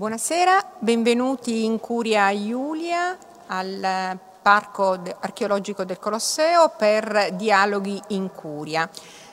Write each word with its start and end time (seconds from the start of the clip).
Buonasera, 0.00 0.76
benvenuti 0.78 1.66
in 1.66 1.78
Curia 1.78 2.30
Iulia 2.30 3.18
al 3.48 4.18
Parco 4.40 4.98
Archeologico 5.20 5.84
del 5.84 5.98
Colosseo 5.98 6.72
per 6.74 7.34
Dialoghi 7.34 8.00
in 8.08 8.30
Curia. 8.32 8.88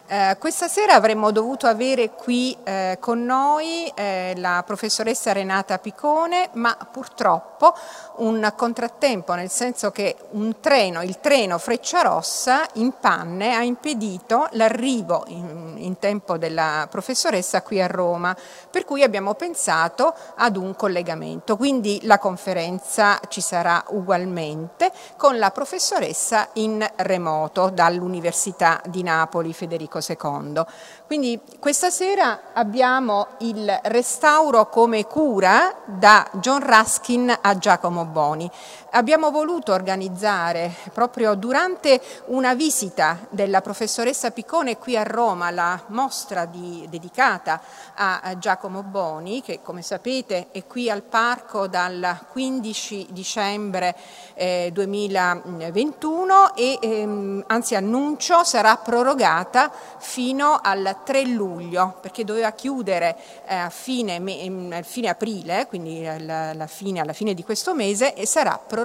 Eh, 0.10 0.38
questa 0.40 0.70
sera 0.70 0.94
avremmo 0.94 1.32
dovuto 1.32 1.68
avere 1.68 2.12
qui 2.12 2.56
eh, 2.64 2.98
con 3.02 3.26
noi 3.26 3.92
eh, 3.94 4.36
la 4.38 4.64
professoressa 4.66 5.34
Renata 5.34 5.80
Picone, 5.80 6.48
ma 6.54 6.78
purtroppo 6.90 7.74
un 8.18 8.54
contrattempo, 8.56 9.34
nel 9.34 9.50
senso 9.50 9.92
che 9.92 10.16
un 10.32 10.62
treno, 10.62 11.02
il 11.02 11.20
treno 11.20 11.58
Frecciarossa 11.58 12.66
in 12.76 12.94
panne 13.02 13.54
ha 13.54 13.64
impedito 13.64 14.48
l'arrivo 14.52 15.26
in, 15.28 15.76
in 15.76 16.00
tempo 16.00 16.38
della 16.38 16.88
professoressa 16.90 17.62
qui 17.62 17.82
a 17.82 17.88
Roma, 17.88 18.34
per 18.72 18.86
cui 18.86 19.04
abbiamo 19.04 19.34
pensato 19.34 20.14
ad 20.36 20.56
un 20.56 20.74
collegamento. 20.78 21.58
Quindi 21.58 22.00
la 22.04 22.18
conferenza 22.18 23.20
ci 23.28 23.42
sarà 23.42 23.84
ugualmente 23.90 24.90
con 25.18 25.38
la 25.38 25.52
professoressa 25.52 26.48
in 26.54 26.88
remoto 26.96 27.70
dall'Università 27.70 28.82
di 28.86 29.04
Napoli 29.04 29.52
Federico 29.52 29.96
II. 30.06 30.64
Quindi 31.06 31.40
questa 31.60 31.90
sera 31.90 32.54
abbiamo 32.54 33.28
il 33.40 33.80
restauro 33.84 34.68
come 34.68 35.06
cura 35.06 35.74
da 35.86 36.28
John 36.34 36.66
Ruskin 36.66 37.38
a 37.42 37.58
Giacomo 37.58 38.06
Boni. 38.06 38.50
Abbiamo 38.92 39.32
voluto 39.32 39.74
organizzare 39.74 40.74
proprio 40.94 41.36
durante 41.36 42.00
una 42.28 42.54
visita 42.54 43.20
della 43.30 43.60
professoressa 43.60 44.32
Piccone 44.32 44.78
qui 44.78 44.96
a 44.96 45.04
Roma 45.04 45.52
la 45.52 45.84
mostra 45.88 46.46
di, 46.46 46.88
dedicata 46.90 47.62
a 47.96 48.38
Giacomo 48.38 48.84
Boni 48.84 49.42
che 49.42 49.60
come 49.62 49.82
sapete 49.82 50.48
è 50.52 50.66
qui 50.66 50.90
al 50.90 51.02
parco 51.02 51.68
dal 51.68 52.18
15 52.32 53.08
dicembre 53.10 53.94
eh, 54.36 54.70
2021 54.72 56.56
e 56.56 56.80
ehm, 56.82 57.44
anzi 57.48 57.76
annuncio 57.76 58.46
sarà 58.46 58.78
prorogata 58.78 59.70
fino 59.98 60.60
al 60.64 61.00
3 61.04 61.26
luglio 61.26 61.98
perché 62.00 62.24
doveva 62.24 62.52
chiudere 62.52 63.18
eh, 63.48 63.56
a 63.56 63.70
fine, 63.70 64.20
me, 64.20 64.82
fine, 64.84 65.10
aprile, 65.10 65.66
quindi 65.68 66.08
alla 66.08 66.68
fine, 66.68 67.02
alla 67.02 67.14
fine, 67.14 67.34
di 67.34 67.44
questo 67.44 67.74
mese 67.76 68.14
e 68.14 68.26
sarà 68.26 68.52
prorogata 68.58 68.77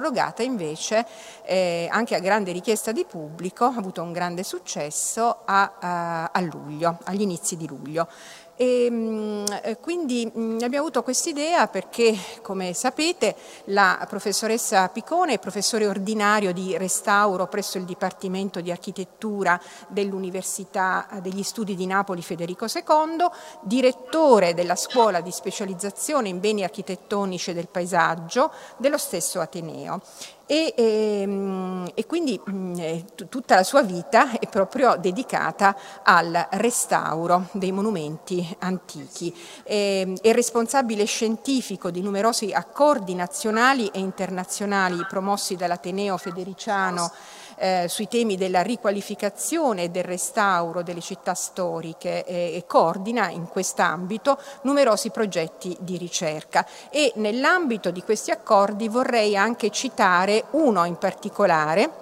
invece 0.43 1.05
eh, 1.43 1.87
anche 1.91 2.15
a 2.15 2.19
grande 2.19 2.51
richiesta 2.51 2.91
di 2.91 3.05
pubblico, 3.05 3.65
ha 3.65 3.75
avuto 3.75 4.01
un 4.01 4.11
grande 4.11 4.43
successo 4.43 5.41
a, 5.45 5.73
a, 5.79 6.29
a 6.31 6.39
luglio, 6.41 6.97
agli 7.03 7.21
inizi 7.21 7.55
di 7.57 7.67
luglio. 7.67 8.07
E, 8.55 8.87
mm, 8.89 9.45
eh, 9.63 9.77
quindi 9.79 10.31
mm, 10.35 10.59
abbiamo 10.61 10.79
avuto 10.79 11.01
quest'idea 11.01 11.67
perché, 11.67 12.15
come 12.41 12.73
sapete, 12.73 13.35
la 13.65 14.05
professoressa 14.07 14.87
Picone 14.89 15.33
è 15.33 15.39
professore 15.39 15.87
ordinario 15.87 16.53
di 16.53 16.77
restauro 16.77 17.47
presso 17.47 17.77
il 17.77 17.85
Dipartimento 17.85 18.61
di 18.61 18.69
Architettura 18.69 19.59
dell'Università 19.87 21.07
degli 21.21 21.43
Studi 21.43 21.75
di 21.75 21.87
Napoli 21.87 22.21
Federico 22.21 22.65
II, 22.65 23.25
direttore 23.61 24.53
della 24.53 24.75
scuola 24.75 25.21
di 25.21 25.31
specializzazione 25.31 26.29
in 26.29 26.39
beni 26.39 26.63
architettonici 26.63 27.53
del 27.53 27.67
paesaggio 27.67 28.51
dello 28.77 28.97
stesso 28.97 29.39
Ateneo 29.39 30.01
e, 30.45 30.73
e, 30.75 31.21
ehm, 31.21 31.91
e 31.93 32.05
quindi 32.05 32.39
mm, 32.49 32.73
eh, 32.77 33.05
tutta 33.29 33.55
la 33.55 33.63
sua 33.63 33.81
vita 33.81 34.37
è 34.39 34.47
proprio 34.47 34.95
dedicata 34.97 35.75
al 36.03 36.47
restauro 36.51 37.47
dei 37.53 37.71
monumenti 37.71 38.55
antichi. 38.59 39.33
È, 39.63 40.07
è 40.21 40.31
responsabile 40.33 41.05
scientifico 41.05 41.91
di 41.91 42.01
numerosi 42.01 42.51
accordi 42.51 43.15
nazionali 43.15 43.87
e 43.87 43.99
internazionali 43.99 45.05
promossi 45.07 45.55
dall'Ateneo 45.55 46.17
Federiciano 46.17 47.11
eh, 47.55 47.85
sui 47.87 48.07
temi 48.07 48.37
della 48.37 48.61
riqualificazione 48.61 49.83
e 49.83 49.89
del 49.89 50.03
restauro 50.03 50.83
delle 50.83 51.01
città 51.01 51.33
storiche 51.33 52.25
eh, 52.25 52.55
e 52.55 52.63
coordina 52.67 53.29
in 53.29 53.47
quest'ambito 53.47 54.37
numerosi 54.61 55.09
progetti 55.09 55.75
di 55.79 55.97
ricerca. 55.97 56.65
E 56.89 57.11
nell'ambito 57.15 57.91
di 57.91 58.01
questi 58.03 58.31
accordi 58.31 58.87
vorrei 58.87 59.35
anche 59.37 59.69
citare 59.69 60.45
uno 60.51 60.85
in 60.85 60.97
particolare 60.97 62.01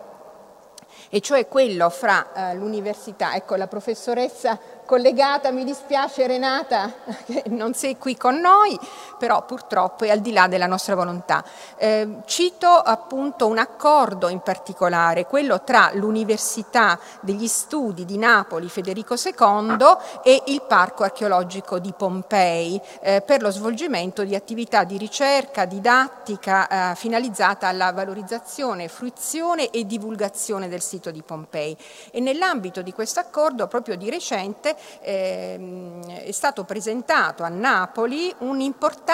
e 1.13 1.19
cioè 1.19 1.47
quello 1.47 1.89
fra 1.89 2.31
eh, 2.33 2.55
l'università, 2.55 3.35
ecco 3.35 3.55
la 3.55 3.67
professoressa 3.67 4.57
collegata, 4.85 5.51
mi 5.51 5.63
dispiace 5.63 6.27
Renata 6.27 6.93
che 7.25 7.43
non 7.47 7.73
sei 7.73 7.97
qui 7.97 8.17
con 8.17 8.39
noi, 8.39 8.77
però 9.17 9.45
purtroppo 9.45 10.05
è 10.05 10.09
al 10.09 10.19
di 10.19 10.31
là 10.31 10.47
della 10.47 10.67
nostra 10.67 10.95
volontà. 10.95 11.43
Eh, 11.77 12.17
cito 12.25 12.67
appunto 12.67 13.47
un 13.47 13.57
accordo 13.57 14.27
in 14.27 14.41
particolare, 14.41 15.25
quello 15.25 15.63
tra 15.63 15.91
l'Università 15.93 16.99
degli 17.21 17.47
Studi 17.47 18.05
di 18.05 18.17
Napoli 18.17 18.69
Federico 18.69 19.15
II 19.15 19.77
e 20.23 20.43
il 20.47 20.61
Parco 20.63 21.03
archeologico 21.03 21.79
di 21.79 21.93
Pompei 21.95 22.79
eh, 23.01 23.21
per 23.21 23.41
lo 23.41 23.51
svolgimento 23.51 24.23
di 24.23 24.35
attività 24.35 24.83
di 24.83 24.97
ricerca 24.97 25.65
didattica 25.65 26.91
eh, 26.91 26.95
finalizzata 26.95 27.67
alla 27.67 27.91
valorizzazione, 27.91 28.87
fruizione 28.87 29.69
e 29.69 29.85
divulgazione 29.85 30.67
del 30.67 30.81
sito 30.81 31.11
di 31.11 31.21
Pompei. 31.21 31.77
E 32.11 32.19
nell'ambito 32.19 32.81
di 32.81 32.93
questo 32.93 33.19
accordo, 33.19 33.67
proprio 33.67 33.95
di 33.95 34.09
recente, 34.09 34.70
ehm, 35.01 36.05
è 36.05 36.31
stato 36.31 36.63
presentato 36.63 37.43
a 37.43 37.49
Napoli 37.49 38.33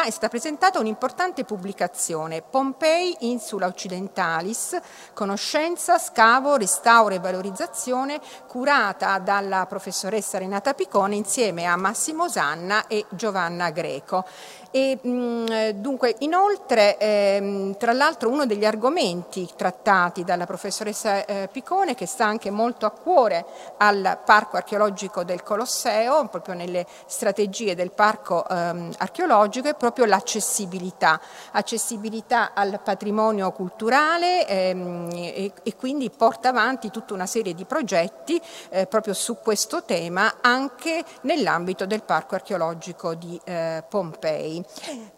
è 0.03 0.09
stata 0.09 0.29
presentata 0.29 0.79
un'importante 0.79 1.43
pubblicazione, 1.43 2.41
Pompei 2.41 3.15
Insula 3.21 3.67
Occidentalis, 3.67 4.77
conoscenza, 5.13 5.97
scavo, 5.97 6.55
restauro 6.55 7.15
e 7.15 7.19
valorizzazione, 7.19 8.19
curata 8.47 9.19
dalla 9.19 9.65
professoressa 9.67 10.37
Renata 10.37 10.73
Picone 10.73 11.15
insieme 11.15 11.65
a 11.65 11.75
Massimo 11.75 12.27
Sanna 12.27 12.87
e 12.87 13.05
Giovanna 13.09 13.69
Greco. 13.71 14.25
E, 14.71 14.99
mh, 15.01 15.71
dunque, 15.75 16.15
inoltre, 16.19 16.97
ehm, 16.97 17.77
tra 17.77 17.93
l'altro, 17.93 18.29
uno 18.29 18.45
degli 18.45 18.65
argomenti 18.65 19.47
trattati 19.55 20.23
dalla 20.23 20.45
professoressa 20.45 21.25
eh, 21.25 21.49
Picone, 21.51 21.95
che 21.95 22.05
sta 22.05 22.25
anche 22.25 22.49
molto 22.49 22.85
a 22.85 22.91
cuore 22.91 23.45
al 23.77 24.19
Parco 24.25 24.57
archeologico 24.57 25.23
del 25.23 25.43
Colosseo, 25.43 26.27
proprio 26.27 26.55
nelle 26.55 26.85
strategie 27.05 27.75
del 27.75 27.91
parco 27.91 28.47
ehm, 28.47 28.93
archeologico, 28.97 29.67
è 29.67 29.75
proprio 29.75 30.05
l'accessibilità, 30.05 31.19
accessibilità 31.51 32.53
al 32.53 32.79
patrimonio 32.83 33.51
culturale 33.51 34.47
ehm, 34.47 35.09
e, 35.13 35.51
e, 35.63 35.75
quindi 35.75 36.09
porta 36.09 36.49
avanti 36.49 36.89
tutta 36.91 37.13
una 37.13 37.25
serie 37.25 37.53
di 37.53 37.65
progetti 37.65 38.39
eh, 38.69 38.87
proprio 38.87 39.13
su 39.13 39.37
questo 39.41 39.83
tema 39.83 40.35
anche 40.41 41.03
nell'ambito 41.21 41.85
del 41.85 42.03
parco 42.03 42.35
archeologico 42.35 43.13
di 43.13 43.39
eh, 43.43 43.83
Pompei. 43.87 44.56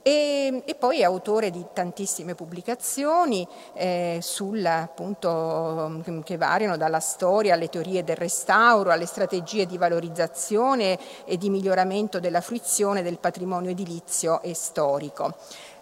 E, 0.01 0.63
e, 0.65 0.75
poi 0.75 0.99
è 0.99 1.03
autore 1.03 1.49
di 1.49 1.65
tantissime 1.73 2.35
pubblicazioni 2.35 3.47
eh, 3.73 4.19
sul, 4.21 4.65
appunto, 4.65 6.01
che 6.23 6.37
variano 6.37 6.77
dalla 6.77 6.99
storia 6.99 7.53
alle 7.53 7.69
teorie 7.69 8.03
del 8.03 8.15
restauro, 8.15 8.91
alle 8.91 9.05
strategie 9.05 9.65
di 9.65 9.77
valorizzazione 9.77 10.97
e 11.25 11.37
di 11.37 11.49
miglioramento 11.49 12.19
della 12.19 12.41
fruizione 12.41 13.01
del 13.01 13.19
patrimonio 13.19 13.71
edilizio 13.71 14.41
e 14.41 14.53
storico. 14.53 15.35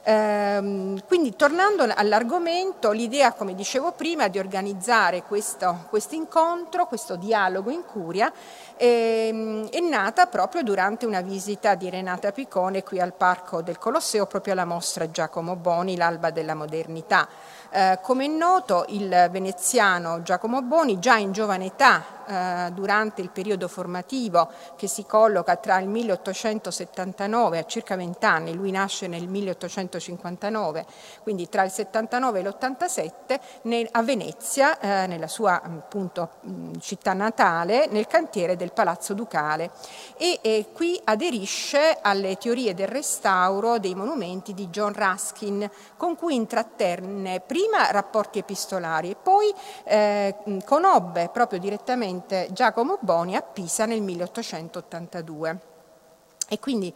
Ehm, 0.09 1.03
quindi 1.05 1.35
tornando 1.35 1.83
all'argomento, 1.83 2.91
l'idea, 2.91 3.33
come 3.33 3.53
dicevo 3.53 3.91
prima, 3.91 4.29
di 4.29 4.39
organizzare 4.39 5.23
questo, 5.23 5.85
questo 5.89 6.15
incontro, 6.15 6.87
questo 6.87 7.17
dialogo 7.17 7.71
in 7.71 7.83
curia, 7.83 8.31
è 8.77 9.79
nata 9.81 10.27
proprio 10.27 10.63
durante 10.63 11.05
una 11.05 11.21
visita 11.21 11.75
di 11.75 11.89
Renata 11.89 12.31
Picone 12.31 12.83
qui 12.83 12.99
al 12.99 13.13
Parco 13.13 13.61
del 13.61 13.77
Colosseo, 13.77 14.25
proprio 14.25 14.53
alla 14.53 14.65
mostra 14.65 15.09
Giacomo 15.09 15.55
Boni, 15.55 15.97
l'alba 15.97 16.29
della 16.29 16.53
modernità. 16.53 17.27
Eh, 17.69 17.99
come 18.01 18.25
è 18.25 18.29
noto, 18.29 18.85
il 18.89 19.27
veneziano 19.31 20.21
Giacomo 20.21 20.61
Boni 20.61 20.99
già 20.99 21.17
in 21.17 21.31
giovane 21.31 21.65
età 21.65 22.16
eh, 22.27 22.71
durante 22.73 23.21
il 23.21 23.29
periodo 23.29 23.67
formativo 23.67 24.49
che 24.75 24.87
si 24.87 25.05
colloca 25.05 25.55
tra 25.55 25.79
il 25.79 25.87
1879 25.87 27.59
a 27.59 27.65
circa 27.65 27.95
20 27.95 28.25
anni, 28.25 28.53
lui 28.53 28.71
nasce 28.71 29.07
nel 29.07 29.27
1859, 29.27 30.85
quindi 31.23 31.47
tra 31.49 31.63
il 31.63 31.71
79 31.71 32.39
e 32.39 32.43
l'87 32.43 33.89
a 33.91 34.01
Venezia, 34.03 34.79
eh, 34.79 35.07
nella 35.07 35.27
sua 35.27 35.61
appunto, 35.61 36.29
città 36.79 37.13
natale, 37.13 37.87
nel 37.89 38.07
cantiere 38.07 38.55
del 38.55 38.73
Palazzo 38.73 39.13
Ducale. 39.13 39.71
E, 40.17 40.39
e 40.41 40.67
qui 40.73 40.99
aderisce 41.03 41.97
alle 42.01 42.37
teorie 42.37 42.73
del 42.73 42.87
restauro 42.87 43.79
dei 43.79 43.95
monumenti 43.95 44.53
di 44.53 44.67
John 44.67 44.93
Ruskin 44.93 45.69
con 45.95 46.15
cui 46.15 46.35
intrattenne 46.35 47.39
prima 47.39 47.91
rapporti 47.91 48.39
epistolari 48.39 49.11
e 49.11 49.15
poi 49.15 49.53
eh, 49.83 50.35
conobbe 50.65 51.29
proprio 51.31 51.59
direttamente 51.59 52.16
Giacomo 52.51 52.97
Boni 53.01 53.35
a 53.35 53.41
Pisa 53.41 53.85
nel 53.85 54.01
1882. 54.01 55.75
e 56.49 56.59
quindi 56.59 56.93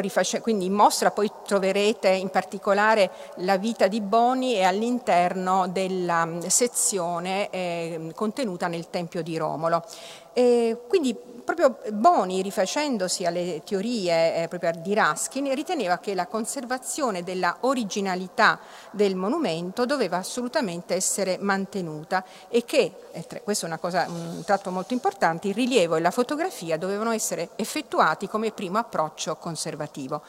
riface, 0.00 0.40
quindi 0.40 0.64
in 0.64 0.72
mostra 0.72 1.12
poi 1.12 1.30
troverete 1.46 2.08
in 2.08 2.30
particolare 2.30 3.10
la 3.36 3.56
vita 3.56 3.86
di 3.86 4.00
Boni 4.00 4.56
e 4.56 4.64
all'interno 4.64 5.68
della 5.68 6.26
mm, 6.26 6.40
sezione 6.40 7.48
eh, 7.50 8.10
contenuta 8.14 8.66
nel 8.66 8.90
Tempio 8.90 9.22
di 9.22 9.36
Romolo. 9.36 9.84
E 10.32 10.78
quindi 10.88 11.16
proprio 11.42 11.78
Boni, 11.92 12.40
rifacendosi 12.40 13.26
alle 13.26 13.62
teorie 13.64 14.48
eh, 14.48 14.72
di 14.80 14.94
Raskin, 14.94 15.52
riteneva 15.54 15.98
che 15.98 16.14
la 16.14 16.26
conservazione 16.26 17.22
della 17.22 17.58
originalità 17.60 18.58
del 18.90 19.16
monumento 19.16 19.84
doveva 19.84 20.18
assolutamente 20.18 20.94
essere 20.94 21.38
mantenuta 21.40 22.24
e 22.48 22.64
che, 22.64 22.92
eh, 23.12 23.42
questo 23.42 23.66
è 23.66 23.68
una 23.68 23.78
cosa, 23.78 24.06
un 24.08 24.42
tratto 24.44 24.70
molto 24.70 24.94
importante, 24.94 25.48
il 25.48 25.54
rilievo 25.54 25.96
e 25.96 26.00
la 26.00 26.10
fotografia 26.10 26.78
dovevano 26.78 27.10
essere 27.10 27.50
effettuati 27.56 28.28
come 28.28 28.52
primo 28.52 28.78
approccio 28.78 29.36
conservativo. 29.36 30.22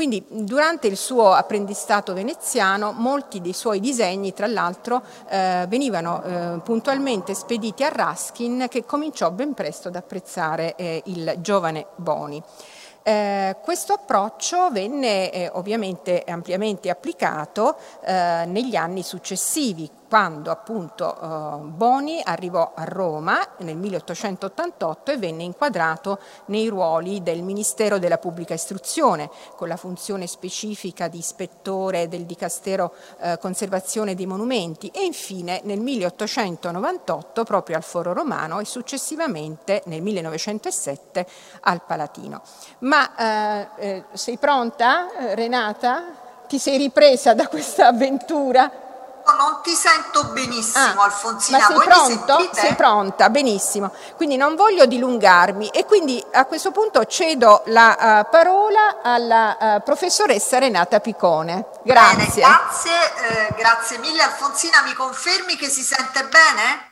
Quindi 0.00 0.24
durante 0.30 0.86
il 0.86 0.96
suo 0.96 1.30
apprendistato 1.32 2.14
veneziano 2.14 2.92
molti 2.92 3.42
dei 3.42 3.52
suoi 3.52 3.80
disegni 3.80 4.32
tra 4.32 4.46
l'altro 4.46 5.02
eh, 5.28 5.66
venivano 5.68 6.22
eh, 6.22 6.60
puntualmente 6.64 7.34
spediti 7.34 7.84
a 7.84 7.90
Raskin 7.90 8.64
che 8.70 8.86
cominciò 8.86 9.30
ben 9.30 9.52
presto 9.52 9.88
ad 9.88 9.96
apprezzare 9.96 10.74
eh, 10.76 11.02
il 11.04 11.34
giovane 11.40 11.88
Boni. 11.96 12.42
Eh, 13.02 13.56
questo 13.60 13.92
approccio 13.92 14.70
venne 14.70 15.30
eh, 15.32 15.50
ovviamente 15.52 16.24
ampiamente 16.26 16.88
applicato 16.88 17.76
eh, 18.02 18.46
negli 18.46 18.76
anni 18.76 19.02
successivi, 19.02 19.86
quando 20.10 20.50
appunto 20.50 21.14
eh, 21.14 21.66
Boni 21.68 22.20
arrivò 22.24 22.72
a 22.74 22.82
Roma 22.82 23.38
nel 23.58 23.76
1888 23.76 25.12
e 25.12 25.16
venne 25.18 25.44
inquadrato 25.44 26.18
nei 26.46 26.66
ruoli 26.66 27.22
del 27.22 27.44
Ministero 27.44 28.00
della 28.00 28.18
Pubblica 28.18 28.52
Istruzione, 28.52 29.30
con 29.54 29.68
la 29.68 29.76
funzione 29.76 30.26
specifica 30.26 31.06
di 31.06 31.18
ispettore 31.18 32.08
del 32.08 32.24
Dicastero 32.24 32.92
eh, 33.20 33.38
Conservazione 33.40 34.16
dei 34.16 34.26
Monumenti 34.26 34.90
e 34.92 35.04
infine 35.04 35.60
nel 35.62 35.78
1898 35.78 37.44
proprio 37.44 37.76
al 37.76 37.84
Foro 37.84 38.12
Romano 38.12 38.58
e 38.58 38.64
successivamente 38.64 39.82
nel 39.84 40.02
1907 40.02 41.24
al 41.60 41.82
Palatino. 41.86 42.42
Ma 42.80 43.14
eh, 43.14 43.68
eh, 43.76 44.04
sei 44.14 44.38
pronta 44.38 45.06
Renata? 45.34 46.02
Ti 46.48 46.58
sei 46.58 46.78
ripresa 46.78 47.32
da 47.32 47.46
questa 47.46 47.86
avventura? 47.86 48.88
Non 49.36 49.60
ti 49.62 49.74
sento 49.74 50.24
benissimo, 50.24 51.00
ah, 51.00 51.04
Alfonsina. 51.04 51.58
Ma 51.58 51.64
sei 51.66 51.76
Voi 51.76 51.86
pronto? 51.86 52.50
Sei 52.52 52.74
pronta, 52.74 53.30
benissimo. 53.30 53.92
Quindi 54.16 54.36
non 54.36 54.56
voglio 54.56 54.86
dilungarmi 54.86 55.68
e 55.68 55.84
quindi 55.84 56.24
a 56.32 56.44
questo 56.46 56.70
punto 56.70 57.04
cedo 57.06 57.62
la 57.66 57.96
uh, 58.26 58.30
parola 58.30 58.98
alla 59.02 59.56
uh, 59.58 59.82
professoressa 59.82 60.58
Renata 60.58 61.00
Picone. 61.00 61.66
Grazie. 61.82 62.42
Bene, 62.42 62.56
grazie, 62.56 62.92
eh, 63.28 63.54
grazie 63.56 63.98
mille 63.98 64.22
Alfonsina. 64.22 64.82
Mi 64.82 64.94
confermi 64.94 65.56
che 65.56 65.68
si 65.68 65.82
sente 65.82 66.24
bene? 66.24 66.88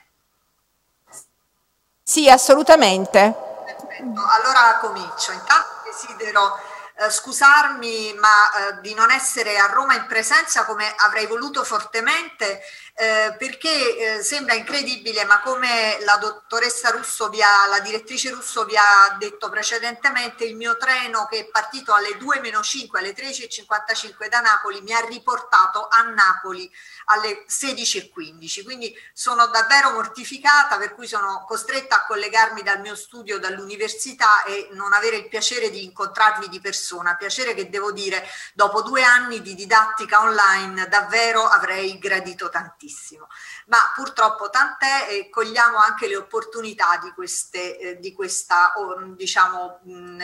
Sì, 2.02 2.28
assolutamente. 2.30 3.34
Perfetto, 3.64 4.20
allora 4.20 4.78
comincio. 4.80 5.32
Intanto 5.32 5.68
desidero 5.84 6.58
eh, 6.98 7.10
scusarmi 7.10 8.14
ma 8.14 8.28
eh, 8.28 8.80
di 8.80 8.92
non 8.94 9.10
essere 9.12 9.56
a 9.56 9.66
Roma 9.66 9.94
in 9.94 10.06
presenza 10.06 10.64
come 10.64 10.92
avrei 10.96 11.26
voluto 11.26 11.62
fortemente 11.62 12.60
eh, 13.00 13.36
perché 13.38 14.16
eh, 14.16 14.22
sembra 14.24 14.54
incredibile, 14.54 15.24
ma 15.24 15.40
come 15.40 15.98
la 16.04 16.16
dottoressa 16.16 16.90
Russo, 16.90 17.28
vi 17.28 17.40
ha, 17.40 17.68
la 17.68 17.78
direttrice 17.78 18.30
Russo 18.30 18.64
vi 18.64 18.74
ha 18.74 19.14
detto 19.16 19.48
precedentemente, 19.50 20.44
il 20.44 20.56
mio 20.56 20.76
treno 20.76 21.28
che 21.30 21.38
è 21.38 21.44
partito 21.46 21.94
alle 21.94 22.16
2 22.16 22.40
meno 22.40 22.60
5, 22.60 22.98
alle 22.98 23.14
13.55 23.14 24.28
da 24.28 24.40
Napoli, 24.40 24.80
mi 24.80 24.92
ha 24.92 24.98
riportato 25.06 25.86
a 25.88 26.02
Napoli 26.10 26.68
alle 27.04 27.44
16.15. 27.48 28.64
Quindi 28.64 28.92
sono 29.12 29.46
davvero 29.46 29.92
mortificata, 29.92 30.76
per 30.76 30.96
cui 30.96 31.06
sono 31.06 31.44
costretta 31.46 31.98
a 31.98 32.04
collegarmi 32.04 32.64
dal 32.64 32.80
mio 32.80 32.96
studio, 32.96 33.38
dall'università 33.38 34.42
e 34.42 34.70
non 34.72 34.92
avere 34.92 35.18
il 35.18 35.28
piacere 35.28 35.70
di 35.70 35.84
incontrarvi 35.84 36.48
di 36.48 36.60
persona. 36.60 37.14
Piacere 37.14 37.54
che 37.54 37.70
devo 37.70 37.92
dire, 37.92 38.26
dopo 38.54 38.82
due 38.82 39.04
anni 39.04 39.40
di 39.40 39.54
didattica 39.54 40.20
online, 40.22 40.88
davvero 40.88 41.44
avrei 41.44 41.96
gradito 42.00 42.48
tantissimo 42.48 42.86
tantissimo, 42.88 43.28
ma 43.66 43.78
purtroppo 43.94 44.48
tant'è 44.48 45.08
e 45.10 45.28
cogliamo 45.28 45.76
anche 45.76 46.08
le 46.08 46.16
opportunità 46.16 46.96
di, 46.96 47.10
queste, 47.12 47.78
eh, 47.78 47.98
di 47.98 48.12
questa, 48.12 48.72
diciamo, 49.14 49.80
mh, 49.82 50.16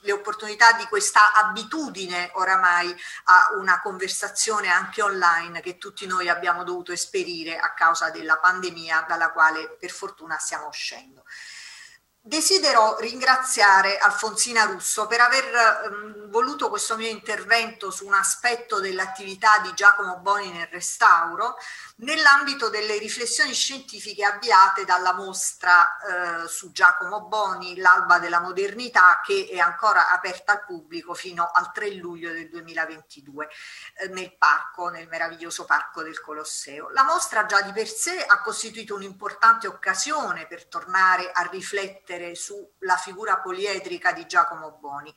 le 0.00 0.12
opportunità 0.12 0.72
di 0.72 0.86
questa 0.86 1.32
abitudine 1.32 2.30
oramai 2.34 2.94
a 3.24 3.50
una 3.58 3.80
conversazione 3.80 4.68
anche 4.68 5.02
online 5.02 5.60
che 5.60 5.76
tutti 5.78 6.06
noi 6.06 6.28
abbiamo 6.28 6.64
dovuto 6.64 6.92
esperire 6.92 7.58
a 7.58 7.74
causa 7.74 8.10
della 8.10 8.38
pandemia 8.38 9.04
dalla 9.06 9.30
quale 9.30 9.76
per 9.78 9.90
fortuna 9.90 10.38
stiamo 10.38 10.68
uscendo. 10.68 11.24
Desidero 12.22 12.98
ringraziare 12.98 13.96
Alfonsina 13.96 14.64
Russo 14.64 15.06
per 15.06 15.22
aver 15.22 15.44
ehm, 15.54 16.28
voluto 16.28 16.68
questo 16.68 16.94
mio 16.94 17.08
intervento 17.08 17.90
su 17.90 18.04
un 18.04 18.12
aspetto 18.12 18.78
dell'attività 18.78 19.58
di 19.62 19.72
Giacomo 19.72 20.18
Boni 20.18 20.52
nel 20.52 20.66
restauro 20.66 21.56
nell'ambito 22.02 22.68
delle 22.68 22.98
riflessioni 22.98 23.54
scientifiche 23.54 24.22
avviate 24.22 24.84
dalla 24.84 25.14
mostra 25.14 25.96
eh, 26.44 26.48
su 26.48 26.72
Giacomo 26.72 27.22
Boni, 27.22 27.78
l'alba 27.78 28.18
della 28.18 28.40
modernità, 28.40 29.20
che 29.24 29.48
è 29.50 29.58
ancora 29.58 30.10
aperta 30.10 30.52
al 30.52 30.64
pubblico 30.64 31.14
fino 31.14 31.50
al 31.50 31.72
3 31.72 31.94
luglio 31.94 32.32
del 32.32 32.50
2022 32.50 33.48
eh, 33.94 34.08
nel 34.08 34.36
parco, 34.36 34.88
nel 34.88 35.08
meraviglioso 35.08 35.64
parco 35.64 36.02
del 36.02 36.20
Colosseo. 36.20 36.90
La 36.90 37.02
mostra 37.02 37.46
già 37.46 37.62
di 37.62 37.72
per 37.72 37.88
sé 37.88 38.24
ha 38.24 38.40
costituito 38.40 38.94
un'importante 38.94 39.66
occasione 39.66 40.46
per 40.46 40.66
tornare 40.66 41.30
a 41.32 41.48
riflettere 41.50 42.09
riflettere 42.10 42.34
sulla 42.34 42.96
figura 42.96 43.38
poliedrica 43.38 44.12
di 44.12 44.26
Giacomo 44.26 44.72
Boni, 44.72 45.14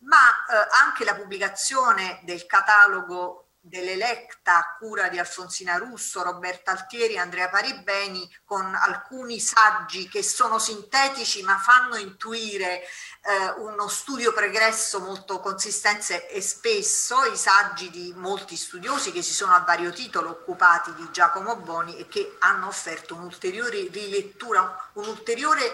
ma 0.00 0.16
eh, 0.16 0.68
anche 0.84 1.04
la 1.04 1.14
pubblicazione 1.14 2.20
del 2.24 2.44
catalogo 2.46 3.40
dell'Electa 3.66 4.58
a 4.58 4.76
cura 4.78 5.08
di 5.08 5.18
Alfonsina 5.18 5.78
Russo, 5.78 6.22
Roberta 6.22 6.72
Altieri, 6.72 7.16
Andrea 7.16 7.48
Paribeni, 7.48 8.30
con 8.44 8.74
alcuni 8.74 9.40
saggi 9.40 10.06
che 10.06 10.22
sono 10.22 10.58
sintetici 10.58 11.42
ma 11.42 11.56
fanno 11.56 11.96
intuire 11.96 12.82
eh, 12.82 13.50
uno 13.56 13.88
studio 13.88 14.34
pregresso 14.34 15.00
molto 15.00 15.40
consistente 15.40 16.28
e 16.28 16.42
spesso, 16.42 17.24
i 17.24 17.38
saggi 17.38 17.88
di 17.88 18.12
molti 18.14 18.54
studiosi 18.54 19.12
che 19.12 19.22
si 19.22 19.32
sono 19.32 19.54
a 19.54 19.60
vario 19.60 19.90
titolo 19.92 20.28
occupati 20.28 20.92
di 20.92 21.08
Giacomo 21.10 21.56
Boni 21.56 21.96
e 21.96 22.06
che 22.06 22.36
hanno 22.40 22.66
offerto 22.66 23.14
un'ulteriore 23.14 23.88
rilettura, 23.90 24.90
un 24.94 25.06
ulteriore 25.06 25.72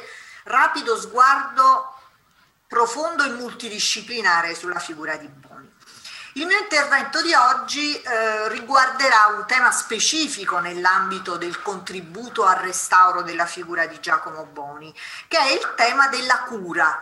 rapido 0.50 0.98
sguardo 0.98 1.94
profondo 2.66 3.24
e 3.24 3.30
multidisciplinare 3.30 4.54
sulla 4.54 4.78
figura 4.78 5.16
di 5.16 5.26
Boni. 5.26 5.68
Il 6.34 6.46
mio 6.46 6.58
intervento 6.58 7.20
di 7.22 7.34
oggi 7.34 8.00
eh, 8.00 8.48
riguarderà 8.48 9.34
un 9.36 9.46
tema 9.46 9.72
specifico 9.72 10.58
nell'ambito 10.58 11.36
del 11.36 11.60
contributo 11.60 12.44
al 12.44 12.56
restauro 12.56 13.22
della 13.22 13.46
figura 13.46 13.86
di 13.86 13.98
Giacomo 13.98 14.44
Boni, 14.44 14.94
che 15.26 15.38
è 15.38 15.50
il 15.52 15.74
tema 15.76 16.06
della 16.08 16.42
cura. 16.42 16.98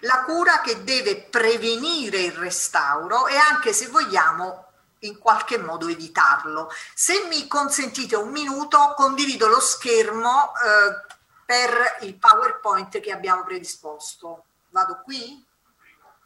La 0.00 0.22
cura 0.22 0.60
che 0.60 0.84
deve 0.84 1.16
prevenire 1.16 2.18
il 2.18 2.32
restauro 2.32 3.26
e 3.26 3.36
anche, 3.36 3.72
se 3.72 3.88
vogliamo, 3.88 4.66
in 5.00 5.18
qualche 5.18 5.58
modo 5.58 5.88
evitarlo. 5.88 6.72
Se 6.94 7.26
mi 7.28 7.48
consentite 7.48 8.16
un 8.16 8.30
minuto, 8.30 8.94
condivido 8.96 9.48
lo 9.48 9.60
schermo 9.60 10.52
eh, 10.54 11.09
per 11.50 11.96
il 12.02 12.14
PowerPoint 12.16 13.00
che 13.00 13.10
abbiamo 13.10 13.42
predisposto. 13.42 14.44
Vado 14.68 15.00
qui? 15.02 15.44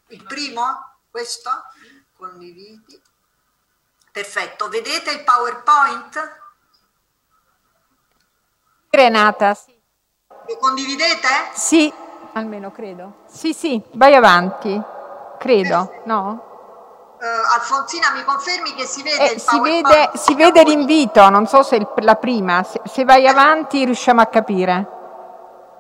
Il 0.09 0.23
primo? 0.25 0.97
Questo? 1.11 1.51
Condividi. 2.15 3.01
Perfetto, 4.13 4.69
vedete 4.69 5.13
il 5.13 5.25
PowerPoint? 5.25 6.41
Renata, 8.91 9.55
sì. 9.55 9.75
Lo 10.47 10.59
condividete? 10.59 11.29
Sì, 11.55 11.91
almeno 12.35 12.71
credo. 12.71 13.23
Sì, 13.27 13.55
sì, 13.55 13.83
vai 13.93 14.15
avanti, 14.15 14.79
credo, 15.39 15.87
Perfetto. 15.87 16.03
no? 16.05 17.17
Uh, 17.19 17.55
Alfonsina, 17.55 18.11
mi 18.11 18.25
confermi 18.25 18.75
che 18.75 18.85
si 18.85 19.03
vede 19.03 19.33
eh, 19.33 19.39
si 19.39 19.59
vede, 19.59 20.11
si 20.17 20.35
vede 20.35 20.63
l'invito, 20.65 21.27
non 21.31 21.47
so 21.47 21.63
se 21.63 21.77
il, 21.77 21.89
la 22.01 22.17
prima, 22.17 22.63
se, 22.63 22.83
se 22.85 23.05
vai 23.07 23.27
avanti 23.27 23.87
riusciamo 23.87 24.21
a 24.21 24.27
capire. 24.27 24.94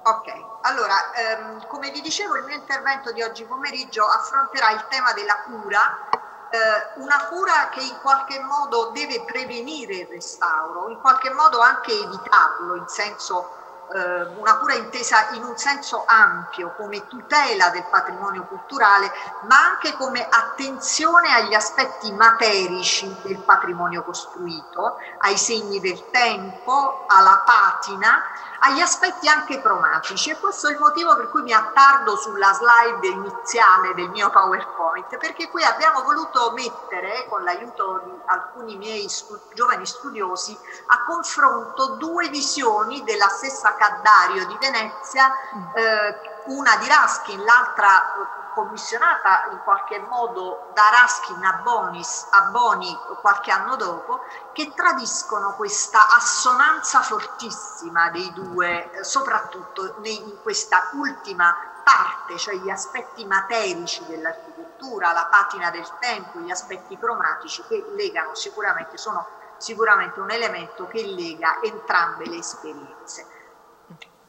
Ok, 0.07 0.31
allora, 0.61 1.13
ehm, 1.15 1.67
come 1.67 1.91
vi 1.91 2.03
dicevo, 2.03 2.37
il 2.37 2.45
mio 2.45 2.57
intervento 2.57 3.11
di 3.13 3.23
oggi 3.23 3.43
pomeriggio 3.47 4.05
affronterà 4.05 4.71
il 4.73 4.87
tema 4.91 5.15
della 5.15 5.41
cura, 5.47 6.09
eh, 6.51 7.01
una 7.01 7.25
cura 7.29 7.71
che 7.71 7.81
in 7.81 7.99
qualche 8.03 8.39
modo 8.41 8.91
deve 8.91 9.25
prevenire 9.25 9.95
il 9.95 10.07
restauro, 10.09 10.91
in 10.91 11.01
qualche 11.01 11.31
modo 11.31 11.59
anche 11.61 11.93
evitarlo 11.93 12.75
in 12.75 12.87
senso 12.87 13.64
eh, 13.93 14.23
una 14.39 14.59
cura 14.59 14.75
intesa 14.75 15.31
in 15.33 15.45
un 15.45 15.57
senso 15.57 16.05
ampio 16.07 16.75
come 16.77 17.07
tutela 17.07 17.71
del 17.71 17.85
patrimonio 17.91 18.45
culturale, 18.45 19.11
ma 19.43 19.57
anche 19.57 19.93
come 19.95 20.27
attenzione 20.29 21.35
agli 21.35 21.55
aspetti 21.55 22.13
materici 22.13 23.15
del 23.23 23.39
patrimonio 23.39 24.03
costruito, 24.03 24.99
ai 25.19 25.37
segni 25.37 25.81
del 25.81 26.11
tempo, 26.11 27.05
alla 27.09 27.43
patina, 27.45 28.23
agli 28.61 28.81
aspetti 28.81 29.29
anche 29.29 29.61
cromatici. 29.61 30.31
E 30.31 30.39
questo 30.39 30.69
è 30.69 30.73
il 30.73 30.79
motivo 30.79 31.15
per 31.17 31.29
cui 31.29 31.43
mi 31.43 31.53
attardo 31.53 32.17
sulla 32.17 32.53
slide 32.53 33.07
iniziale 33.07 33.95
del 33.95 34.09
mio 34.09 34.31
PowerPoint, 34.31 35.17
perché 35.19 35.49
qui 35.51 35.63
abbiamo 35.63 36.03
voluto 36.03 36.53
mettere, 36.53 37.27
con 37.29 37.43
l'aiuto 37.45 38.01
di 38.05 38.13
alcuni 38.27 38.77
miei 38.77 39.09
stu 39.09 39.39
giovani 39.53 39.85
studiosi, 39.85 40.59
a 40.87 41.05
confronto 41.05 41.97
due 41.97 42.29
visioni 42.29 43.03
della 43.05 43.29
stessa 43.29 43.74
Caddario 43.77 44.47
di 44.47 44.57
Venezia, 44.59 45.31
eh, 45.75 46.43
una 46.47 46.77
di 46.77 46.89
Raskin, 46.89 47.43
l'altra 47.43 48.43
commissionata 48.55 49.49
in 49.51 49.61
qualche 49.65 49.99
modo 49.99 50.71
da 50.73 50.83
Raskin 51.01 51.45
a, 51.45 51.61
Bonis, 51.63 52.29
a 52.31 52.43
Boni 52.43 52.97
qualche 53.21 53.51
anno 53.51 53.77
dopo, 53.77 54.21
che 54.53 54.73
tradiscono 54.75 55.55
questa 55.55 56.09
assonanza 56.15 57.03
fortissima 57.03 58.11
dei 58.11 58.33
due, 58.33 58.91
eh, 58.93 59.05
soprattutto 59.05 59.97
in 60.03 60.41
questa 60.43 60.91
ultima 60.93 61.55
parte, 61.83 62.39
cioè 62.39 62.55
gli 62.55 62.71
aspetti 62.71 63.27
materici 63.27 64.05
dell'architettura, 64.07 65.13
la 65.13 65.27
patina 65.31 65.71
del 65.71 65.87
tempo, 65.99 66.39
gli 66.39 66.51
aspetti 66.51 66.97
cromatici 66.97 67.63
che 67.69 67.85
legano 67.95 68.35
sicuramente, 68.35 68.97
sono 68.97 69.27
sicuramente 69.59 70.21
un 70.21 70.31
elemento 70.31 70.87
che 70.87 71.05
lega 71.05 71.61
entrambe 71.61 72.27
le 72.27 72.37
esperienze. 72.37 73.34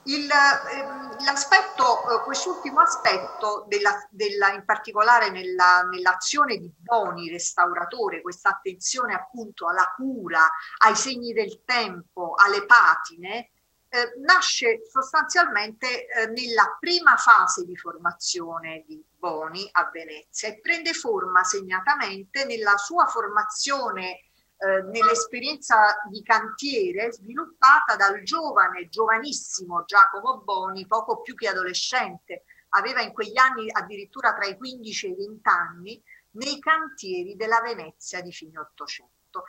Ehm, 0.08 1.24
l'aspetto, 1.24 2.04
eh, 2.10 2.24
quest'ultimo 2.24 2.80
aspetto, 2.80 3.66
della, 3.68 4.08
della, 4.12 4.54
in 4.54 4.64
particolare 4.64 5.32
nella, 5.32 5.82
nell'azione 5.90 6.58
di 6.58 6.72
Boni, 6.78 7.32
restauratore, 7.32 8.22
questa 8.22 8.50
attenzione 8.50 9.16
appunto 9.16 9.68
alla 9.68 9.92
cura, 9.96 10.48
ai 10.84 10.96
segni 10.96 11.34
del 11.34 11.64
tempo, 11.66 12.36
alle 12.36 12.66
patine, 12.68 13.50
eh, 13.90 14.14
nasce 14.24 14.82
sostanzialmente 14.88 16.06
eh, 16.08 16.28
nella 16.28 16.78
prima 16.80 17.16
fase 17.16 17.66
di 17.66 17.76
formazione 17.76 18.84
di 18.86 19.04
Boni 19.18 19.68
a 19.72 19.90
Venezia 19.92 20.50
e 20.50 20.60
prende 20.60 20.94
forma 20.94 21.44
segnatamente 21.44 22.46
nella 22.46 22.78
sua 22.78 23.08
formazione 23.08 24.25
eh, 24.58 24.82
nell'esperienza 24.84 26.02
di 26.10 26.24
cantiere 26.24 27.12
sviluppata 27.12 27.96
dal 27.96 28.24
giovane, 28.24 28.88
giovanissimo 28.88 29.84
Giacomo 29.86 30.40
Boni, 30.40 30.88
poco 30.88 31.22
più 31.22 31.36
che 31.36 31.50
adolescente, 31.50 32.44
aveva 32.70 33.02
in 33.02 33.12
quegli 33.12 33.38
anni 33.38 33.70
addirittura 33.70 34.34
tra 34.34 34.46
i 34.46 34.58
15 34.58 35.06
e 35.06 35.10
i 35.10 35.16
20 35.16 35.50
anni, 35.50 36.04
nei 36.32 36.60
cantieri 36.60 37.36
della 37.36 37.62
Venezia 37.62 38.22
di 38.22 38.32
fine 38.32 38.60
Ottocento. 38.60 39.46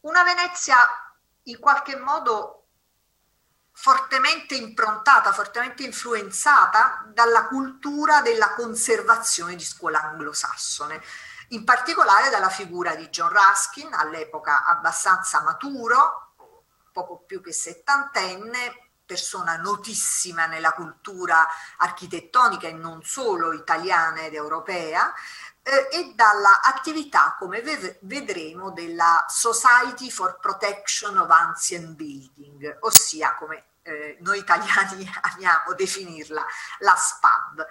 Una 0.00 0.22
Venezia 0.22 0.76
in 1.44 1.58
qualche 1.58 1.96
modo 1.96 2.66
fortemente 3.72 4.54
improntata, 4.54 5.32
fortemente 5.32 5.82
influenzata 5.82 7.10
dalla 7.12 7.46
cultura 7.46 8.20
della 8.20 8.52
conservazione 8.54 9.56
di 9.56 9.64
scuola 9.64 10.02
anglosassone 10.02 11.00
in 11.50 11.64
particolare 11.64 12.30
dalla 12.30 12.48
figura 12.48 12.94
di 12.94 13.08
John 13.08 13.30
Ruskin, 13.30 13.92
all'epoca 13.92 14.64
abbastanza 14.64 15.42
maturo, 15.42 16.34
poco 16.92 17.22
più 17.26 17.40
che 17.40 17.52
settantenne, 17.52 18.88
persona 19.04 19.56
notissima 19.56 20.46
nella 20.46 20.72
cultura 20.72 21.44
architettonica 21.78 22.68
e 22.68 22.72
non 22.72 23.02
solo 23.02 23.52
italiana 23.52 24.22
ed 24.22 24.34
europea, 24.34 25.12
eh, 25.62 25.88
e 25.90 26.12
dalla 26.14 26.62
attività, 26.62 27.36
come 27.38 27.60
vedremo, 28.02 28.70
della 28.70 29.24
Society 29.28 30.10
for 30.10 30.38
Protection 30.40 31.18
of 31.18 31.30
Ancient 31.30 31.96
Building, 31.96 32.78
ossia 32.80 33.34
come 33.34 33.64
eh, 33.82 34.16
noi 34.20 34.38
italiani 34.38 35.10
amiamo 35.32 35.74
definirla, 35.74 36.44
la 36.78 36.94
SPAB, 36.94 37.66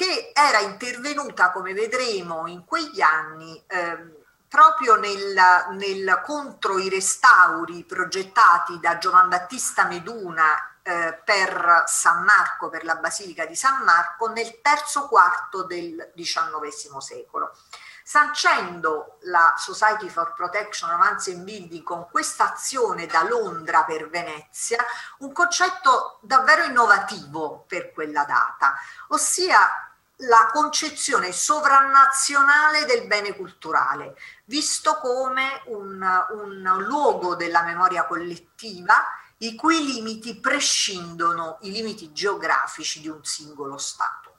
che 0.00 0.32
era 0.32 0.60
intervenuta, 0.60 1.50
come 1.50 1.74
vedremo, 1.74 2.46
in 2.46 2.64
quegli 2.64 3.02
anni 3.02 3.62
eh, 3.66 4.24
proprio 4.48 4.94
nel, 4.94 5.36
nel, 5.72 6.22
contro 6.24 6.78
i 6.78 6.88
restauri 6.88 7.84
progettati 7.84 8.80
da 8.80 8.96
Giovan 8.96 9.28
Battista 9.28 9.84
Meduna 9.84 10.78
eh, 10.82 11.20
per 11.22 11.82
San 11.84 12.24
Marco, 12.24 12.70
per 12.70 12.84
la 12.84 12.94
Basilica 12.94 13.44
di 13.44 13.54
San 13.54 13.84
Marco, 13.84 14.28
nel 14.28 14.62
terzo 14.62 15.06
quarto 15.06 15.64
del 15.64 16.12
XIX 16.16 16.96
secolo. 16.96 17.54
Sancendo 18.02 19.18
la 19.24 19.52
Society 19.58 20.08
for 20.08 20.32
Protection 20.32 20.90
of 20.90 21.00
Ancient 21.06 21.42
Building 21.42 21.82
con 21.82 22.08
questa 22.10 22.52
azione 22.52 23.04
da 23.04 23.22
Londra 23.22 23.84
per 23.84 24.08
Venezia 24.08 24.82
un 25.18 25.30
concetto 25.32 26.18
davvero 26.22 26.64
innovativo 26.64 27.66
per 27.68 27.92
quella 27.92 28.24
data, 28.24 28.74
ossia 29.08 29.89
la 30.20 30.50
concezione 30.52 31.32
sovranazionale 31.32 32.84
del 32.84 33.06
bene 33.06 33.34
culturale, 33.34 34.16
visto 34.44 34.96
come 34.98 35.62
un, 35.66 36.26
un 36.30 36.84
luogo 36.84 37.36
della 37.36 37.62
memoria 37.62 38.04
collettiva 38.04 39.02
i 39.38 39.54
cui 39.54 39.82
limiti 39.84 40.38
prescindono 40.38 41.58
i 41.62 41.70
limiti 41.70 42.12
geografici 42.12 43.00
di 43.00 43.08
un 43.08 43.24
singolo 43.24 43.78
Stato. 43.78 44.34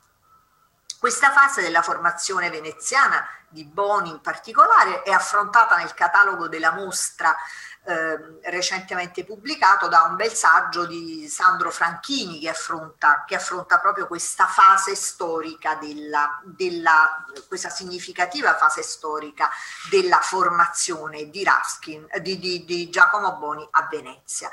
Questa 0.99 1.31
fase 1.31 1.63
della 1.63 1.81
formazione 1.81 2.51
veneziana, 2.51 3.27
di 3.49 3.65
Boni 3.65 4.11
in 4.11 4.21
particolare, 4.21 5.01
è 5.01 5.09
affrontata 5.09 5.75
nel 5.77 5.95
catalogo 5.95 6.47
della 6.47 6.73
mostra 6.73 7.35
eh, 7.83 8.39
recentemente 8.43 9.25
pubblicato 9.25 9.87
da 9.87 10.03
un 10.03 10.15
bel 10.15 10.31
saggio 10.31 10.85
di 10.85 11.27
Sandro 11.27 11.71
Franchini 11.71 12.39
che 12.39 12.49
affronta, 12.49 13.23
che 13.25 13.35
affronta 13.35 13.79
proprio 13.79 14.05
questa 14.05 14.45
fase 14.45 14.95
storica 14.95 15.75
della, 15.75 16.39
della, 16.43 17.25
questa 17.47 17.69
significativa 17.69 18.55
fase 18.55 18.83
storica 18.83 19.49
della 19.89 20.19
formazione 20.19 21.29
di 21.29 21.43
Raskin, 21.43 22.07
di, 22.21 22.37
di, 22.37 22.65
di 22.65 22.89
Giacomo 22.89 23.37
Boni 23.37 23.67
a 23.71 23.87
Venezia. 23.89 24.49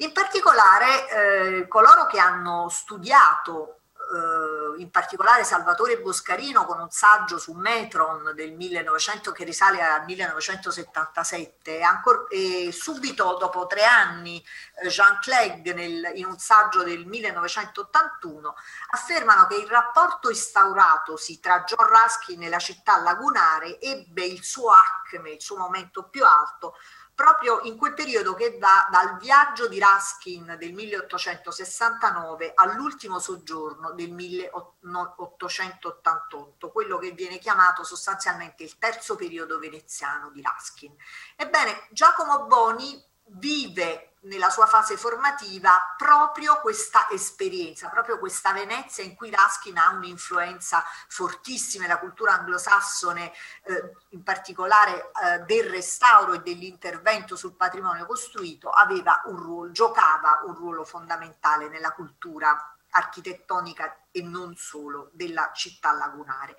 In 0.00 0.12
particolare 0.12 1.08
eh, 1.08 1.68
coloro 1.68 2.06
che 2.06 2.18
hanno 2.18 2.68
studiato 2.68 3.77
eh, 4.10 4.80
in 4.80 4.90
particolare 4.90 5.44
Salvatore 5.44 6.00
Boscarino 6.00 6.64
con 6.64 6.80
un 6.80 6.90
saggio 6.90 7.38
su 7.38 7.52
Metron 7.52 8.32
del 8.34 8.52
1900 8.52 9.32
che 9.32 9.44
risale 9.44 9.82
al 9.82 10.04
1977 10.04 11.82
ancora, 11.82 12.26
e 12.28 12.70
subito 12.72 13.36
dopo 13.38 13.66
tre 13.66 13.84
anni 13.84 14.42
eh, 14.82 14.88
Jean 14.88 15.18
Clegg 15.20 15.68
nel, 15.72 16.12
in 16.14 16.26
un 16.26 16.38
saggio 16.38 16.82
del 16.82 17.06
1981 17.06 18.54
affermano 18.92 19.46
che 19.46 19.56
il 19.56 19.68
rapporto 19.68 20.30
instauratosi 20.30 21.40
tra 21.40 21.64
John 21.64 21.86
Ruskin 21.86 22.42
e 22.42 22.48
la 22.48 22.58
città 22.58 23.00
lagunare 23.00 23.80
ebbe 23.80 24.24
il 24.24 24.42
suo 24.42 24.70
acme, 24.70 25.32
il 25.32 25.42
suo 25.42 25.56
momento 25.56 26.04
più 26.04 26.24
alto 26.24 26.76
proprio 27.18 27.58
in 27.62 27.76
quel 27.76 27.94
periodo 27.94 28.34
che 28.34 28.58
va 28.60 28.86
dal 28.92 29.16
viaggio 29.16 29.66
di 29.66 29.80
Raskin 29.80 30.54
del 30.56 30.72
1869 30.72 32.52
all'ultimo 32.54 33.18
soggiorno 33.18 33.90
del 33.90 34.12
1888, 34.12 36.70
quello 36.70 36.96
che 36.98 37.10
viene 37.10 37.38
chiamato 37.38 37.82
sostanzialmente 37.82 38.62
il 38.62 38.78
terzo 38.78 39.16
periodo 39.16 39.58
veneziano 39.58 40.30
di 40.30 40.40
Raskin. 40.40 40.94
Ebbene, 41.34 41.88
Giacomo 41.90 42.44
Boni 42.44 43.04
vive 43.30 44.08
nella 44.22 44.50
sua 44.50 44.66
fase 44.66 44.96
formativa 44.96 45.94
proprio 45.96 46.60
questa 46.60 47.08
esperienza, 47.10 47.88
proprio 47.88 48.18
questa 48.18 48.52
Venezia 48.52 49.04
in 49.04 49.14
cui 49.14 49.30
Raskin 49.30 49.78
ha 49.78 49.90
un'influenza 49.90 50.84
fortissima 51.08 51.84
nella 51.84 51.98
cultura 51.98 52.32
anglosassone, 52.32 53.32
eh, 53.62 53.92
in 54.10 54.22
particolare 54.22 55.10
eh, 55.22 55.38
del 55.40 55.70
restauro 55.70 56.32
e 56.32 56.40
dell'intervento 56.40 57.36
sul 57.36 57.54
patrimonio 57.54 58.06
costruito, 58.06 58.70
aveva 58.70 59.22
un 59.26 59.36
ruolo, 59.36 59.70
giocava 59.70 60.42
un 60.46 60.54
ruolo 60.54 60.84
fondamentale 60.84 61.68
nella 61.68 61.92
cultura 61.92 62.74
architettonica 62.90 64.06
e 64.10 64.22
non 64.22 64.56
solo 64.56 65.10
della 65.12 65.52
città 65.54 65.92
lagunare. 65.92 66.56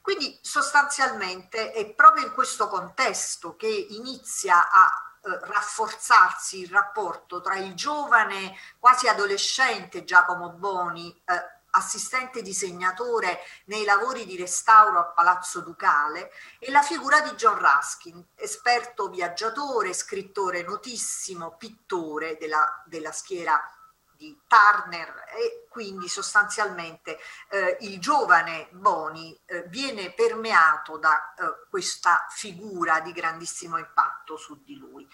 Quindi 0.00 0.38
sostanzialmente 0.40 1.72
è 1.72 1.86
proprio 1.92 2.24
in 2.24 2.32
questo 2.32 2.68
contesto 2.68 3.56
che 3.56 3.68
inizia 3.68 4.70
a 4.70 5.11
eh, 5.24 5.38
rafforzarsi 5.46 6.60
il 6.60 6.70
rapporto 6.70 7.40
tra 7.40 7.56
il 7.56 7.74
giovane, 7.74 8.56
quasi 8.78 9.06
adolescente 9.06 10.04
Giacomo 10.04 10.50
Boni, 10.50 11.14
eh, 11.24 11.60
assistente 11.74 12.42
disegnatore 12.42 13.38
nei 13.66 13.84
lavori 13.84 14.26
di 14.26 14.36
restauro 14.36 14.98
a 14.98 15.04
Palazzo 15.04 15.60
Ducale, 15.60 16.30
e 16.58 16.70
la 16.70 16.82
figura 16.82 17.20
di 17.20 17.30
John 17.30 17.58
Ruskin, 17.58 18.24
esperto 18.34 19.08
viaggiatore, 19.08 19.94
scrittore 19.94 20.62
notissimo, 20.62 21.56
pittore 21.56 22.36
della, 22.38 22.82
della 22.86 23.12
schiera 23.12 23.60
di 24.22 24.40
Turner 24.46 25.24
e 25.36 25.66
quindi 25.68 26.08
sostanzialmente 26.08 27.18
eh, 27.48 27.78
il 27.80 27.98
giovane 27.98 28.68
Boni 28.70 29.36
eh, 29.46 29.64
viene 29.64 30.12
permeato 30.12 30.96
da 30.96 31.34
eh, 31.34 31.66
questa 31.68 32.26
figura 32.30 33.00
di 33.00 33.10
grandissimo 33.10 33.78
impatto 33.78 34.36
su 34.36 34.62
di 34.62 34.76
lui. 34.76 35.08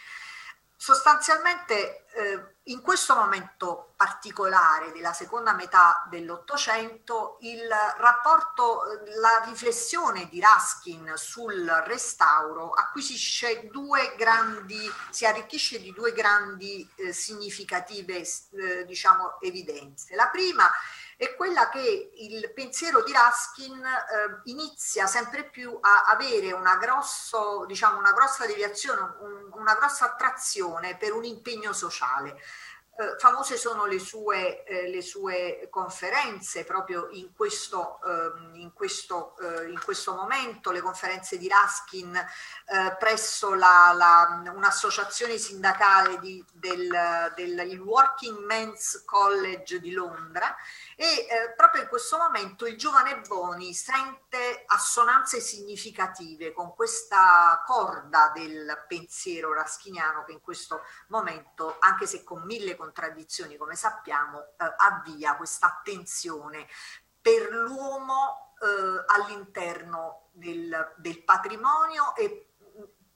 Sostanzialmente 0.80 2.04
eh, 2.12 2.54
in 2.68 2.82
questo 2.82 3.16
momento 3.16 3.94
particolare 3.96 4.92
della 4.92 5.12
seconda 5.12 5.52
metà 5.52 6.06
dell'Ottocento 6.08 7.38
il 7.40 7.68
rapporto, 7.96 8.82
la 9.20 9.42
riflessione 9.44 10.28
di 10.28 10.38
Raskin 10.38 11.14
sul 11.16 11.66
restauro 11.84 12.70
acquisisce 12.70 13.66
due 13.72 14.14
grandi, 14.16 14.88
si 15.10 15.26
arricchisce 15.26 15.80
di 15.80 15.92
due 15.92 16.12
grandi 16.12 16.88
eh, 16.94 17.12
significative 17.12 18.18
eh, 18.52 18.84
diciamo, 18.86 19.40
evidenze. 19.40 20.14
La 20.14 20.28
prima 20.28 20.64
è 20.64 20.72
quella 21.36 21.68
che 21.68 22.12
il 22.14 22.52
pensiero 22.52 23.02
di 23.02 23.12
Raskin 23.12 23.84
eh, 23.84 24.40
inizia 24.44 25.06
sempre 25.06 25.44
più 25.44 25.76
a 25.80 26.04
avere 26.08 26.52
una, 26.52 26.76
grosso, 26.76 27.64
diciamo, 27.66 27.98
una 27.98 28.12
grossa 28.12 28.46
deviazione, 28.46 29.00
un, 29.20 29.50
una 29.54 29.74
grossa 29.74 30.04
attrazione 30.04 30.96
per 30.96 31.12
un 31.12 31.24
impegno 31.24 31.72
sociale. 31.72 32.40
Eh, 33.00 33.14
famose 33.16 33.56
sono 33.56 33.86
le 33.86 34.00
sue, 34.00 34.64
eh, 34.64 34.88
le 34.88 35.02
sue, 35.02 35.68
conferenze 35.70 36.64
proprio 36.64 37.08
in 37.12 37.32
questo, 37.32 38.00
ehm, 38.04 38.56
in, 38.56 38.72
questo, 38.72 39.36
eh, 39.38 39.70
in 39.70 39.80
questo, 39.84 40.14
momento, 40.16 40.72
le 40.72 40.80
conferenze 40.80 41.38
di 41.38 41.46
Raskin 41.46 42.16
eh, 42.16 42.96
presso 42.98 43.54
la, 43.54 43.92
la, 43.94 44.52
un'associazione 44.52 45.38
sindacale 45.38 46.18
del, 46.52 47.32
del 47.36 47.78
Working 47.78 48.44
Men's 48.44 49.04
College 49.04 49.78
di 49.78 49.92
Londra 49.92 50.56
e 51.00 51.04
eh, 51.30 51.52
proprio 51.54 51.82
in 51.82 51.88
questo 51.88 52.18
momento 52.18 52.66
il 52.66 52.76
giovane 52.76 53.20
Boni 53.20 53.72
sente 53.72 54.64
assonanze 54.66 55.38
significative 55.38 56.52
con 56.52 56.74
questa 56.74 57.62
corda 57.64 58.32
del 58.34 58.84
pensiero 58.88 59.54
raschiniano 59.54 60.24
che 60.24 60.32
in 60.32 60.40
questo 60.40 60.82
momento, 61.06 61.76
anche 61.78 62.04
se 62.08 62.24
con 62.24 62.42
mille 62.42 62.74
contraddizioni 62.74 63.56
come 63.56 63.76
sappiamo, 63.76 64.40
eh, 64.40 64.74
avvia 64.78 65.36
questa 65.36 65.68
attenzione 65.68 66.66
per 67.20 67.48
l'uomo 67.52 68.56
eh, 68.60 69.04
all'interno 69.06 70.30
del, 70.32 70.94
del 70.96 71.22
patrimonio 71.22 72.16
e 72.16 72.54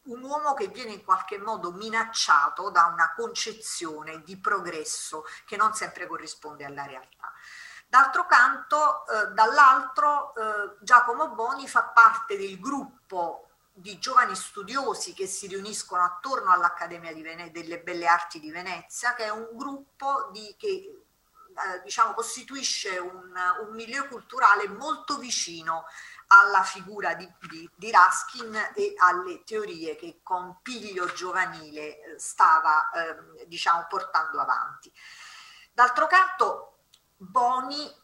un 0.04 0.22
uomo 0.22 0.54
che 0.54 0.68
viene 0.68 0.92
in 0.92 1.04
qualche 1.04 1.38
modo 1.38 1.72
minacciato 1.72 2.70
da 2.70 2.86
una 2.86 3.12
concezione 3.16 4.22
di 4.22 4.38
progresso 4.38 5.24
che 5.46 5.56
non 5.56 5.74
sempre 5.74 6.06
corrisponde 6.06 6.64
alla 6.64 6.86
realtà. 6.86 7.31
D'altro 7.92 8.25
canto, 8.25 9.06
eh, 9.06 9.26
dall'altro, 9.34 10.34
eh, 10.34 10.76
Giacomo 10.80 11.28
Boni 11.28 11.68
fa 11.68 11.82
parte 11.82 12.38
del 12.38 12.58
gruppo 12.58 13.50
di 13.70 13.99
giovani 13.99 14.34
studiosi 14.34 15.12
che 15.12 15.26
si 15.26 15.46
riuniscono 15.46 16.02
attorno 16.02 16.50
all'Accademia 16.52 17.12
delle 17.50 17.80
Belle 17.80 18.06
Arti 18.06 18.40
di 18.40 18.50
Venezia, 18.50 19.12
che 19.12 19.25
è 19.25 19.28
un 19.28 19.46
gruppo 19.52 20.30
di, 20.32 20.54
che 20.58 20.66
eh, 20.66 21.82
diciamo, 21.84 22.14
costituisce 22.14 22.96
un, 22.96 23.30
un 23.61 23.75
milieu 23.75 24.08
culturale 24.08 24.68
molto 24.68 25.18
vicino 25.18 25.84
alla 26.28 26.62
figura 26.62 27.12
di, 27.12 27.30
di, 27.40 27.68
di, 27.75 27.90
Raskin 27.90 28.70
e 28.75 28.94
alle 28.96 29.44
teorie 29.44 29.96
che 29.96 30.20
con 30.22 30.61
piglio 30.62 31.12
giovanile 31.12 32.14
stava 32.16 32.88
eh, 32.90 33.46
diciamo, 33.46 33.84
portando 33.87 34.40
avanti. 34.40 34.90
D'altro 35.75 36.06
canto, 36.06 36.72
Boni, 37.23 38.00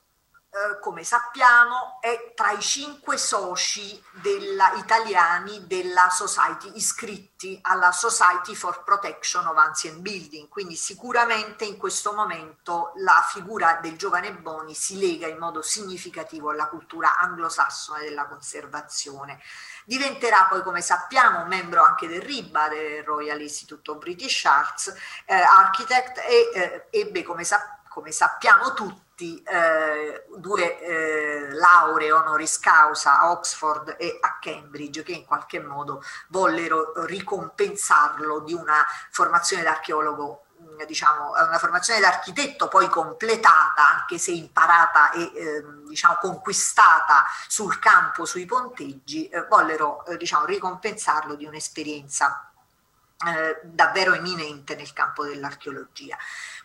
eh, 0.51 0.81
come 0.81 1.05
sappiamo, 1.05 1.99
è 2.01 2.33
tra 2.35 2.53
i 2.53 2.61
cinque 2.61 3.19
soci 3.19 4.03
della, 4.13 4.73
italiani 4.75 5.67
della 5.67 6.09
Society 6.09 6.71
iscritti 6.75 7.59
alla 7.63 7.93
Society 7.93 8.55
for 8.55 8.83
Protection 8.83 9.47
of 9.47 9.57
Ancient 9.59 9.99
Building, 9.99 10.49
quindi 10.49 10.75
sicuramente 10.75 11.65
in 11.65 11.77
questo 11.77 12.13
momento 12.13 12.93
la 12.97 13.23
figura 13.29 13.79
del 13.83 13.99
giovane 13.99 14.33
Boni 14.33 14.75
si 14.75 14.99
lega 14.99 15.27
in 15.27 15.37
modo 15.37 15.61
significativo 15.61 16.51
alla 16.51 16.69
cultura 16.69 17.17
anglosassone 17.17 18.01
della 18.01 18.27
conservazione. 18.27 19.41
Diventerà 19.85 20.47
poi, 20.49 20.63
come 20.63 20.81
sappiamo, 20.81 21.45
membro 21.45 21.83
anche 21.83 22.09
del 22.09 22.23
RIBA, 22.23 22.69
del 22.69 23.05
Royal 23.05 23.41
Institute 23.41 23.91
of 23.91 23.99
British 23.99 24.45
Arts, 24.47 24.95
eh, 25.27 25.35
Architect, 25.35 26.19
e 26.19 26.51
eh, 26.55 26.87
ebbe, 26.91 27.23
come, 27.23 27.45
sa- 27.45 27.81
come 27.89 28.13
sappiamo 28.13 28.73
tutti, 28.73 29.07
tutti 29.19 29.43
eh, 29.43 30.27
due 30.37 30.79
eh, 30.81 31.53
lauree 31.53 32.13
honoris 32.13 32.61
causa 32.61 33.21
a 33.21 33.33
Oxford 33.33 33.97
e 33.99 34.19
a 34.21 34.39
Cambridge 34.41 35.03
che 35.03 35.11
in 35.11 35.25
qualche 35.25 35.59
modo 35.59 36.05
vollero 36.29 36.93
ricompensarlo 37.05 38.39
di 38.41 38.53
una 38.53 38.87
formazione 39.11 39.65
d'archeologo 39.65 40.45
mm, 40.63 40.83
diciamo 40.87 41.31
una 41.31 41.59
formazione 41.59 41.99
d'architetto 41.99 42.69
poi 42.69 42.89
completata 42.89 43.91
anche 43.99 44.19
se 44.19 44.31
imparata 44.31 45.11
e 45.11 45.23
eh, 45.35 45.65
diciamo 45.89 46.19
conquistata 46.21 47.25
sul 47.49 47.81
campo 47.81 48.25
sui 48.25 48.47
ponteggi 48.47 49.29
eh, 49.29 49.45
vollero 49.49 50.05
eh, 50.07 50.17
diciamo 50.17 50.45
ricompensarlo 50.45 51.35
di 51.35 51.45
un'esperienza 51.45 52.49
eh, 53.27 53.59
davvero 53.65 54.15
eminente 54.15 54.77
nel 54.77 54.93
campo 54.93 55.25
dell'archeologia. 55.25 56.17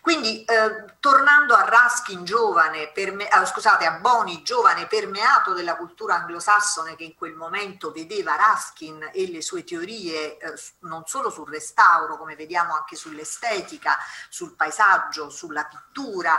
Quindi 0.04 0.44
eh, 0.44 0.96
tornando 1.00 1.54
a 1.54 1.64
Raskin 1.64 2.26
giovane, 2.26 2.90
perme- 2.92 3.26
ah, 3.26 3.46
scusate, 3.46 3.86
a 3.86 4.00
Boni 4.00 4.42
giovane 4.42 4.86
permeato 4.86 5.54
della 5.54 5.76
cultura 5.76 6.16
anglosassone 6.16 6.94
che 6.94 7.04
in 7.04 7.14
quel 7.14 7.32
momento 7.32 7.90
vedeva 7.90 8.36
Raskin 8.36 9.08
e 9.14 9.30
le 9.30 9.40
sue 9.40 9.64
teorie 9.64 10.36
eh, 10.36 10.52
non 10.80 11.04
solo 11.06 11.30
sul 11.30 11.48
restauro, 11.48 12.18
come 12.18 12.36
vediamo 12.36 12.74
anche 12.74 12.96
sull'estetica, 12.96 13.96
sul 14.28 14.54
paesaggio, 14.54 15.30
sulla 15.30 15.64
pittura, 15.64 16.38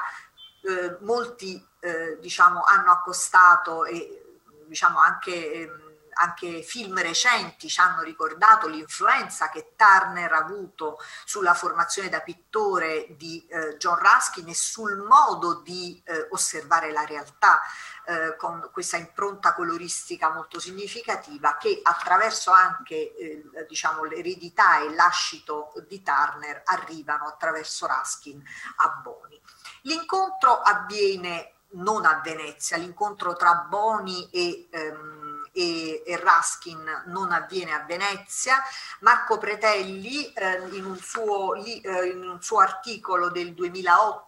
eh, 0.62 0.98
molti 1.00 1.68
eh, 1.80 2.20
diciamo, 2.20 2.62
hanno 2.62 2.92
accostato 2.92 3.84
e 3.86 4.42
diciamo 4.68 5.00
anche 5.00 5.54
ehm, 5.54 5.85
anche 6.16 6.62
film 6.62 7.00
recenti 7.02 7.68
ci 7.68 7.80
hanno 7.80 8.02
ricordato 8.02 8.68
l'influenza 8.68 9.50
che 9.50 9.74
Turner 9.76 10.32
ha 10.32 10.38
avuto 10.38 10.98
sulla 11.26 11.54
formazione 11.54 12.10
da 12.10 12.22
pittore 12.22 13.08
di 13.18 13.46
eh, 13.48 13.78
John 13.78 13.98
Ruskin 13.98 14.48
e 14.48 14.56
sul 14.56 14.98
modo 14.98 15.62
di 15.62 16.02
eh, 16.06 16.28
osservare 16.32 16.92
la 16.92 17.06
realtà 17.06 17.62
eh, 18.08 18.36
con 18.38 18.70
questa 18.72 18.98
impronta 18.98 19.54
coloristica 19.54 20.32
molto 20.32 20.60
significativa 20.60 21.58
che 21.58 21.80
attraverso 21.84 22.52
anche 22.52 23.16
eh, 23.16 23.66
diciamo, 23.68 24.04
l'eredità 24.04 24.80
e 24.80 24.94
l'ascito 24.94 25.74
di 25.88 26.02
Turner 26.02 26.62
arrivano 26.66 27.26
attraverso 27.26 27.88
Ruskin 27.88 28.42
a 28.78 28.90
Boni. 29.02 29.42
L'incontro 29.82 30.62
avviene 30.62 31.54
non 31.76 32.06
a 32.06 32.22
Venezia, 32.24 32.78
l'incontro 32.78 33.36
tra 33.36 33.66
Boni 33.68 34.30
e 34.32 34.68
ehm, 34.70 35.25
e, 35.56 36.04
e 36.06 36.18
Raskin 36.18 37.04
non 37.06 37.32
avviene 37.32 37.72
a 37.72 37.86
Venezia. 37.86 38.62
Marco 39.00 39.38
Pretelli 39.38 40.34
eh, 40.34 40.68
in, 40.72 40.84
un 40.84 40.98
suo, 40.98 41.54
li, 41.54 41.80
eh, 41.80 42.08
in 42.08 42.28
un 42.28 42.42
suo 42.42 42.60
articolo 42.60 43.30
del 43.30 43.54
2008 43.54 44.24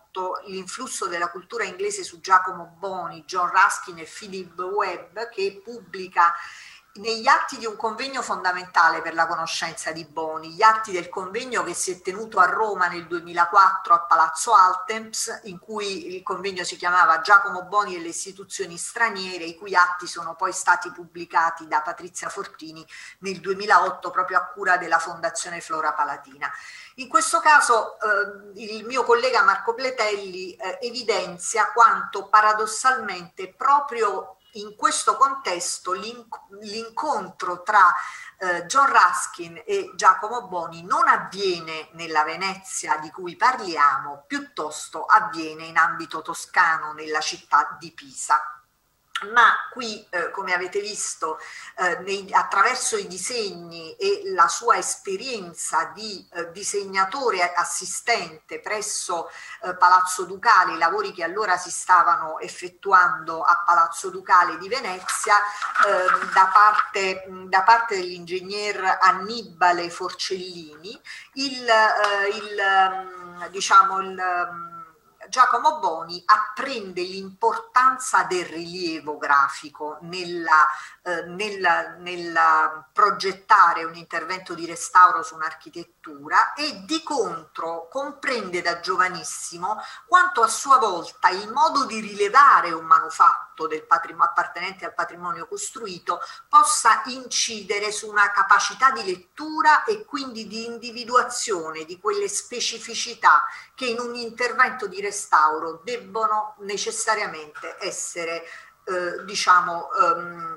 l'influsso 0.47 1.07
della 1.07 1.29
cultura 1.29 1.63
inglese 1.63 2.03
su 2.03 2.21
Giacomo 2.21 2.75
Boni, 2.79 3.25
John 3.25 3.51
Raskin 3.51 3.99
e 3.99 4.05
Philip 4.11 4.57
Webb 4.57 5.29
che 5.29 5.61
pubblica 5.63 6.33
negli 6.97 7.27
atti 7.27 7.57
di 7.57 7.65
un 7.65 7.75
convegno 7.75 8.21
fondamentale 8.21 9.01
per 9.01 9.13
la 9.13 9.27
conoscenza 9.27 9.91
di 9.91 10.05
Boni, 10.05 10.51
gli 10.51 10.61
atti 10.61 10.91
del 10.91 11.09
convegno 11.09 11.63
che 11.63 11.73
si 11.73 11.91
è 11.91 12.01
tenuto 12.01 12.39
a 12.39 12.45
Roma 12.45 12.87
nel 12.87 13.07
2004 13.07 13.93
a 13.93 13.99
Palazzo 14.01 14.53
Altemps, 14.53 15.41
in 15.43 15.59
cui 15.59 16.15
il 16.15 16.23
convegno 16.23 16.63
si 16.63 16.75
chiamava 16.75 17.21
Giacomo 17.21 17.63
Boni 17.63 17.95
e 17.95 17.99
le 17.99 18.09
istituzioni 18.09 18.77
straniere, 18.77 19.43
i 19.43 19.55
cui 19.55 19.75
atti 19.75 20.07
sono 20.07 20.35
poi 20.35 20.51
stati 20.51 20.91
pubblicati 20.91 21.67
da 21.67 21.81
Patrizia 21.81 22.29
Fortini 22.29 22.85
nel 23.19 23.39
2008 23.39 24.09
proprio 24.09 24.37
a 24.37 24.45
cura 24.45 24.77
della 24.77 24.99
Fondazione 24.99 25.61
Flora 25.61 25.93
Palatina. 25.93 26.51
In 26.95 27.07
questo 27.09 27.39
caso 27.39 27.97
eh, 27.99 28.61
il 28.61 28.85
mio 28.85 29.03
collega 29.03 29.43
Marco 29.43 29.75
Pletelli 29.75 30.53
eh, 30.53 30.79
evidenzia 30.81 31.71
quanto 31.71 32.27
paradossalmente 32.27 33.53
proprio 33.53 34.36
in 34.59 34.75
questo 34.75 35.15
contesto 35.15 35.93
l'incontro 35.93 37.63
tra 37.63 37.93
eh, 38.39 38.65
John 38.65 38.87
Ruskin 38.87 39.61
e 39.65 39.91
Giacomo 39.95 40.47
Boni 40.47 40.83
non 40.83 41.07
avviene 41.07 41.89
nella 41.93 42.23
Venezia 42.23 42.97
di 42.97 43.09
cui 43.09 43.35
parliamo, 43.35 44.23
piuttosto 44.27 45.05
avviene 45.05 45.65
in 45.65 45.77
ambito 45.77 46.21
toscano 46.21 46.93
nella 46.93 47.21
città 47.21 47.75
di 47.79 47.91
Pisa. 47.91 48.56
Ma 49.31 49.55
qui, 49.71 50.05
eh, 50.09 50.29
come 50.31 50.53
avete 50.53 50.79
visto, 50.79 51.39
eh, 51.77 51.97
nei, 51.99 52.31
attraverso 52.31 52.97
i 52.97 53.07
disegni 53.07 53.95
e 53.95 54.21
la 54.33 54.47
sua 54.47 54.77
esperienza 54.77 55.91
di 55.93 56.27
eh, 56.33 56.51
disegnatore 56.51 57.53
assistente 57.53 58.59
presso 58.59 59.29
eh, 59.63 59.75
Palazzo 59.75 60.25
Ducale, 60.25 60.73
i 60.73 60.77
lavori 60.77 61.13
che 61.13 61.23
allora 61.23 61.57
si 61.57 61.71
stavano 61.71 62.39
effettuando 62.39 63.41
a 63.41 63.63
Palazzo 63.65 64.09
Ducale 64.09 64.57
di 64.57 64.67
Venezia, 64.67 65.35
ehm, 65.85 66.31
da 66.33 66.49
parte, 66.53 67.25
da 67.47 67.63
parte 67.63 67.95
dell'ingegner 67.95 68.99
Annibale 69.01 69.89
Forcellini, 69.89 70.99
il, 71.33 71.67
eh, 71.67 72.27
il 72.29 73.49
diciamo, 73.51 73.99
il 73.99 74.66
Giacomo 75.29 75.79
Boni 75.79 76.21
apprende 76.25 77.01
l'importanza 77.01 78.23
del 78.23 78.45
rilievo 78.45 79.17
grafico 79.17 79.97
nella, 80.01 80.67
eh, 81.03 81.23
nella, 81.25 81.95
nella 81.97 82.89
progettare 82.91 83.83
un 83.83 83.95
intervento 83.95 84.53
di 84.53 84.65
restauro 84.65 85.23
su 85.23 85.35
un'architettura 85.35 85.96
e 86.55 86.83
di 86.85 87.03
contro 87.03 87.87
comprende 87.89 88.61
da 88.61 88.79
giovanissimo 88.79 89.81
quanto 90.05 90.41
a 90.41 90.47
sua 90.47 90.77
volta 90.77 91.29
il 91.29 91.51
modo 91.51 91.85
di 91.85 91.99
rilevare 91.99 92.71
un 92.71 92.85
manufatto 92.85 93.67
del 93.67 93.85
appartenente 94.23 94.85
al 94.85 94.93
patrimonio 94.93 95.47
costruito 95.47 96.19
possa 96.47 97.01
incidere 97.05 97.91
su 97.91 98.07
una 98.07 98.31
capacità 98.31 98.91
di 98.91 99.03
lettura 99.03 99.83
e 99.83 100.05
quindi 100.05 100.47
di 100.47 100.65
individuazione 100.65 101.85
di 101.85 101.99
quelle 101.99 102.27
specificità 102.27 103.45
che 103.75 103.87
in 103.87 103.99
un 103.99 104.15
intervento 104.15 104.87
di 104.87 105.01
restauro 105.01 105.81
debbono 105.83 106.55
necessariamente 106.59 107.77
essere 107.79 108.43
eh, 108.85 109.23
diciamo 109.25 109.89
um, 109.99 110.55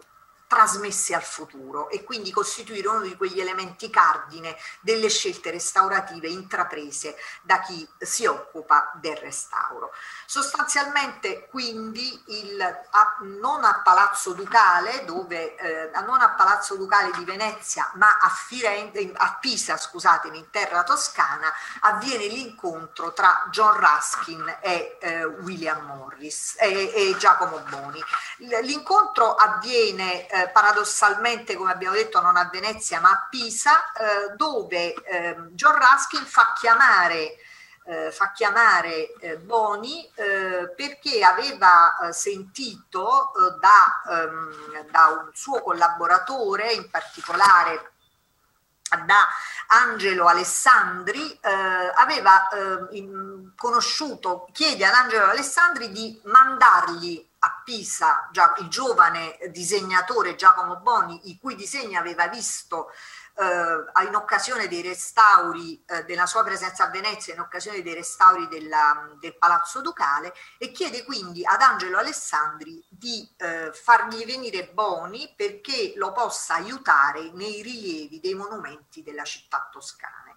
trasmessi 0.50 1.14
al 1.14 1.22
futuro 1.22 1.88
e 1.90 2.02
quindi 2.02 2.32
costituire 2.32 2.88
uno 2.88 3.02
di 3.02 3.16
quegli 3.16 3.38
elementi 3.38 3.88
cardine 3.88 4.56
delle 4.80 5.08
scelte 5.08 5.52
restaurative 5.52 6.26
intraprese 6.26 7.14
da 7.42 7.60
chi 7.60 7.88
si 7.96 8.26
occupa 8.26 8.90
del 8.96 9.16
restauro. 9.18 9.92
Sostanzialmente 10.26 11.46
quindi 11.48 12.20
il, 12.26 12.60
a, 12.60 13.16
non 13.20 13.62
a 13.62 13.80
Palazzo 13.84 14.32
Ducale, 14.32 15.04
dove, 15.04 15.54
eh, 15.54 15.90
non 16.04 16.20
a 16.20 16.30
Palazzo 16.30 16.74
Ducale 16.74 17.12
di 17.16 17.24
Venezia, 17.24 17.88
ma 17.94 18.18
a, 18.20 18.28
Firenze, 18.28 19.12
a 19.14 19.38
Pisa, 19.40 19.76
scusatemi, 19.76 20.36
in 20.36 20.50
terra 20.50 20.82
toscana, 20.82 21.52
avviene 21.82 22.26
l'incontro 22.26 23.12
tra 23.12 23.46
John 23.52 23.76
Ruskin 23.76 24.58
e 24.60 24.98
eh, 25.00 25.24
William 25.24 25.84
Morris 25.84 26.56
e, 26.58 26.90
e 26.92 27.16
Giacomo 27.18 27.60
Boni. 27.68 28.02
L'incontro 28.62 29.36
avviene 29.36 30.28
eh, 30.28 30.39
paradossalmente, 30.48 31.56
come 31.56 31.72
abbiamo 31.72 31.96
detto, 31.96 32.20
non 32.20 32.36
a 32.36 32.48
Venezia 32.50 33.00
ma 33.00 33.10
a 33.10 33.26
Pisa, 33.28 33.92
eh, 33.92 34.34
dove 34.36 34.94
eh, 34.94 35.36
John 35.50 35.74
Ruskin 35.74 36.24
fa 36.24 36.52
chiamare 36.58 37.36
eh, 37.90 38.12
fa 38.12 38.32
chiamare 38.32 39.14
eh, 39.20 39.38
Boni 39.38 40.08
eh, 40.14 40.72
perché 40.76 41.24
aveva 41.24 41.98
eh, 41.98 42.12
sentito 42.12 43.32
eh, 43.34 43.58
da, 43.58 44.22
ehm, 44.22 44.90
da, 44.90 45.06
un 45.06 45.30
suo 45.32 45.60
collaboratore, 45.60 46.72
in 46.72 46.88
particolare 46.88 47.92
da 48.96 49.28
Angelo 49.68 50.26
Alessandri, 50.26 51.38
eh, 51.40 51.92
aveva 51.94 52.48
in, 52.92 53.52
conosciuto, 53.56 54.48
chiede 54.52 54.84
ad 54.84 54.94
Angelo 54.94 55.26
Alessandri 55.26 55.90
di 55.90 56.20
mandargli 56.24 57.28
a 57.42 57.62
Pisa 57.64 58.28
già, 58.32 58.52
il 58.58 58.68
giovane 58.68 59.38
disegnatore 59.50 60.34
Giacomo 60.34 60.76
Boni, 60.76 61.30
i 61.30 61.38
cui 61.38 61.54
disegni 61.54 61.96
aveva 61.96 62.26
visto 62.28 62.90
eh, 63.36 64.04
in 64.06 64.14
occasione 64.14 64.68
dei 64.68 64.82
restauri 64.82 65.82
eh, 65.86 66.04
della 66.04 66.26
sua 66.26 66.42
presenza 66.44 66.84
a 66.84 66.90
Venezia, 66.90 67.34
in 67.34 67.40
occasione 67.40 67.82
dei 67.82 67.94
restauri 67.94 68.48
della, 68.48 69.08
del 69.18 69.36
Palazzo 69.36 69.80
Ducale 69.80 70.32
e 70.58 70.70
chiede 70.72 71.04
quindi 71.04 71.44
ad 71.44 71.60
Angelo 71.60 71.98
Alessandri 71.98 72.84
di 72.88 73.28
eh, 73.36 73.72
fargli 73.72 74.24
venire 74.24 74.68
Boni 74.68 75.32
perché 75.36 75.92
lo 75.96 76.12
possa 76.12 76.54
aiutare 76.54 77.30
nei 77.32 77.62
rilievi 77.62 78.20
dei 78.20 78.34
monumenti 78.34 79.02
della 79.02 79.24
città 79.24 79.68
toscane. 79.70 80.34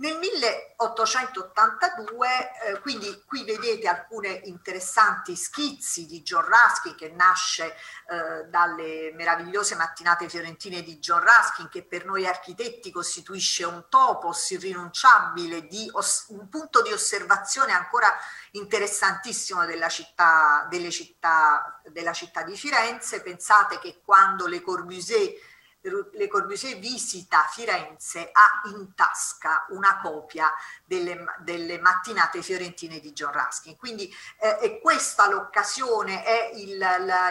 Nel 0.00 0.16
1882, 0.16 2.28
eh, 2.28 2.78
quindi 2.78 3.20
qui 3.26 3.42
vedete 3.42 3.88
alcune 3.88 4.28
interessanti 4.44 5.34
schizzi 5.34 6.06
di 6.06 6.22
John 6.22 6.44
Ruskin 6.44 6.94
che 6.94 7.08
nasce 7.08 7.74
eh, 8.08 8.44
dalle 8.44 9.10
meravigliose 9.14 9.74
mattinate 9.74 10.28
fiorentine 10.28 10.84
di 10.84 11.00
John 11.00 11.24
Ruskin 11.24 11.68
che 11.68 11.82
per 11.82 12.04
noi 12.04 12.28
architetti 12.28 12.92
costituisce 12.92 13.64
un 13.64 13.86
topos 13.88 14.50
irrinunciabile, 14.50 15.66
di 15.66 15.90
un 16.28 16.48
punto 16.48 16.80
di 16.80 16.92
osservazione 16.92 17.72
ancora 17.72 18.16
interessantissimo 18.52 19.66
della 19.66 19.88
città, 19.88 20.68
città, 20.90 21.80
della 21.90 22.12
città 22.12 22.44
di 22.44 22.56
Firenze. 22.56 23.20
Pensate 23.20 23.80
che 23.80 24.00
quando 24.04 24.46
Le 24.46 24.60
Corbusier 24.60 25.47
le 25.80 26.26
Corbusier 26.26 26.78
visita 26.78 27.46
Firenze 27.50 28.30
ha 28.32 28.68
in 28.68 28.94
tasca 28.94 29.66
una 29.70 30.00
copia 30.02 30.52
delle, 30.84 31.24
delle 31.38 31.78
mattinate 31.78 32.42
fiorentine 32.42 32.98
di 32.98 33.12
John 33.12 33.32
Ruskin. 33.32 33.76
Quindi 33.76 34.12
eh, 34.40 34.58
è 34.58 34.80
questa 34.80 35.28
l'occasione, 35.28 36.24
è 36.24 36.50
il, 36.54 36.84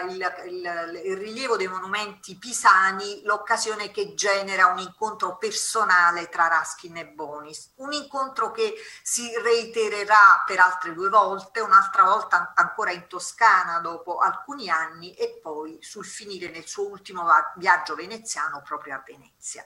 il, 0.08 0.34
il, 0.46 1.00
il, 1.04 1.16
rilievo 1.16 1.56
dei 1.56 1.68
monumenti 1.68 2.36
pisani, 2.36 3.22
l'occasione 3.24 3.90
che 3.90 4.14
genera 4.14 4.66
un 4.66 4.78
incontro 4.78 5.36
personale 5.36 6.28
tra 6.28 6.48
Ruskin 6.48 6.96
e 6.96 7.06
Bonis, 7.06 7.72
un 7.76 7.92
incontro 7.92 8.50
che 8.50 8.74
si 9.02 9.30
reitererà 9.42 10.42
per 10.46 10.58
altre 10.58 10.94
due 10.94 11.10
volte, 11.10 11.60
un'altra 11.60 12.04
volta 12.04 12.52
ancora 12.54 12.92
in 12.92 13.06
Toscana 13.06 13.80
dopo 13.80 14.18
alcuni 14.18 14.70
anni 14.70 15.12
e 15.14 15.38
poi 15.42 15.78
sul 15.82 16.06
finire 16.06 16.48
nel 16.48 16.66
suo 16.66 16.88
ultimo 16.88 17.26
viaggio 17.56 17.94
veneziano 17.94 18.37
proprio 18.64 18.94
a 18.94 19.02
Venezia. 19.04 19.64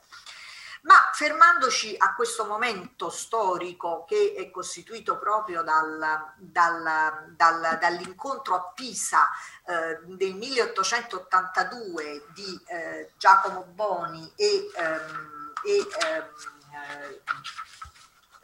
Ma 0.82 1.10
fermandoci 1.12 1.94
a 1.96 2.12
questo 2.14 2.44
momento 2.44 3.08
storico 3.08 4.04
che 4.04 4.34
è 4.36 4.50
costituito 4.50 5.16
proprio 5.16 5.62
dal, 5.62 6.32
dal, 6.36 7.34
dal, 7.36 7.78
dall'incontro 7.80 8.56
a 8.56 8.72
Pisa 8.74 9.28
eh, 9.64 10.00
del 10.06 10.34
1882 10.34 12.26
di 12.34 12.60
eh, 12.66 13.12
Giacomo 13.16 13.62
Boni 13.62 14.32
e, 14.34 14.70
ehm, 14.74 15.52
e 15.64 15.86
ehm, 16.04 16.28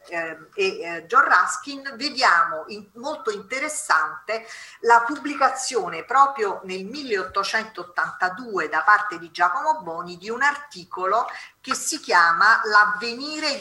eh, 0.09 0.37
eh, 0.55 0.79
e 0.81 1.05
John 1.05 1.23
Ruskin, 1.23 1.93
vediamo 1.95 2.65
in, 2.67 2.87
molto 2.93 3.31
interessante 3.31 4.45
la 4.81 5.03
pubblicazione 5.05 6.03
proprio 6.03 6.61
nel 6.63 6.85
1882 6.85 8.69
da 8.69 8.81
parte 8.81 9.17
di 9.19 9.31
Giacomo 9.31 9.81
Boni 9.81 10.17
di 10.17 10.29
un 10.29 10.41
articolo 10.41 11.27
che 11.61 11.73
si 11.75 11.99
chiama 11.99 12.61
L'avvenire, 12.65 13.59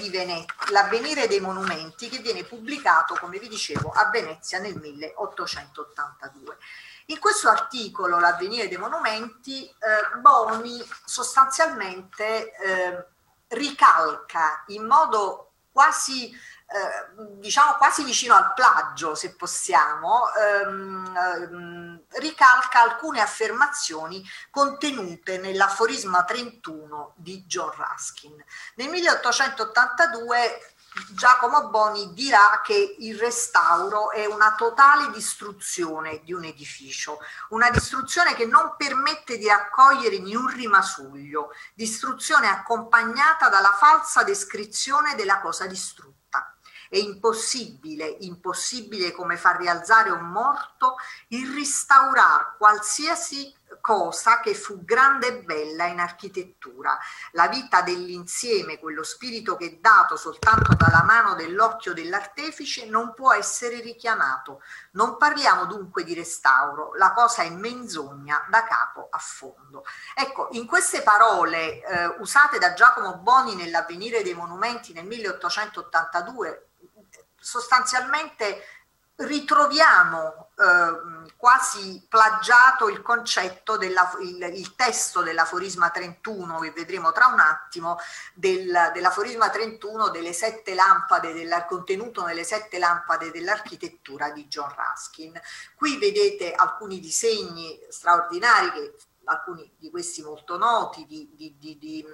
L'avvenire 0.70 1.26
dei 1.26 1.40
monumenti 1.40 2.08
che 2.08 2.18
viene 2.18 2.44
pubblicato, 2.44 3.16
come 3.20 3.38
vi 3.38 3.48
dicevo, 3.48 3.90
a 3.90 4.08
Venezia 4.10 4.58
nel 4.58 4.76
1882. 4.76 6.56
In 7.06 7.18
questo 7.18 7.48
articolo, 7.48 8.18
L'avvenire 8.18 8.68
dei 8.68 8.76
monumenti, 8.76 9.64
eh, 9.66 10.18
Boni 10.20 10.82
sostanzialmente 11.04 12.52
eh, 12.54 13.04
ricalca 13.48 14.64
in 14.68 14.84
modo 14.84 15.47
quasi 15.78 16.34
eh, 16.70 17.24
diciamo 17.38 17.76
quasi 17.76 18.04
vicino 18.04 18.34
al 18.34 18.52
plagio, 18.52 19.14
se 19.14 19.34
possiamo, 19.36 20.24
ehm, 20.34 21.16
ehm, 21.16 22.02
ricalca 22.20 22.82
alcune 22.82 23.22
affermazioni 23.22 24.22
contenute 24.50 25.38
nell'aforisma 25.38 26.24
31 26.24 27.14
di 27.16 27.44
John 27.46 27.70
Ruskin. 27.70 28.44
Nel 28.74 28.88
1882 28.90 30.74
Giacomo 31.10 31.68
Boni 31.68 32.12
dirà 32.14 32.60
che 32.64 32.96
il 32.98 33.18
restauro 33.18 34.10
è 34.10 34.24
una 34.24 34.54
totale 34.54 35.10
distruzione 35.10 36.22
di 36.24 36.32
un 36.32 36.44
edificio, 36.44 37.18
una 37.50 37.70
distruzione 37.70 38.34
che 38.34 38.46
non 38.46 38.74
permette 38.76 39.36
di 39.36 39.46
raccogliere 39.46 40.18
né 40.18 40.34
un 40.34 40.48
rimasuglio, 40.48 41.50
distruzione 41.74 42.48
accompagnata 42.48 43.48
dalla 43.48 43.72
falsa 43.72 44.22
descrizione 44.22 45.14
della 45.14 45.40
cosa 45.40 45.66
distrutta. 45.66 46.56
È 46.88 46.96
impossibile, 46.96 48.06
impossibile 48.20 49.12
come 49.12 49.36
far 49.36 49.58
rialzare 49.58 50.10
un 50.10 50.30
morto, 50.30 50.96
il 51.28 51.52
ristaurar 51.52 52.56
qualsiasi 52.56 53.54
cosa 53.80 54.40
che 54.40 54.54
fu 54.54 54.84
grande 54.84 55.26
e 55.28 55.42
bella 55.42 55.86
in 55.86 56.00
architettura. 56.00 56.98
La 57.32 57.48
vita 57.48 57.82
dell'insieme, 57.82 58.78
quello 58.78 59.02
spirito 59.02 59.56
che 59.56 59.66
è 59.66 59.78
dato 59.80 60.16
soltanto 60.16 60.74
dalla 60.74 61.02
mano 61.02 61.34
dell'occhio 61.34 61.92
dell'artefice, 61.92 62.86
non 62.86 63.14
può 63.14 63.32
essere 63.32 63.80
richiamato. 63.80 64.62
Non 64.92 65.16
parliamo 65.16 65.66
dunque 65.66 66.04
di 66.04 66.14
restauro, 66.14 66.94
la 66.94 67.12
cosa 67.12 67.42
è 67.42 67.50
menzogna 67.50 68.46
da 68.48 68.64
capo 68.64 69.08
a 69.10 69.18
fondo. 69.18 69.84
Ecco, 70.14 70.48
in 70.52 70.66
queste 70.66 71.02
parole 71.02 71.82
eh, 71.82 72.06
usate 72.18 72.58
da 72.58 72.74
Giacomo 72.74 73.16
Boni 73.18 73.54
nell'avvenire 73.54 74.22
dei 74.22 74.34
monumenti 74.34 74.92
nel 74.92 75.06
1882, 75.06 76.68
sostanzialmente 77.40 78.62
ritroviamo 79.16 80.47
eh, 80.58 81.32
quasi 81.36 82.04
plagiato 82.08 82.88
il 82.88 83.00
concetto, 83.00 83.76
della, 83.76 84.10
il, 84.20 84.42
il, 84.54 84.74
testo 84.74 85.22
dell'aforisma 85.22 85.90
31 85.90 86.58
che 86.58 86.72
vedremo 86.72 87.12
tra 87.12 87.26
un 87.26 87.38
attimo, 87.38 87.98
del, 88.34 88.90
dell'aforisma 88.92 89.50
31 89.50 90.08
delle 90.08 90.32
sette 90.32 90.74
lampade, 90.74 91.32
del 91.32 91.64
contenuto 91.68 92.24
nelle 92.24 92.42
sette 92.42 92.78
lampade 92.78 93.30
dell'architettura 93.30 94.30
di 94.30 94.48
John 94.48 94.74
Ruskin. 94.74 95.40
Qui 95.76 95.96
vedete 95.98 96.52
alcuni 96.52 96.98
disegni 96.98 97.78
straordinari 97.88 98.72
che 98.72 98.94
alcuni 99.28 99.70
di 99.76 99.90
questi 99.90 100.22
molto 100.22 100.56
noti 100.56 101.06
di, 101.06 101.30
di, 101.34 101.56
di, 101.58 101.78
di, 101.78 102.04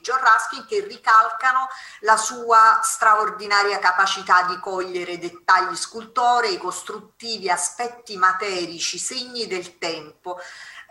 John 0.00 0.18
Ruskin 0.18 0.66
che 0.66 0.86
ricalcano 0.86 1.68
la 2.00 2.16
sua 2.16 2.80
straordinaria 2.82 3.78
capacità 3.78 4.42
di 4.42 4.58
cogliere 4.58 5.18
dettagli 5.18 5.74
scultorei, 5.74 6.58
costruttivi, 6.58 7.50
aspetti 7.50 8.16
materici, 8.16 8.98
segni 8.98 9.46
del 9.46 9.78
tempo, 9.78 10.38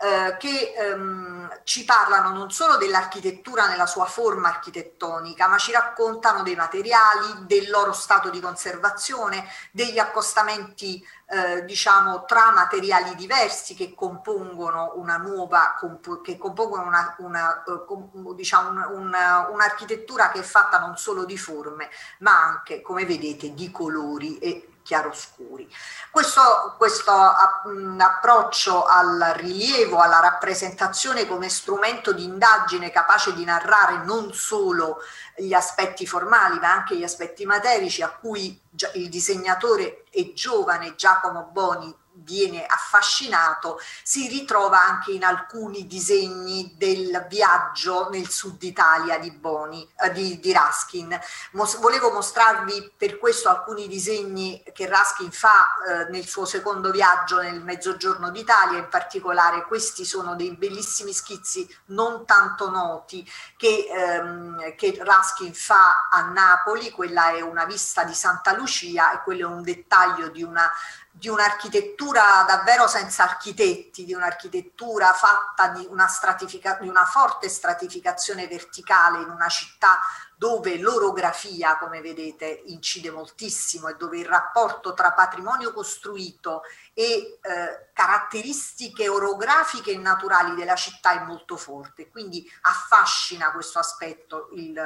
eh, 0.02 0.36
che 0.38 0.72
ehm, 0.76 1.60
ci 1.64 1.84
parlano 1.84 2.30
non 2.30 2.50
solo 2.50 2.78
dell'architettura 2.78 3.66
nella 3.66 3.86
sua 3.86 4.06
forma 4.06 4.48
architettonica, 4.48 5.46
ma 5.46 5.58
ci 5.58 5.72
raccontano 5.72 6.42
dei 6.42 6.54
materiali, 6.54 7.44
del 7.46 7.68
loro 7.68 7.92
stato 7.92 8.30
di 8.30 8.40
conservazione, 8.40 9.46
degli 9.70 9.98
accostamenti 9.98 11.06
eh, 11.30 11.64
diciamo 11.64 12.24
tra 12.24 12.50
materiali 12.50 13.14
diversi 13.14 13.74
che 13.74 13.94
compongono 13.94 14.94
una 14.96 15.16
nuova 15.16 15.76
che 16.24 16.36
compongono 16.36 16.86
una, 16.86 17.14
una, 17.18 17.62
uh, 17.64 18.34
diciamo 18.34 18.90
una, 18.96 19.48
un'architettura 19.48 20.30
che 20.30 20.40
è 20.40 20.42
fatta 20.42 20.80
non 20.80 20.96
solo 20.96 21.24
di 21.24 21.38
forme 21.38 21.88
ma 22.18 22.42
anche 22.42 22.82
come 22.82 23.04
vedete 23.04 23.54
di 23.54 23.70
colori 23.70 24.38
e 24.38 24.69
chiaroscuri. 24.90 25.72
Questo, 26.10 26.74
questo 26.76 27.12
approccio 27.12 28.84
al 28.86 29.34
rilievo, 29.36 29.98
alla 29.98 30.18
rappresentazione 30.18 31.28
come 31.28 31.48
strumento 31.48 32.12
di 32.12 32.24
indagine 32.24 32.90
capace 32.90 33.32
di 33.32 33.44
narrare 33.44 34.04
non 34.04 34.32
solo 34.32 34.96
gli 35.36 35.52
aspetti 35.52 36.08
formali 36.08 36.58
ma 36.58 36.72
anche 36.72 36.96
gli 36.96 37.04
aspetti 37.04 37.46
materici 37.46 38.02
a 38.02 38.10
cui 38.10 38.60
il 38.94 39.08
disegnatore 39.08 40.02
e 40.10 40.32
giovane 40.34 40.96
Giacomo 40.96 41.48
Boni 41.52 41.96
viene 42.22 42.64
affascinato 42.66 43.80
si 44.02 44.28
ritrova 44.28 44.82
anche 44.82 45.12
in 45.12 45.24
alcuni 45.24 45.86
disegni 45.86 46.74
del 46.76 47.26
viaggio 47.28 48.08
nel 48.10 48.28
sud 48.28 48.62
Italia 48.62 49.18
di 49.18 49.30
Boni, 49.30 49.88
eh, 50.02 50.12
di, 50.12 50.38
di 50.40 50.52
Raskin. 50.52 51.18
Mos- 51.52 51.78
volevo 51.78 52.10
mostrarvi 52.10 52.92
per 52.96 53.18
questo 53.18 53.48
alcuni 53.48 53.88
disegni 53.88 54.62
che 54.72 54.86
Raskin 54.86 55.30
fa 55.30 55.74
eh, 55.86 56.10
nel 56.10 56.26
suo 56.26 56.44
secondo 56.44 56.90
viaggio 56.90 57.40
nel 57.40 57.62
mezzogiorno 57.62 58.30
d'Italia, 58.30 58.78
in 58.78 58.88
particolare 58.88 59.64
questi 59.66 60.04
sono 60.04 60.34
dei 60.34 60.54
bellissimi 60.56 61.12
schizzi 61.12 61.68
non 61.86 62.24
tanto 62.26 62.70
noti 62.70 63.28
che, 63.56 63.86
ehm, 63.90 64.74
che 64.76 64.98
Raskin 65.00 65.52
fa 65.54 66.08
a 66.10 66.22
Napoli, 66.22 66.90
quella 66.90 67.32
è 67.32 67.40
una 67.40 67.64
vista 67.64 68.04
di 68.04 68.14
Santa 68.14 68.54
Lucia 68.54 69.12
e 69.12 69.22
quello 69.22 69.48
è 69.48 69.52
un 69.52 69.62
dettaglio 69.62 70.28
di 70.28 70.42
una 70.42 70.70
di 71.20 71.28
un'architettura 71.28 72.44
davvero 72.48 72.86
senza 72.86 73.24
architetti, 73.24 74.06
di 74.06 74.14
un'architettura 74.14 75.12
fatta 75.12 75.68
di 75.68 75.86
una, 75.90 76.08
di 76.80 76.88
una, 76.88 77.04
forte 77.04 77.50
stratificazione 77.50 78.48
verticale 78.48 79.20
in 79.20 79.28
una 79.28 79.48
città 79.48 80.00
dove 80.34 80.78
l'orografia, 80.78 81.76
come 81.76 82.00
vedete, 82.00 82.62
incide 82.68 83.10
moltissimo 83.10 83.88
e 83.88 83.96
dove 83.96 84.18
il 84.18 84.24
rapporto 84.24 84.94
tra 84.94 85.12
patrimonio 85.12 85.74
costruito 85.74 86.62
e 86.94 87.38
eh, 87.42 87.90
caratteristiche 87.92 89.06
orografiche 89.06 89.90
e 89.90 89.98
naturali 89.98 90.54
della 90.54 90.76
città 90.76 91.20
è 91.20 91.24
molto 91.26 91.58
forte. 91.58 92.08
Quindi 92.08 92.50
affascina 92.62 93.52
questo 93.52 93.78
aspetto 93.78 94.48
il, 94.54 94.82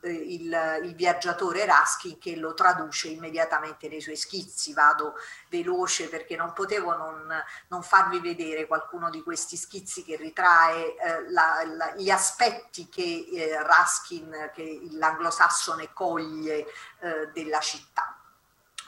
eh, 0.00 0.10
il, 0.10 0.80
il, 0.84 0.94
viaggiatore 0.94 1.64
Raskin 1.64 2.18
che 2.18 2.36
lo 2.36 2.54
traduce 2.54 3.08
immediatamente 3.08 3.88
nei 3.88 4.00
suoi 4.00 4.16
schizzi. 4.16 4.72
Vado 4.72 5.14
veloce 5.48 6.08
perché 6.08 6.36
non 6.36 6.52
potevo 6.52 6.96
non, 6.96 7.32
non 7.68 7.82
farvi 7.82 8.20
vedere 8.20 8.66
qualcuno 8.66 9.10
di 9.10 9.22
questi 9.22 9.56
schizzi 9.56 10.04
che 10.04 10.16
ritrae 10.16 10.94
eh, 10.96 11.30
la, 11.30 11.62
la, 11.64 11.94
gli 11.96 12.10
aspetti 12.10 12.88
che 12.88 13.28
eh, 13.32 13.62
Raskin, 13.62 14.50
che 14.54 14.80
l'anglosassone 14.92 15.92
coglie 15.92 16.66
eh, 17.00 17.30
della 17.32 17.60
città. 17.60 18.18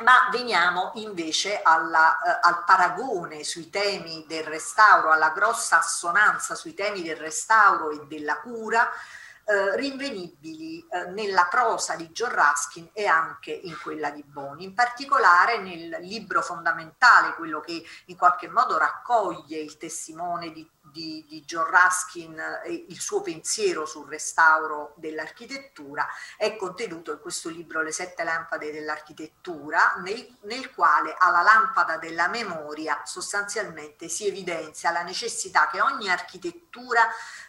Ma 0.02 0.28
veniamo 0.30 0.92
invece 0.94 1.60
alla, 1.60 2.18
eh, 2.22 2.38
al 2.40 2.64
paragone 2.64 3.44
sui 3.44 3.68
temi 3.68 4.24
del 4.26 4.44
restauro, 4.44 5.10
alla 5.10 5.30
grossa 5.30 5.78
assonanza 5.78 6.54
sui 6.54 6.72
temi 6.72 7.02
del 7.02 7.16
restauro 7.16 7.90
e 7.90 8.06
della 8.06 8.38
cura 8.38 8.90
eh, 9.50 9.74
rinvenibili 9.74 10.78
eh, 10.88 11.10
nella 11.10 11.48
prosa 11.50 11.96
di 11.96 12.08
John 12.10 12.30
Ruskin 12.30 12.90
e 12.92 13.06
anche 13.06 13.50
in 13.50 13.76
quella 13.82 14.10
di 14.10 14.22
Boni, 14.22 14.62
in 14.62 14.74
particolare 14.74 15.58
nel 15.58 15.96
libro 16.02 16.40
fondamentale, 16.40 17.34
quello 17.34 17.58
che 17.58 17.82
in 18.06 18.16
qualche 18.16 18.48
modo 18.48 18.78
raccoglie 18.78 19.58
il 19.58 19.76
testimone 19.76 20.52
di 20.52 20.64
di, 20.92 21.24
di 21.28 21.44
John 21.44 21.66
Ruskin 21.66 22.42
il 22.66 23.00
suo 23.00 23.22
pensiero 23.22 23.86
sul 23.86 24.08
restauro 24.08 24.94
dell'architettura 24.96 26.06
è 26.36 26.56
contenuto 26.56 27.12
in 27.12 27.20
questo 27.20 27.48
libro 27.48 27.82
Le 27.82 27.92
sette 27.92 28.24
lampade 28.24 28.72
dell'architettura, 28.72 29.94
nel, 30.02 30.36
nel 30.42 30.72
quale 30.72 31.14
alla 31.18 31.42
lampada 31.42 31.96
della 31.96 32.28
memoria 32.28 33.02
sostanzialmente 33.04 34.08
si 34.08 34.26
evidenzia 34.26 34.90
la 34.90 35.02
necessità 35.02 35.68
che 35.68 35.80
ogni 35.80 36.10
architettura 36.10 37.02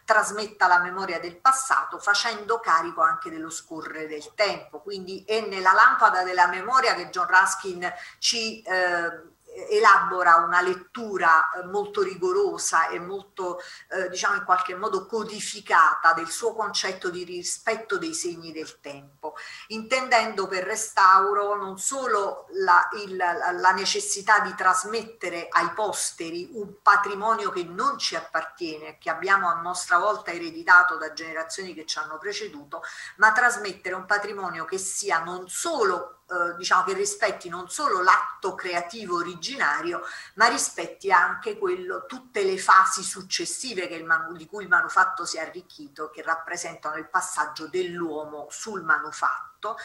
trasmetta 0.05 0.67
la 0.67 0.79
memoria 0.79 1.19
del 1.19 1.37
passato 1.37 1.99
facendo 1.99 2.59
carico 2.59 3.01
anche 3.01 3.29
dello 3.29 3.49
scorrere 3.49 4.07
del 4.07 4.33
tempo. 4.35 4.81
Quindi 4.81 5.23
è 5.25 5.41
nella 5.47 5.73
lampada 5.73 6.23
della 6.23 6.47
memoria 6.47 6.95
che 6.95 7.09
John 7.09 7.27
Ruskin 7.27 7.91
ci 8.19 8.61
eh, 8.61 9.30
elabora 9.69 10.37
una 10.37 10.61
lettura 10.61 11.51
eh, 11.51 11.65
molto 11.65 12.01
rigorosa 12.01 12.87
e 12.87 12.99
molto, 12.99 13.59
eh, 13.89 14.09
diciamo 14.09 14.35
in 14.35 14.43
qualche 14.43 14.75
modo 14.75 15.05
codificata 15.05 16.13
del 16.13 16.29
suo 16.29 16.53
concetto 16.53 17.09
di 17.09 17.23
rispetto 17.23 17.97
dei 17.97 18.13
segni 18.13 18.51
del 18.51 18.79
tempo, 18.79 19.35
intendendo 19.67 20.47
per 20.47 20.63
restauro 20.63 21.55
non 21.55 21.77
solo 21.77 22.47
la, 22.51 22.87
il, 23.03 23.15
la 23.15 23.71
necessità 23.71 24.39
di 24.39 24.53
trasmettere 24.55 25.47
ai 25.49 25.71
posteri 25.71 26.49
un 26.53 26.81
patrimonio 26.81 27.49
che 27.49 27.63
non 27.63 27.97
ci 27.97 28.15
appartiene, 28.15 28.97
che 28.97 29.09
abbiamo 29.09 29.49
a 29.49 29.61
nostra 29.61 29.97
volta 29.97 30.31
ereditato 30.31 30.97
da 30.97 31.13
generazioni 31.13 31.73
che 31.73 31.85
ci 31.85 31.97
hanno 31.97 32.17
preceduto, 32.17 32.81
ma 33.17 33.31
trasmettere 33.31 33.95
un 33.95 34.05
patrimonio 34.05 34.65
che 34.65 34.77
sia 34.77 35.19
non 35.19 35.47
solo 35.49 36.20
eh, 36.31 36.55
diciamo 36.55 36.83
che 36.83 36.93
rispetti 36.93 37.49
non 37.49 37.69
solo 37.69 38.01
l'atto 38.01 38.55
creativo 38.55 39.17
originario, 39.17 40.01
ma 40.35 40.47
rispetti 40.47 41.11
anche 41.11 41.57
quello, 41.57 42.05
tutte 42.05 42.43
le 42.43 42.57
fasi 42.57 43.03
successive 43.03 43.87
manu, 44.03 44.37
di 44.37 44.45
cui 44.45 44.63
il 44.63 44.69
manufatto 44.69 45.25
si 45.25 45.37
è 45.37 45.41
arricchito, 45.41 46.09
che 46.09 46.21
rappresentano 46.21 46.95
il 46.95 47.09
passaggio 47.09 47.67
dell'uomo 47.67 48.47
sul 48.49 48.81
manufatto 48.83 49.77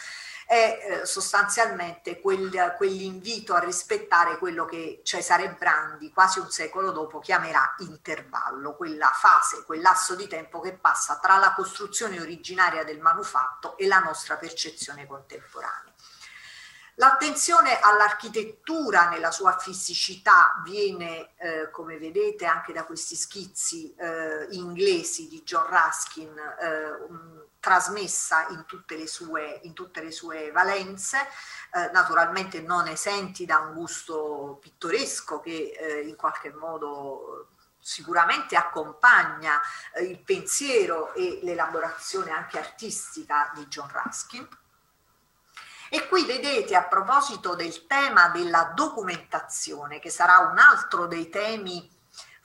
è 0.46 1.00
eh, 1.02 1.06
sostanzialmente 1.06 2.20
quel, 2.20 2.74
quell'invito 2.76 3.54
a 3.54 3.58
rispettare 3.58 4.38
quello 4.38 4.64
che 4.64 5.00
Cesare 5.02 5.50
Brandi 5.58 6.12
quasi 6.12 6.38
un 6.38 6.50
secolo 6.50 6.92
dopo 6.92 7.18
chiamerà 7.18 7.74
intervallo, 7.78 8.76
quella 8.76 9.10
fase, 9.12 9.64
quel 9.64 9.80
lasso 9.80 10.14
di 10.14 10.28
tempo 10.28 10.60
che 10.60 10.72
passa 10.74 11.18
tra 11.18 11.36
la 11.36 11.52
costruzione 11.52 12.20
originaria 12.20 12.84
del 12.84 13.00
manufatto 13.00 13.76
e 13.76 13.86
la 13.86 13.98
nostra 13.98 14.36
percezione 14.36 15.06
contemporanea. 15.06 15.92
L'attenzione 16.98 17.78
all'architettura 17.78 19.10
nella 19.10 19.30
sua 19.30 19.58
fisicità 19.58 20.62
viene, 20.64 21.34
eh, 21.36 21.70
come 21.70 21.98
vedete 21.98 22.46
anche 22.46 22.72
da 22.72 22.84
questi 22.84 23.14
schizzi 23.14 23.94
eh, 23.94 24.46
inglesi 24.52 25.28
di 25.28 25.42
John 25.42 25.66
Ruskin, 25.66 26.38
eh, 26.38 27.44
trasmessa 27.60 28.46
in 28.48 28.64
tutte 28.64 28.96
le 28.96 29.06
sue, 29.06 29.60
tutte 29.74 30.02
le 30.02 30.10
sue 30.10 30.50
valenze, 30.52 31.18
eh, 31.74 31.90
naturalmente 31.92 32.62
non 32.62 32.88
esenti 32.88 33.44
da 33.44 33.58
un 33.58 33.74
gusto 33.74 34.56
pittoresco 34.60 35.40
che 35.40 35.76
eh, 35.78 36.00
in 36.08 36.16
qualche 36.16 36.50
modo 36.52 37.48
sicuramente 37.78 38.56
accompagna 38.56 39.60
eh, 39.92 40.04
il 40.04 40.18
pensiero 40.20 41.12
e 41.12 41.40
l'elaborazione 41.42 42.30
anche 42.30 42.58
artistica 42.58 43.52
di 43.54 43.66
John 43.66 43.90
Ruskin. 43.92 44.48
E 45.88 46.08
qui 46.08 46.24
vedete 46.24 46.74
a 46.74 46.84
proposito 46.84 47.54
del 47.54 47.86
tema 47.86 48.28
della 48.28 48.72
documentazione, 48.74 49.98
che 49.98 50.10
sarà 50.10 50.38
un 50.38 50.58
altro 50.58 51.06
dei 51.06 51.28
temi 51.28 51.88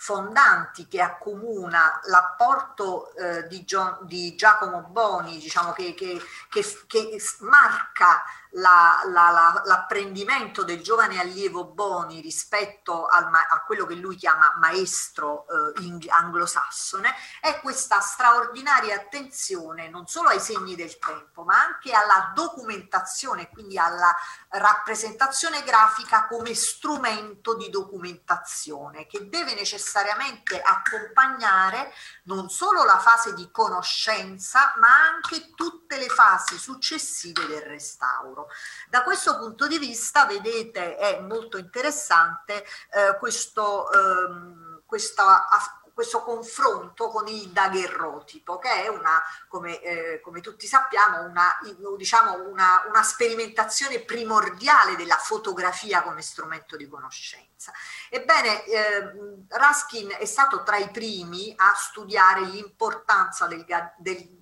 fondanti 0.01 0.87
che 0.87 0.99
accomuna 0.99 1.99
l'apporto 2.05 3.13
eh, 3.13 3.47
di, 3.47 3.63
di, 4.01 4.35
Giacomo 4.35 4.81
Boni, 4.81 5.37
diciamo 5.37 5.73
che, 5.73 5.93
che, 5.93 6.19
che, 6.49 6.63
che 6.87 7.21
marca 7.41 8.23
la, 8.51 9.01
la, 9.05 9.29
la, 9.29 9.61
l'apprendimento 9.65 10.63
del 10.63 10.81
giovane 10.81 11.19
allievo 11.19 11.65
Boni 11.65 12.19
rispetto 12.19 13.05
al, 13.05 13.25
a 13.25 13.63
quello 13.65 13.85
che 13.85 13.95
lui 13.95 14.15
chiama 14.15 14.55
maestro 14.59 15.45
eh, 15.77 16.09
anglosassone 16.09 17.13
è 17.39 17.59
questa 17.61 17.99
straordinaria 18.01 18.95
attenzione 18.95 19.89
non 19.89 20.07
solo 20.07 20.29
ai 20.29 20.39
segni 20.39 20.75
del 20.75 20.97
tempo 20.97 21.43
ma 21.43 21.61
anche 21.61 21.93
alla 21.93 22.31
documentazione, 22.33 23.49
quindi 23.49 23.77
alla 23.77 24.13
rappresentazione 24.49 25.63
grafica 25.63 26.27
come 26.27 26.53
strumento 26.53 27.55
di 27.55 27.69
documentazione 27.69 29.07
che 29.07 29.29
deve 29.29 29.53
necessariamente 29.53 30.61
accompagnare 30.61 31.93
non 32.23 32.49
solo 32.49 32.83
la 32.83 32.99
fase 32.99 33.33
di 33.33 33.49
conoscenza 33.49 34.73
ma 34.77 34.89
anche 34.89 35.53
tutte 35.55 35.97
le 35.97 36.07
fasi 36.07 36.57
successive 36.57 37.45
del 37.47 37.61
restauro 37.61 38.40
lavoro. 38.41 38.47
Da 38.89 39.03
questo 39.03 39.37
punto 39.37 39.67
di 39.67 39.77
vista, 39.77 40.25
vedete, 40.25 40.95
è 40.97 41.19
molto 41.19 41.57
interessante 41.57 42.65
eh, 42.91 43.17
questo, 43.19 43.91
ehm, 43.91 44.81
questa 44.85 45.47
questo 45.93 46.23
confronto 46.23 47.09
con 47.09 47.27
il 47.27 47.49
daguerrotipo, 47.49 48.57
che 48.57 48.85
è 48.85 48.87
una, 48.87 49.21
come, 49.47 49.79
eh, 49.81 50.21
come 50.21 50.41
tutti 50.41 50.65
sappiamo, 50.65 51.21
una, 51.21 51.59
diciamo 51.95 52.49
una, 52.49 52.83
una, 52.87 53.03
sperimentazione 53.03 53.99
primordiale 53.99 54.95
della 54.95 55.17
fotografia 55.17 56.01
come 56.01 56.21
strumento 56.21 56.75
di 56.75 56.87
conoscenza. 56.87 57.71
Ebbene, 58.09 58.63
eh, 58.63 59.13
Raskin 59.49 60.15
è 60.17 60.25
stato 60.25 60.63
tra 60.63 60.77
i 60.77 60.89
primi 60.89 61.53
a 61.55 61.73
studiare 61.75 62.41
l'importanza 62.45 63.45
del, 63.45 63.63
del 63.97 64.40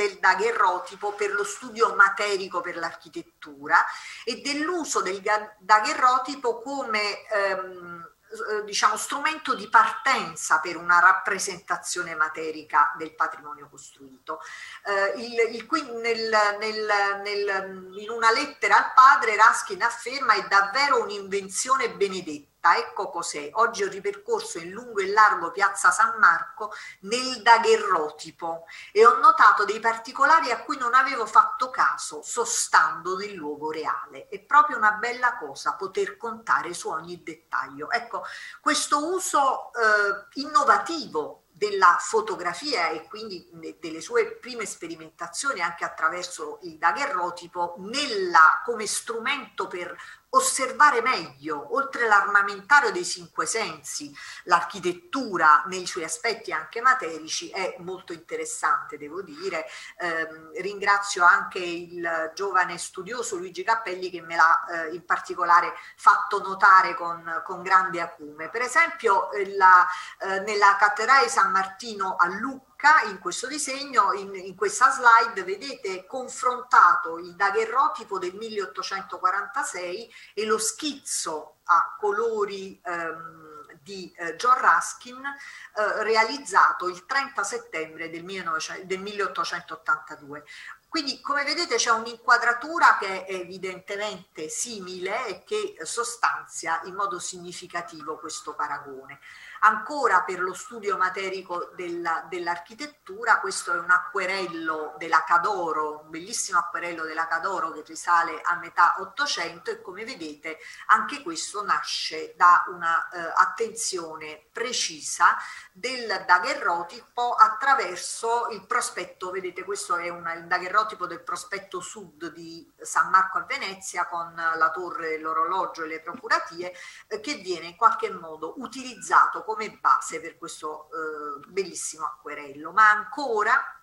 del 0.00 0.18
daguerrotipo 0.18 1.12
per 1.12 1.32
lo 1.32 1.44
studio 1.44 1.94
materico 1.94 2.62
per 2.62 2.76
l'architettura 2.76 3.84
e 4.24 4.40
dell'uso 4.40 5.02
del 5.02 5.20
daguerrotipo 5.58 6.60
come 6.62 7.26
ehm, 7.28 8.10
eh, 8.30 8.64
diciamo, 8.64 8.96
strumento 8.96 9.54
di 9.54 9.68
partenza 9.68 10.60
per 10.60 10.76
una 10.76 11.00
rappresentazione 11.00 12.14
materica 12.14 12.94
del 12.96 13.14
patrimonio 13.14 13.68
costruito. 13.68 14.40
Eh, 14.86 15.20
il, 15.20 15.54
il, 15.54 15.66
qui 15.66 15.82
nel, 15.82 16.30
nel, 16.58 16.86
nel, 17.22 17.90
in 17.98 18.08
una 18.08 18.30
lettera 18.30 18.76
al 18.76 18.92
padre 18.94 19.36
Raskin 19.36 19.82
afferma 19.82 20.34
è 20.34 20.46
davvero 20.48 21.02
un'invenzione 21.02 21.90
benedetta 21.90 22.49
Ecco 22.68 23.08
cos'è. 23.08 23.50
Oggi 23.54 23.82
ho 23.84 23.88
ripercorso 23.88 24.58
in 24.58 24.70
lungo 24.70 25.00
e 25.00 25.08
largo 25.08 25.50
piazza 25.50 25.90
San 25.90 26.18
Marco 26.18 26.72
nel 27.00 27.40
daguerrotipo 27.42 28.66
e 28.92 29.06
ho 29.06 29.18
notato 29.18 29.64
dei 29.64 29.80
particolari 29.80 30.50
a 30.50 30.62
cui 30.62 30.76
non 30.76 30.94
avevo 30.94 31.24
fatto 31.24 31.70
caso 31.70 32.20
sostando 32.22 33.16
nel 33.16 33.32
luogo 33.32 33.70
reale. 33.70 34.28
È 34.28 34.40
proprio 34.40 34.76
una 34.76 34.92
bella 34.92 35.36
cosa 35.38 35.74
poter 35.74 36.16
contare 36.16 36.74
su 36.74 36.88
ogni 36.90 37.22
dettaglio. 37.22 37.90
Ecco, 37.90 38.24
questo 38.60 39.14
uso 39.14 39.72
eh, 39.72 40.40
innovativo 40.40 41.44
della 41.60 41.98
fotografia 42.00 42.88
e 42.88 43.06
quindi 43.06 43.46
delle 43.78 44.00
sue 44.00 44.36
prime 44.36 44.64
sperimentazioni 44.64 45.60
anche 45.60 45.84
attraverso 45.84 46.58
il 46.62 46.78
daguerrotipo 46.78 47.74
nella, 47.80 48.62
come 48.64 48.86
strumento 48.86 49.66
per 49.66 49.94
osservare 50.30 51.00
meglio, 51.02 51.74
oltre 51.74 52.06
l'armamentario 52.06 52.92
dei 52.92 53.04
cinque 53.04 53.46
sensi, 53.46 54.14
l'architettura 54.44 55.64
nei 55.66 55.86
suoi 55.86 56.04
aspetti 56.04 56.52
anche 56.52 56.80
materici 56.80 57.50
è 57.50 57.76
molto 57.78 58.12
interessante, 58.12 58.96
devo 58.96 59.22
dire. 59.22 59.66
Eh, 59.98 60.60
ringrazio 60.60 61.24
anche 61.24 61.58
il 61.58 62.30
giovane 62.34 62.78
studioso 62.78 63.36
Luigi 63.36 63.64
Cappelli 63.64 64.10
che 64.10 64.20
me 64.20 64.36
l'ha 64.36 64.66
eh, 64.66 64.94
in 64.94 65.04
particolare 65.04 65.74
fatto 65.96 66.40
notare 66.40 66.94
con, 66.94 67.42
con 67.44 67.62
grande 67.62 68.00
acume. 68.00 68.48
Per 68.50 68.62
esempio, 68.62 69.30
la, 69.56 69.86
eh, 70.18 70.40
nella 70.40 70.76
cattedrale 70.78 71.28
San 71.28 71.50
Martino 71.50 72.16
a 72.16 72.26
Lucca, 72.28 72.68
in 73.10 73.18
questo 73.18 73.46
disegno, 73.46 74.12
in, 74.12 74.34
in, 74.34 74.54
questa 74.54 74.90
slide, 74.90 75.44
vedete 75.44 76.06
confrontato 76.06 77.18
il 77.18 77.34
daguerrotipo 77.34 78.18
del 78.18 78.34
1846 78.34 80.12
e 80.34 80.44
lo 80.46 80.58
schizzo 80.58 81.56
a 81.64 81.96
colori 81.98 82.80
ehm, 82.82 83.50
di 83.82 84.12
eh, 84.16 84.34
John 84.36 84.58
Ruskin 84.58 85.22
eh, 85.24 86.02
realizzato 86.02 86.88
il 86.88 87.04
30 87.06 87.42
settembre 87.42 88.10
del, 88.10 88.24
19, 88.24 88.86
del 88.86 89.00
1882. 89.00 90.44
Quindi 90.88 91.20
come 91.20 91.44
vedete 91.44 91.76
c'è 91.76 91.90
un'inquadratura 91.90 92.98
che 92.98 93.24
è 93.24 93.34
evidentemente 93.34 94.48
simile 94.48 95.26
e 95.26 95.44
che 95.44 95.76
sostanzia 95.84 96.80
in 96.84 96.94
modo 96.94 97.20
significativo 97.20 98.18
questo 98.18 98.54
paragone. 98.54 99.20
Ancora 99.62 100.22
per 100.22 100.40
lo 100.40 100.54
studio 100.54 100.96
materico 100.96 101.72
della, 101.74 102.24
dell'architettura, 102.30 103.40
questo 103.40 103.74
è 103.74 103.78
un 103.78 103.90
acquerello 103.90 104.94
della 104.96 105.22
Cadoro, 105.24 106.00
un 106.04 106.10
bellissimo 106.10 106.58
acquerello 106.58 107.04
della 107.04 107.26
Cadoro 107.26 107.70
che 107.70 107.82
risale 107.86 108.40
a 108.42 108.56
metà 108.56 108.94
Ottocento 109.00 109.70
e 109.70 109.82
come 109.82 110.04
vedete 110.04 110.58
anche 110.86 111.22
questo 111.22 111.62
nasce 111.62 112.34
da 112.36 112.64
una 112.68 113.08
eh, 113.10 114.48
precisa 114.50 115.36
del 115.72 116.24
daguerrotipo 116.26 117.34
attraverso 117.34 118.48
il 118.52 118.64
prospetto, 118.66 119.30
vedete 119.30 119.62
questo 119.64 119.96
è 119.96 120.08
un, 120.08 120.30
il 120.36 120.46
daguerrotipo 120.46 121.06
del 121.06 121.22
prospetto 121.22 121.80
sud 121.80 122.32
di 122.32 122.70
San 122.80 123.10
Marco 123.10 123.36
a 123.36 123.44
Venezia 123.44 124.06
con 124.06 124.34
la 124.34 124.70
torre, 124.70 125.18
l'orologio 125.18 125.84
e 125.84 125.88
le 125.88 126.00
procuratie 126.00 126.72
eh, 127.08 127.20
che 127.20 127.34
viene 127.34 127.66
in 127.66 127.76
qualche 127.76 128.10
modo 128.10 128.54
utilizzato 128.56 129.44
come 129.50 129.78
base 129.80 130.20
per 130.20 130.38
questo 130.38 130.88
eh, 130.90 131.46
bellissimo 131.48 132.04
acquerello, 132.04 132.70
ma 132.70 132.88
ancora 132.90 133.80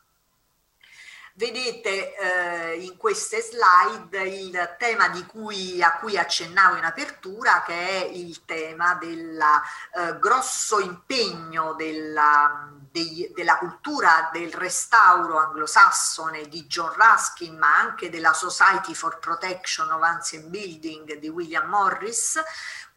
Vedete 1.37 2.15
eh, 2.15 2.81
in 2.81 2.97
queste 2.97 3.41
slide 3.43 4.27
il 4.27 4.75
tema 4.79 5.07
cui, 5.27 5.83
a 5.83 5.97
cui 5.97 6.17
accennavo 6.17 6.77
in 6.77 6.83
apertura, 6.83 7.61
che 7.63 7.75
è 7.75 8.05
il 8.05 8.43
tema 8.43 8.95
del 8.95 9.39
eh, 9.39 10.17
grosso 10.17 10.79
impegno 10.79 11.75
della, 11.75 12.71
dei, 12.89 13.31
della 13.35 13.59
cultura 13.59 14.31
del 14.33 14.51
restauro 14.51 15.37
anglosassone 15.37 16.47
di 16.47 16.65
John 16.65 16.91
Ruskin, 16.95 17.55
ma 17.55 17.77
anche 17.77 18.09
della 18.09 18.33
Society 18.33 18.95
for 18.95 19.19
Protection 19.19 19.91
of 19.91 20.01
Ancient 20.01 20.45
Building 20.45 21.19
di 21.19 21.29
William 21.29 21.67
Morris, 21.67 22.41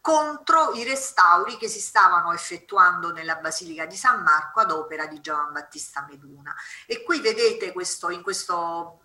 contro 0.01 0.73
i 0.73 0.83
restauri 0.83 1.57
che 1.57 1.67
si 1.67 1.79
stavano 1.79 2.33
effettuando 2.33 3.11
nella 3.11 3.35
Basilica 3.35 3.85
di 3.85 3.95
San 3.95 4.23
Marco 4.23 4.59
ad 4.59 4.71
opera 4.71 5.05
di 5.05 5.21
Giovan 5.21 5.53
Battista 5.53 6.05
Meduna. 6.09 6.53
E 6.87 7.03
qui 7.03 7.21
vedete 7.21 7.71
questo, 7.71 8.09
in 8.09 8.23
questo 8.23 9.01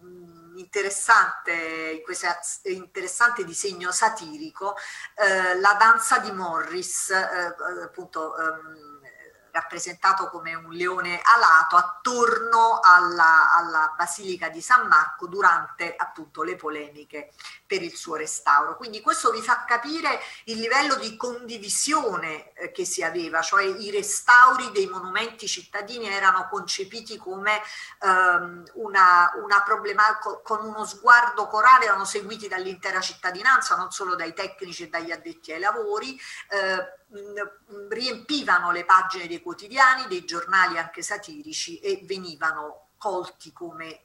interessante, 0.57 1.53
in 1.53 2.03
questo 2.03 2.27
interessante 2.63 3.45
disegno 3.45 3.93
satirico 3.93 4.75
eh, 5.15 5.61
la 5.61 5.75
danza 5.75 6.19
di 6.19 6.33
Morris, 6.33 7.11
eh, 7.11 7.55
appunto. 7.85 8.37
Ehm, 8.37 8.95
rappresentato 9.57 10.29
come 10.29 10.55
un 10.55 10.71
leone 10.71 11.19
alato 11.23 11.77
attorno 11.77 12.81
alla, 12.83 13.55
alla, 13.55 13.95
Basilica 13.97 14.51
di 14.51 14.61
San 14.61 14.87
Marco 14.87 15.27
durante 15.27 15.95
appunto 15.97 16.42
le 16.42 16.57
polemiche 16.57 17.33
per 17.66 17.83
il 17.83 17.95
suo 17.95 18.16
restauro. 18.16 18.77
Quindi 18.77 19.01
questo 19.01 19.31
vi 19.31 19.40
fa 19.40 19.64
capire 19.64 20.21
il 20.45 20.59
livello 20.59 20.97
di 20.97 21.16
condivisione 21.16 22.53
eh, 22.53 22.71
che 22.71 22.85
si 22.85 23.03
aveva, 23.03 23.40
cioè 23.40 23.64
i 23.64 23.90
restauri 23.90 24.71
dei 24.73 24.87
monumenti 24.87 25.47
cittadini 25.47 26.07
erano 26.07 26.49
concepiti 26.51 27.16
come 27.16 27.61
ehm, 28.03 28.64
una, 28.75 29.33
una 29.42 29.62
problematica, 29.62 30.40
con 30.42 30.64
uno 30.64 30.85
sguardo 30.85 31.47
corale, 31.47 31.87
erano 31.87 32.05
seguiti 32.05 32.47
dall'intera 32.47 33.01
cittadinanza, 33.01 33.77
non 33.77 33.90
solo 33.90 34.14
dai 34.14 34.35
tecnici 34.35 34.85
e 34.85 34.88
dagli 34.88 35.12
addetti 35.12 35.53
ai 35.53 35.61
lavori. 35.61 36.21
Eh, 36.51 37.05
riempivano 37.89 38.73
le 38.73 38.85
pagine 38.85 39.27
dei 39.27 39.41
quotidiani, 39.41 40.07
dei 40.09 40.25
giornali 40.25 40.79
anche 40.79 41.03
satirici 41.03 41.79
e 41.79 42.01
venivano 42.05 42.89
colti 42.97 43.53
come 43.53 44.03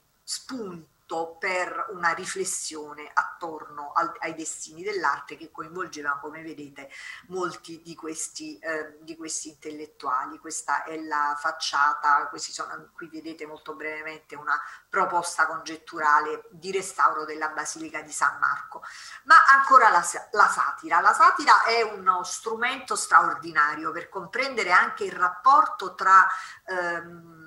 spunto 1.11 1.35
per 1.37 1.87
una 1.89 2.11
riflessione 2.13 3.09
attorno 3.13 3.91
al, 3.93 4.13
ai 4.19 4.33
destini 4.33 4.81
dell'arte 4.81 5.35
che 5.35 5.51
coinvolgeva, 5.51 6.17
come 6.21 6.41
vedete, 6.41 6.89
molti 7.27 7.81
di 7.81 7.95
questi, 7.95 8.57
eh, 8.59 8.97
di 9.01 9.17
questi 9.17 9.49
intellettuali. 9.49 10.39
Questa 10.39 10.83
è 10.83 10.97
la 10.97 11.35
facciata, 11.37 12.29
sono, 12.35 12.89
qui 12.93 13.09
vedete 13.09 13.45
molto 13.45 13.75
brevemente 13.75 14.35
una 14.35 14.59
proposta 14.89 15.47
congetturale 15.47 16.47
di 16.51 16.71
restauro 16.71 17.25
della 17.25 17.49
Basilica 17.49 18.01
di 18.01 18.11
San 18.11 18.39
Marco. 18.39 18.81
Ma 19.23 19.35
ancora 19.49 19.89
la, 19.89 20.03
la 20.31 20.47
satira. 20.47 21.01
La 21.01 21.13
satira 21.13 21.63
è 21.63 21.81
uno 21.81 22.23
strumento 22.23 22.95
straordinario 22.95 23.91
per 23.91 24.07
comprendere 24.07 24.71
anche 24.71 25.03
il 25.03 25.13
rapporto 25.13 25.93
tra... 25.93 26.25
Ehm, 26.65 27.40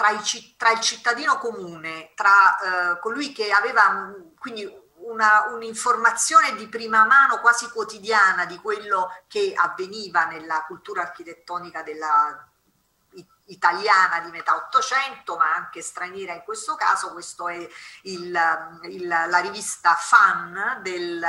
tra 0.00 0.08
il, 0.08 0.56
tra 0.56 0.70
il 0.70 0.80
cittadino 0.80 1.36
comune, 1.36 2.12
tra 2.14 2.94
eh, 2.94 2.98
colui 3.00 3.32
che 3.32 3.50
aveva 3.50 4.10
quindi 4.38 4.66
una, 4.94 5.48
un'informazione 5.50 6.54
di 6.54 6.68
prima 6.68 7.04
mano 7.04 7.38
quasi 7.40 7.68
quotidiana 7.68 8.46
di 8.46 8.56
quello 8.56 9.10
che 9.28 9.52
avveniva 9.54 10.24
nella 10.24 10.64
cultura 10.66 11.02
architettonica 11.02 11.82
della, 11.82 12.48
italiana 13.50 14.20
di 14.20 14.30
metà 14.30 14.56
Ottocento, 14.56 15.36
ma 15.36 15.52
anche 15.54 15.82
straniera 15.82 16.32
in 16.32 16.44
questo 16.44 16.76
caso. 16.76 17.12
Questo 17.12 17.48
è 17.48 17.68
il, 18.04 18.40
il, 18.84 19.06
la 19.06 19.38
rivista 19.38 19.94
Fan 19.96 20.80
del, 20.82 21.20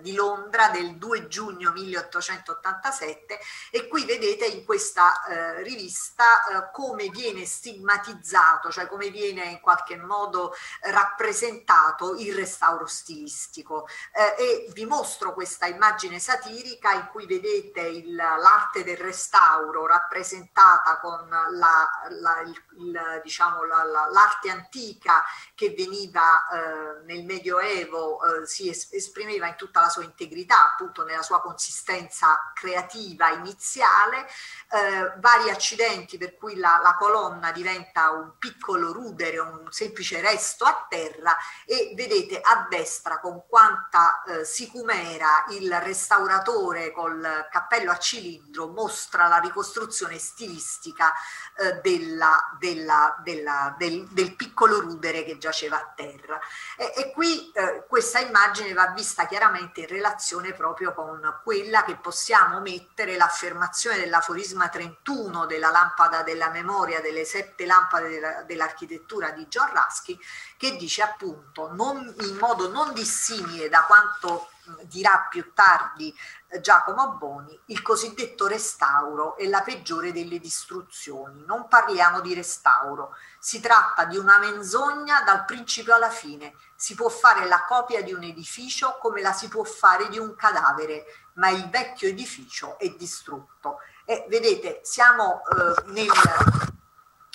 di 0.00 0.14
Londra 0.14 0.68
del 0.68 0.96
2 0.96 1.28
giugno 1.28 1.72
1887 1.72 3.38
e 3.70 3.88
qui 3.88 4.04
vedete 4.04 4.46
in 4.46 4.64
questa 4.64 5.24
eh, 5.24 5.62
rivista 5.62 6.24
eh, 6.44 6.70
come 6.72 7.08
viene 7.08 7.44
stigmatizzato, 7.44 8.70
cioè 8.70 8.86
come 8.86 9.10
viene 9.10 9.44
in 9.44 9.60
qualche 9.60 9.96
modo 9.96 10.54
rappresentato 10.82 12.16
il 12.16 12.34
restauro 12.34 12.86
stilistico. 12.86 13.86
Eh, 14.12 14.42
e 14.42 14.72
vi 14.72 14.84
mostro 14.84 15.34
questa 15.34 15.66
immagine 15.66 16.18
satirica 16.18 16.92
in 16.92 17.08
cui 17.10 17.26
vedete 17.26 18.02
l'arte 18.06 18.84
del 18.84 18.96
restauro 18.96 19.86
rappresentata 19.86 20.98
con 20.98 21.28
la, 21.28 21.88
la, 22.08 22.40
il, 22.40 23.20
diciamo, 23.22 23.64
la, 23.64 23.84
l'arte 24.10 24.50
antica 24.50 25.24
che 25.54 25.74
veniva 25.76 26.48
eh, 26.48 27.04
nel 27.04 27.24
Medioevo, 27.24 28.42
eh, 28.42 28.46
si 28.46 28.68
es- 28.68 28.88
esprimeva 28.92 29.46
in 29.46 29.56
tutta 29.68 29.82
la 29.82 29.88
sua 29.88 30.02
integrità, 30.02 30.72
appunto 30.72 31.04
nella 31.04 31.22
sua 31.22 31.40
consistenza 31.40 32.52
creativa 32.54 33.30
iniziale, 33.30 34.26
eh, 34.70 35.12
vari 35.18 35.50
accidenti 35.50 36.16
per 36.16 36.36
cui 36.36 36.56
la, 36.56 36.80
la, 36.82 36.96
colonna 36.98 37.52
diventa 37.52 38.10
un 38.10 38.32
piccolo 38.38 38.92
rudere, 38.92 39.38
un 39.38 39.66
semplice 39.70 40.20
resto 40.20 40.64
a 40.64 40.86
terra 40.88 41.36
e 41.66 41.92
vedete 41.94 42.40
a 42.40 42.66
destra 42.68 43.20
con 43.20 43.44
quanta 43.46 44.22
eh, 44.22 44.44
sicumera 44.44 45.44
il 45.50 45.72
restauratore 45.80 46.90
col 46.92 47.46
cappello 47.50 47.90
a 47.90 47.98
cilindro 47.98 48.68
mostra 48.68 49.28
la 49.28 49.38
ricostruzione 49.38 50.18
stilistica 50.18 51.12
eh, 51.56 51.80
della, 51.82 52.56
della, 52.58 53.16
della, 53.22 53.74
del, 53.78 54.06
del, 54.08 54.34
piccolo 54.34 54.80
rudere 54.80 55.24
che 55.24 55.38
giaceva 55.38 55.76
a 55.76 55.92
terra. 55.94 56.40
E, 56.76 56.92
e 56.96 57.12
qui 57.12 57.50
eh, 57.52 57.84
questa 57.86 58.18
immagine 58.18 58.72
va 58.72 58.88
vista 58.88 59.26
chiaramente 59.26 59.57
in 59.58 59.86
relazione 59.86 60.52
proprio 60.52 60.92
con 60.92 61.20
quella 61.42 61.84
che 61.84 61.96
possiamo 61.96 62.60
mettere 62.60 63.16
l'affermazione 63.16 63.98
dell'aforisma 63.98 64.68
31 64.68 65.46
della 65.46 65.70
lampada 65.70 66.22
della 66.22 66.50
memoria 66.50 67.00
delle 67.00 67.24
sette 67.24 67.66
lampade 67.66 68.08
della, 68.08 68.42
dell'architettura 68.42 69.30
di 69.30 69.46
John 69.48 69.70
Ruskin 69.72 70.18
che 70.56 70.76
dice 70.76 71.02
appunto 71.02 71.72
non, 71.72 72.14
in 72.20 72.36
modo 72.36 72.68
non 72.70 72.92
dissimile 72.92 73.68
da 73.68 73.84
quanto 73.84 74.48
dirà 74.82 75.26
più 75.28 75.52
tardi 75.54 76.14
eh, 76.48 76.60
Giacomo 76.60 77.16
Boni, 77.16 77.58
il 77.66 77.82
cosiddetto 77.82 78.46
restauro 78.46 79.36
è 79.36 79.46
la 79.46 79.62
peggiore 79.62 80.12
delle 80.12 80.38
distruzioni. 80.38 81.44
Non 81.44 81.68
parliamo 81.68 82.20
di 82.20 82.34
restauro, 82.34 83.16
si 83.38 83.60
tratta 83.60 84.04
di 84.04 84.16
una 84.16 84.38
menzogna 84.38 85.22
dal 85.22 85.44
principio 85.44 85.94
alla 85.94 86.10
fine. 86.10 86.54
Si 86.74 86.94
può 86.94 87.08
fare 87.08 87.46
la 87.46 87.64
copia 87.66 88.02
di 88.02 88.12
un 88.12 88.22
edificio 88.22 88.98
come 89.00 89.20
la 89.20 89.32
si 89.32 89.48
può 89.48 89.64
fare 89.64 90.08
di 90.08 90.18
un 90.18 90.34
cadavere, 90.34 91.04
ma 91.34 91.48
il 91.50 91.68
vecchio 91.68 92.08
edificio 92.08 92.78
è 92.78 92.88
distrutto. 92.90 93.78
E 94.04 94.26
vedete, 94.28 94.80
siamo 94.82 95.42
eh, 95.44 95.90
nel 95.90 96.08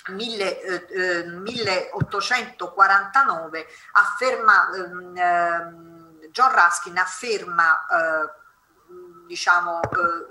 Mille, 0.08 0.60
eh, 0.60 1.24
1849 1.24 3.58
eh, 3.58 3.66
afferma 3.92 4.68
ehm 4.74 5.93
John 6.34 6.50
Ruskin 6.50 6.98
afferma 6.98 7.86
eh, 7.86 8.28
diciamo, 9.28 9.80
eh, 9.82 10.26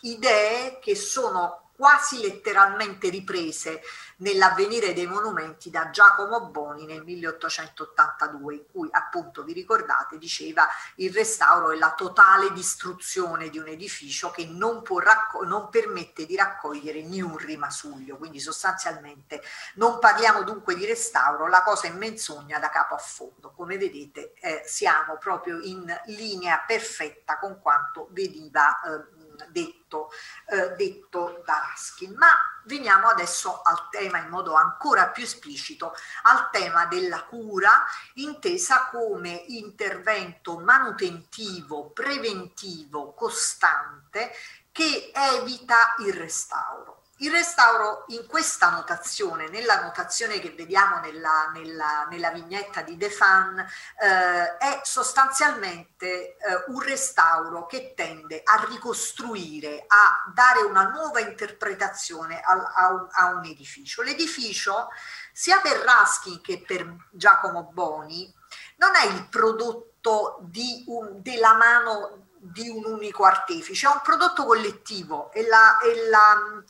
idee 0.00 0.78
che 0.78 0.96
sono 0.96 1.69
quasi 1.80 2.20
letteralmente 2.20 3.08
riprese 3.08 3.80
nell'avvenire 4.18 4.92
dei 4.92 5.06
monumenti 5.06 5.70
da 5.70 5.88
Giacomo 5.88 6.48
Boni 6.50 6.84
nel 6.84 7.02
1882, 7.02 8.54
in 8.54 8.64
cui 8.70 8.88
appunto 8.92 9.44
vi 9.44 9.54
ricordate 9.54 10.18
diceva 10.18 10.68
il 10.96 11.10
restauro 11.10 11.70
è 11.70 11.78
la 11.78 11.94
totale 11.96 12.52
distruzione 12.52 13.48
di 13.48 13.56
un 13.56 13.66
edificio 13.66 14.30
che 14.30 14.44
non, 14.44 14.82
può 14.82 14.98
racco- 14.98 15.42
non 15.44 15.70
permette 15.70 16.26
di 16.26 16.36
raccogliere 16.36 17.02
né 17.02 17.22
un 17.22 17.38
rimasuglio, 17.38 18.18
quindi 18.18 18.40
sostanzialmente 18.40 19.40
non 19.76 19.98
parliamo 19.98 20.42
dunque 20.42 20.74
di 20.74 20.84
restauro, 20.84 21.48
la 21.48 21.62
cosa 21.62 21.86
è 21.86 21.92
menzogna 21.92 22.58
da 22.58 22.68
capo 22.68 22.94
a 22.94 22.98
fondo, 22.98 23.52
come 23.56 23.78
vedete 23.78 24.34
eh, 24.34 24.64
siamo 24.66 25.16
proprio 25.16 25.58
in 25.62 25.90
linea 26.08 26.62
perfetta 26.66 27.38
con 27.38 27.58
quanto 27.62 28.08
veniva 28.10 28.82
eh, 28.82 29.19
detto, 29.48 30.10
eh, 30.46 30.74
detto 30.76 31.42
da 31.44 31.66
Raskin. 31.68 32.14
Ma 32.16 32.28
veniamo 32.64 33.08
adesso 33.08 33.62
al 33.62 33.88
tema 33.90 34.18
in 34.18 34.28
modo 34.28 34.54
ancora 34.54 35.08
più 35.08 35.22
esplicito, 35.22 35.94
al 36.22 36.50
tema 36.50 36.86
della 36.86 37.24
cura 37.24 37.84
intesa 38.14 38.88
come 38.90 39.44
intervento 39.48 40.58
manutentivo, 40.58 41.90
preventivo, 41.90 43.14
costante 43.14 44.32
che 44.72 45.10
evita 45.14 45.94
il 45.98 46.12
restauro. 46.12 46.99
Il 47.22 47.30
restauro 47.30 48.04
in 48.08 48.26
questa 48.26 48.70
notazione, 48.70 49.50
nella 49.50 49.82
notazione 49.82 50.38
che 50.40 50.52
vediamo 50.52 51.00
nella, 51.00 51.50
nella, 51.52 52.06
nella 52.08 52.30
vignetta 52.30 52.80
di 52.80 52.96
De 52.96 53.10
Fan, 53.10 53.58
eh, 53.58 54.56
è 54.56 54.80
sostanzialmente 54.84 56.06
eh, 56.06 56.64
un 56.68 56.80
restauro 56.80 57.66
che 57.66 57.92
tende 57.94 58.40
a 58.42 58.64
ricostruire, 58.66 59.84
a 59.86 60.32
dare 60.32 60.62
una 60.62 60.84
nuova 60.84 61.20
interpretazione 61.20 62.40
a, 62.40 62.72
a, 62.74 62.88
un, 62.90 63.06
a 63.10 63.26
un 63.34 63.44
edificio. 63.44 64.00
L'edificio, 64.00 64.88
sia 65.30 65.60
per 65.60 65.76
Raskin 65.76 66.40
che 66.40 66.64
per 66.66 66.90
Giacomo 67.10 67.64
Boni, 67.64 68.34
non 68.76 68.94
è 68.94 69.04
il 69.04 69.28
prodotto 69.28 70.38
un, 70.86 71.20
della 71.20 71.52
mano 71.52 72.28
di 72.42 72.70
un 72.70 72.82
unico 72.86 73.24
artefice, 73.24 73.86
è 73.86 73.90
un 73.90 74.00
prodotto 74.02 74.46
collettivo 74.46 75.30
e 75.32 75.46
la, 75.46 75.78
e 75.80 76.08
la 76.08 76.62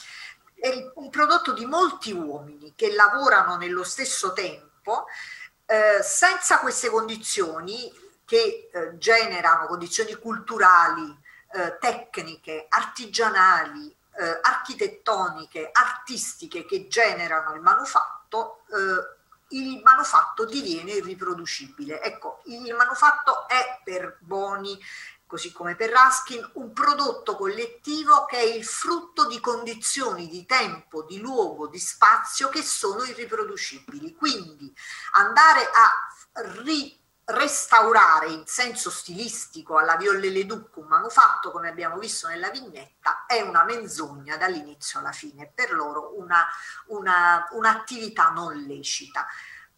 è 0.60 0.92
un 0.94 1.10
prodotto 1.10 1.52
di 1.52 1.64
molti 1.64 2.12
uomini 2.12 2.74
che 2.76 2.92
lavorano 2.92 3.56
nello 3.56 3.82
stesso 3.82 4.32
tempo 4.32 5.06
eh, 5.66 6.02
senza 6.02 6.58
queste 6.58 6.90
condizioni 6.90 7.92
che 8.24 8.68
eh, 8.72 8.98
generano 8.98 9.66
condizioni 9.66 10.14
culturali, 10.14 11.16
eh, 11.52 11.78
tecniche, 11.80 12.66
artigianali, 12.68 13.88
eh, 13.88 14.38
architettoniche, 14.42 15.70
artistiche 15.72 16.64
che 16.64 16.86
generano 16.88 17.54
il 17.54 17.60
manufatto, 17.60 18.62
eh, 18.68 19.18
il 19.56 19.80
manufatto 19.82 20.44
diviene 20.44 20.92
irriproducibile. 20.92 22.02
Ecco, 22.02 22.42
il 22.44 22.74
manufatto 22.74 23.48
è 23.48 23.80
per 23.82 24.18
Boni 24.20 24.78
così 25.30 25.52
come 25.52 25.76
per 25.76 25.90
Raskin, 25.90 26.50
un 26.54 26.72
prodotto 26.72 27.36
collettivo 27.36 28.24
che 28.24 28.38
è 28.38 28.42
il 28.42 28.64
frutto 28.64 29.28
di 29.28 29.38
condizioni 29.38 30.26
di 30.26 30.44
tempo, 30.44 31.04
di 31.04 31.20
luogo, 31.20 31.68
di 31.68 31.78
spazio 31.78 32.48
che 32.48 32.62
sono 32.62 33.04
irriproducibili. 33.04 34.16
Quindi 34.16 34.74
andare 35.12 35.70
a 35.72 36.42
ri- 36.64 36.98
restaurare 37.26 38.30
in 38.30 38.42
senso 38.46 38.90
stilistico 38.90 39.78
alla 39.78 39.94
Violle 39.94 40.30
Leduc 40.30 40.76
un 40.78 40.86
manufatto, 40.88 41.52
come 41.52 41.68
abbiamo 41.68 41.98
visto 41.98 42.26
nella 42.26 42.50
vignetta, 42.50 43.24
è 43.26 43.40
una 43.40 43.62
menzogna 43.62 44.36
dall'inizio 44.36 44.98
alla 44.98 45.12
fine, 45.12 45.48
per 45.54 45.72
loro 45.72 46.18
una, 46.18 46.44
una, 46.86 47.46
un'attività 47.52 48.30
non 48.30 48.56
lecita. 48.66 49.28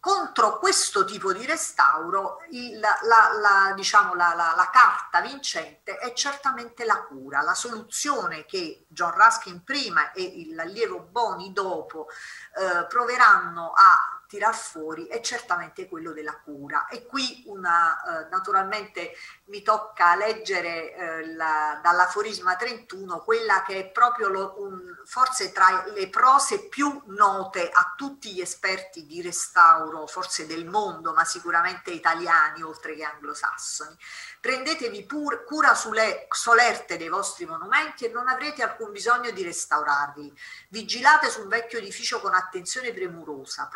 Contro 0.03 0.59
questo 0.59 1.05
tipo 1.05 1.31
di 1.31 1.45
restauro 1.45 2.41
il, 2.49 2.77
la, 2.77 2.97
la, 3.39 3.73
diciamo, 3.73 4.15
la, 4.15 4.33
la, 4.35 4.69
carta 4.69 5.21
vincente 5.21 5.97
è 5.97 6.11
certamente 6.11 6.83
la 6.83 7.03
cura, 7.03 7.41
la 7.41 7.53
soluzione 7.53 8.43
che 8.43 8.85
John 8.89 9.13
Ruskin 9.15 9.63
prima 9.63 10.11
e 10.11 10.49
l'allievo 10.53 10.99
Boni 10.99 11.53
dopo 11.53 12.07
eh, 12.09 12.85
proveranno 12.87 13.71
a 13.73 14.12
tirar 14.33 14.55
fuori 14.55 15.05
è 15.05 15.21
certamente 15.21 15.87
quello 15.87 16.11
della 16.11 16.35
cura. 16.43 16.87
E 16.87 17.05
qui 17.05 17.43
una, 17.45 18.23
eh, 18.23 18.29
naturalmente 18.31 19.11
mi 19.45 19.61
tocca 19.61 20.15
leggere 20.15 20.95
eh, 20.95 21.33
la, 21.35 21.79
dall'aforisma 21.83 22.55
31 22.55 23.19
quella 23.19 23.61
che 23.61 23.77
è 23.77 23.85
proprio 23.91 24.29
lo, 24.29 24.55
un, 24.57 24.81
forse 25.05 25.51
tra 25.51 25.85
le 25.93 26.09
prose 26.09 26.67
più 26.67 26.99
note 27.05 27.69
a 27.69 27.93
tutti 27.95 28.33
gli 28.33 28.41
esperti 28.41 29.05
di 29.05 29.21
restauro, 29.21 30.07
forse 30.07 30.47
del 30.47 30.65
mondo, 30.65 31.13
ma 31.13 31.25
sicuramente 31.25 31.91
italiani 31.91 32.63
oltre 32.63 32.95
che 32.95 33.03
anglosassoni. 33.03 33.95
Prendetevi 34.41 35.05
pur, 35.05 35.43
cura 35.43 35.75
sulle 35.75 36.25
solerte 36.29 36.97
dei 36.97 37.07
vostri 37.07 37.45
monumenti 37.45 38.05
e 38.05 38.09
non 38.09 38.27
avrete 38.27 38.63
alcun 38.63 38.91
bisogno 38.91 39.29
di 39.29 39.43
restaurarli. 39.43 40.33
Vigilate 40.69 41.29
sul 41.29 41.47
vecchio 41.47 41.77
edificio 41.77 42.19
con 42.19 42.33
attenzione 42.33 42.91
premurosa, 42.91 43.67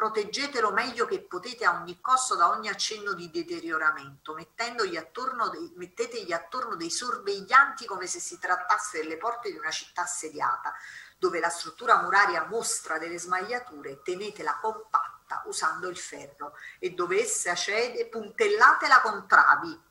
proteggetelo 0.48 0.72
meglio 0.72 1.06
che 1.06 1.22
potete 1.22 1.66
a 1.66 1.80
ogni 1.80 2.00
costo 2.00 2.36
da 2.36 2.50
ogni 2.50 2.70
accenno 2.70 3.14
di 3.14 3.30
deterioramento, 3.30 4.34
mettendogli 4.34 4.96
attorno 4.96 5.50
dei, 5.50 5.74
mettetegli 5.76 6.32
attorno 6.32 6.76
dei 6.76 6.90
sorveglianti 6.90 7.86
come 7.86 8.08
se 8.08 8.20
si 8.20 8.40
trattasse 8.40 9.00
delle 9.00 9.18
porte 9.18 9.52
di 9.52 9.58
una 9.58 9.72
città 9.72 10.04
assediata, 10.04 10.74
dove 11.18 11.40
la 11.40 11.50
struttura 11.50 12.02
muraria 12.02 12.46
mostra 12.46 12.98
delle 12.98 13.20
smagliature, 13.20 14.02
tenetela 14.02 14.58
compatta 14.62 15.44
usando 15.46 15.90
il 15.90 15.98
ferro 15.98 16.54
e 16.80 16.92
dove 16.92 17.22
essa 17.22 17.54
cede 17.54 18.08
puntellatela 18.08 19.02
con 19.02 19.28
travi 19.28 19.86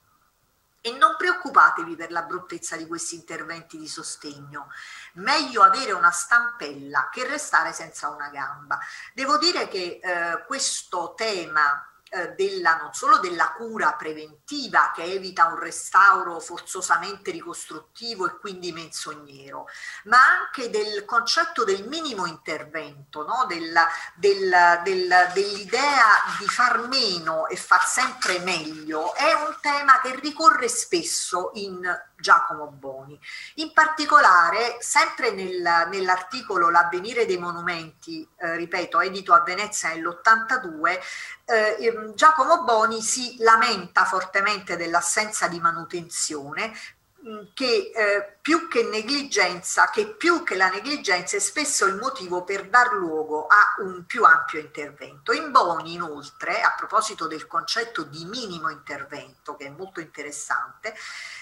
e 0.86 0.92
non 0.92 1.16
preoccupatevi 1.18 1.96
per 1.96 2.12
la 2.12 2.22
bruttezza 2.22 2.76
di 2.76 2.86
questi 2.86 3.16
interventi 3.16 3.76
di 3.76 3.88
sostegno. 3.88 4.68
Meglio 5.14 5.62
avere 5.62 5.90
una 5.90 6.12
stampella 6.12 7.08
che 7.12 7.26
restare 7.26 7.72
senza 7.72 8.08
una 8.08 8.28
gamba. 8.28 8.78
Devo 9.12 9.36
dire 9.36 9.66
che 9.66 9.98
eh, 10.00 10.44
questo 10.46 11.14
tema 11.16 11.90
eh, 12.08 12.34
della, 12.36 12.76
non 12.76 12.94
solo 12.94 13.18
della 13.18 13.52
cura 13.56 13.94
preventiva 13.94 14.92
che 14.94 15.02
evita 15.02 15.46
un 15.46 15.58
restauro 15.58 16.38
forzosamente 16.38 17.32
ricostruttivo 17.32 18.26
e 18.26 18.38
quindi 18.38 18.70
menzognero, 18.70 19.66
ma 20.04 20.18
anche 20.24 20.70
del 20.70 21.04
concetto 21.04 21.64
del 21.64 21.88
minimo 21.88 22.26
intervento, 22.26 23.26
no? 23.26 23.44
del, 23.46 23.74
del, 24.14 24.80
del, 24.84 25.30
dell'idea 25.34 26.04
di 26.38 26.46
far 26.46 26.86
meno 26.86 27.48
e 27.48 27.56
far 27.56 27.84
sempre 27.84 28.38
meglio, 28.38 29.12
è 29.14 29.32
un 29.32 29.56
tema 29.60 30.00
che 30.00 30.14
ricorre 30.20 30.68
spesso 30.68 31.50
in 31.54 31.84
Giacomo 32.18 32.66
Boni. 32.66 33.18
In 33.56 33.72
particolare, 33.72 34.76
sempre 34.80 35.32
nel, 35.32 35.88
nell'articolo 35.90 36.70
L'avvenire 36.70 37.26
dei 37.26 37.38
monumenti, 37.38 38.26
eh, 38.38 38.56
ripeto, 38.56 39.00
edito 39.00 39.32
a 39.32 39.42
Venezia 39.42 39.90
nell'82, 39.90 40.98
eh, 41.44 41.76
ehm, 41.78 42.14
Giacomo 42.14 42.64
Boni 42.64 43.00
si 43.00 43.36
lamenta 43.38 44.04
fortemente 44.04 44.76
dell'assenza 44.76 45.48
di 45.48 45.60
manutenzione 45.60 46.72
che 47.54 47.90
eh, 47.94 48.36
più 48.40 48.68
che 48.68 48.84
negligenza, 48.84 49.90
che 49.90 50.06
più 50.06 50.44
che 50.44 50.54
la 50.54 50.68
negligenza 50.68 51.36
è 51.36 51.40
spesso 51.40 51.86
il 51.86 51.96
motivo 51.96 52.44
per 52.44 52.68
dar 52.68 52.92
luogo 52.92 53.46
a 53.46 53.74
un 53.78 54.04
più 54.06 54.22
ampio 54.22 54.60
intervento. 54.60 55.32
In 55.32 55.50
Boni, 55.50 55.94
inoltre, 55.94 56.60
a 56.60 56.74
proposito 56.76 57.26
del 57.26 57.46
concetto 57.46 58.02
di 58.04 58.24
minimo 58.24 58.70
intervento, 58.70 59.56
che 59.56 59.66
è 59.66 59.70
molto 59.70 60.00
interessante, 60.00 60.94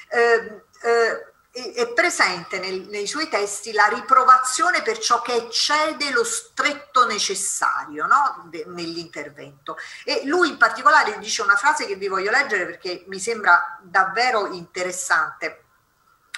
eh, 0.08 0.62
eh, 0.82 1.32
è 1.74 1.92
presente 1.92 2.58
nel, 2.58 2.88
nei 2.88 3.06
suoi 3.06 3.28
testi 3.28 3.72
la 3.72 3.86
riprovazione 3.86 4.82
per 4.82 4.98
ciò 4.98 5.20
che 5.22 5.34
eccede 5.34 6.10
lo 6.10 6.24
stretto 6.24 7.06
necessario 7.06 8.06
no? 8.06 8.50
nell'intervento. 8.66 9.76
E 10.04 10.22
lui 10.24 10.48
in 10.48 10.56
particolare 10.56 11.16
dice 11.18 11.42
una 11.42 11.56
frase 11.56 11.86
che 11.86 11.94
vi 11.94 12.08
voglio 12.08 12.32
leggere 12.32 12.64
perché 12.64 13.04
mi 13.06 13.20
sembra 13.20 13.78
davvero 13.82 14.46
interessante 14.46 15.63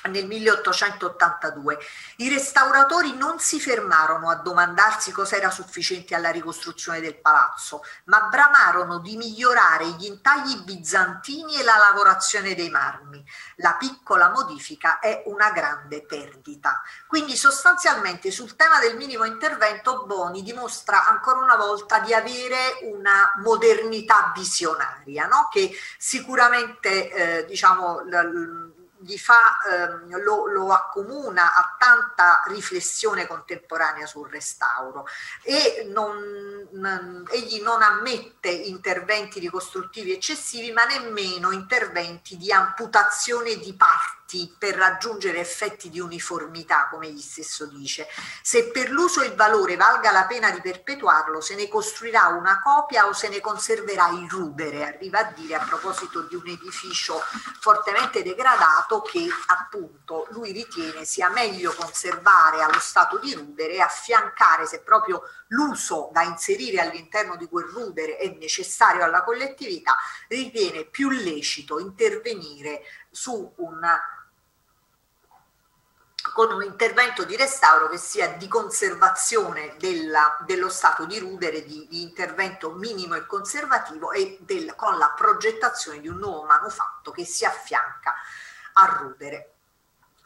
nel 0.07 0.26
1882. 0.26 1.78
I 2.16 2.28
restauratori 2.28 3.16
non 3.16 3.38
si 3.38 3.61
fermarono 3.61 4.30
a 4.30 4.36
domandarsi 4.36 5.12
cosa 5.12 5.36
era 5.36 5.50
sufficiente 5.50 6.14
alla 6.14 6.30
ricostruzione 6.30 7.00
del 7.00 7.18
palazzo, 7.20 7.82
ma 8.04 8.28
bramarono 8.30 8.98
di 8.98 9.16
migliorare 9.16 9.86
gli 9.98 10.07
intagli 10.07 10.62
bizantini 10.62 11.57
e 11.57 11.64
la 11.64 11.76
lavorazione 11.76 12.54
dei 12.54 12.70
marmi. 12.70 13.24
La 13.57 13.74
piccola 13.74 14.30
modifica 14.30 14.98
è 14.98 15.22
una 15.26 15.50
grande 15.50 16.04
perdita. 16.04 16.82
Quindi 17.07 17.36
sostanzialmente 17.36 18.30
sul 18.30 18.57
tema 18.57 18.78
del 18.78 18.96
minimo 18.96 19.24
intervento 19.24 20.04
Boni 20.07 20.42
dimostra 20.42 21.07
ancora 21.07 21.38
una 21.38 21.57
volta 21.57 22.00
di 22.00 22.12
avere 22.12 22.78
una 22.82 23.32
modernità 23.42 24.32
visionaria, 24.34 25.26
no? 25.26 25.48
che 25.50 25.70
sicuramente 25.98 27.11
eh, 27.11 27.44
diciamo, 27.46 28.00
l- 28.00 28.65
gli 28.99 29.16
fa, 29.16 29.59
ehm, 29.70 30.20
lo, 30.22 30.47
lo, 30.47 30.72
accomuna 30.72 31.55
a 31.55 31.76
tanta 31.78 32.42
riflessione 32.47 33.26
contemporanea 33.26 34.07
sul 34.07 34.28
restauro. 34.28 35.07
E 35.42 35.86
non, 35.88 36.16
non, 36.16 36.55
egli 37.30 37.60
non 37.62 37.82
ammette 37.82 38.48
interventi 38.48 39.38
ricostruttivi 39.40 40.12
eccessivi 40.12 40.72
ma 40.72 40.84
nemmeno 40.84 41.52
interventi 41.52 42.36
di 42.36 42.52
amputazione 42.52 43.56
di 43.56 43.74
parti 43.74 44.54
per 44.58 44.74
raggiungere 44.74 45.38
effetti 45.38 45.88
di 45.88 46.00
uniformità, 46.00 46.88
come 46.90 47.06
egli 47.06 47.20
stesso 47.20 47.66
dice. 47.66 48.08
Se 48.42 48.70
per 48.70 48.90
l'uso 48.90 49.22
il 49.22 49.34
valore 49.34 49.76
valga 49.76 50.10
la 50.10 50.26
pena 50.26 50.50
di 50.50 50.60
perpetuarlo, 50.60 51.40
se 51.40 51.54
ne 51.54 51.68
costruirà 51.68 52.26
una 52.26 52.60
copia 52.60 53.06
o 53.06 53.12
se 53.12 53.28
ne 53.28 53.40
conserverà 53.40 54.08
il 54.08 54.28
rudere, 54.28 54.84
arriva 54.84 55.20
a 55.20 55.32
dire 55.32 55.54
a 55.54 55.64
proposito 55.64 56.22
di 56.22 56.34
un 56.34 56.46
edificio 56.48 57.22
fortemente 57.60 58.24
degradato 58.24 59.00
che 59.02 59.26
appunto 59.46 60.26
lui 60.30 60.50
ritiene 60.50 61.04
sia 61.04 61.28
meglio 61.28 61.72
conservare 61.74 62.62
allo 62.62 62.80
stato 62.80 63.18
di 63.18 63.32
rudere 63.32 63.74
e 63.74 63.80
affiancare, 63.80 64.66
se 64.66 64.80
proprio 64.80 65.22
l'uso 65.48 66.10
da 66.12 66.22
inserire 66.22 66.55
all'interno 66.80 67.36
di 67.36 67.46
quel 67.46 67.66
rudere 67.66 68.16
è 68.16 68.28
necessario 68.38 69.04
alla 69.04 69.22
collettività, 69.22 69.96
ritiene 70.28 70.84
più 70.84 71.11
lecito 71.11 71.78
intervenire 71.78 72.82
su 73.11 73.52
un 73.57 73.80
con 76.32 76.52
un 76.52 76.62
intervento 76.62 77.24
di 77.24 77.36
restauro 77.36 77.88
che 77.88 77.98
sia 77.98 78.28
di 78.32 78.48
conservazione 78.48 79.76
della, 79.78 80.36
dello 80.44 80.68
stato 80.68 81.07
di 81.07 81.18
rudere, 81.18 81.64
di, 81.64 81.86
di, 81.88 82.02
intervento 82.02 82.72
minimo 82.72 83.14
e 83.14 83.26
conservativo 83.26 84.11
e 84.11 84.38
del, 84.40 84.74
con 84.74 84.98
la 84.98 85.12
progettazione 85.16 86.00
di 86.00 86.09
un 86.09 86.16
nuovo 86.16 86.44
manufatto 86.44 87.12
che 87.12 87.24
si 87.24 87.44
affianca 87.44 88.14
al 88.74 88.88
rudere. 88.88 89.55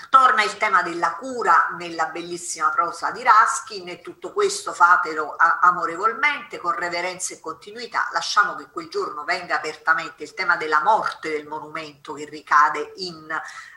Torna 0.09 0.42
il 0.42 0.57
tema 0.57 0.82
della 0.82 1.14
cura 1.14 1.68
nella 1.76 2.07
bellissima 2.07 2.70
prosa 2.70 3.11
di 3.11 3.22
Raskin 3.22 3.88
e 3.88 4.01
tutto 4.01 4.32
questo 4.32 4.72
fatelo 4.72 5.36
amorevolmente, 5.36 6.59
con 6.59 6.72
reverenza 6.72 7.34
e 7.34 7.40
continuità. 7.40 8.09
Lasciamo 8.12 8.55
che 8.55 8.70
quel 8.70 8.88
giorno 8.88 9.24
venga 9.24 9.57
apertamente 9.57 10.22
il 10.22 10.34
tema 10.34 10.57
della 10.57 10.82
morte 10.82 11.30
del 11.30 11.46
monumento 11.46 12.14
che 12.14 12.24
ricade 12.24 12.92
in 12.96 13.28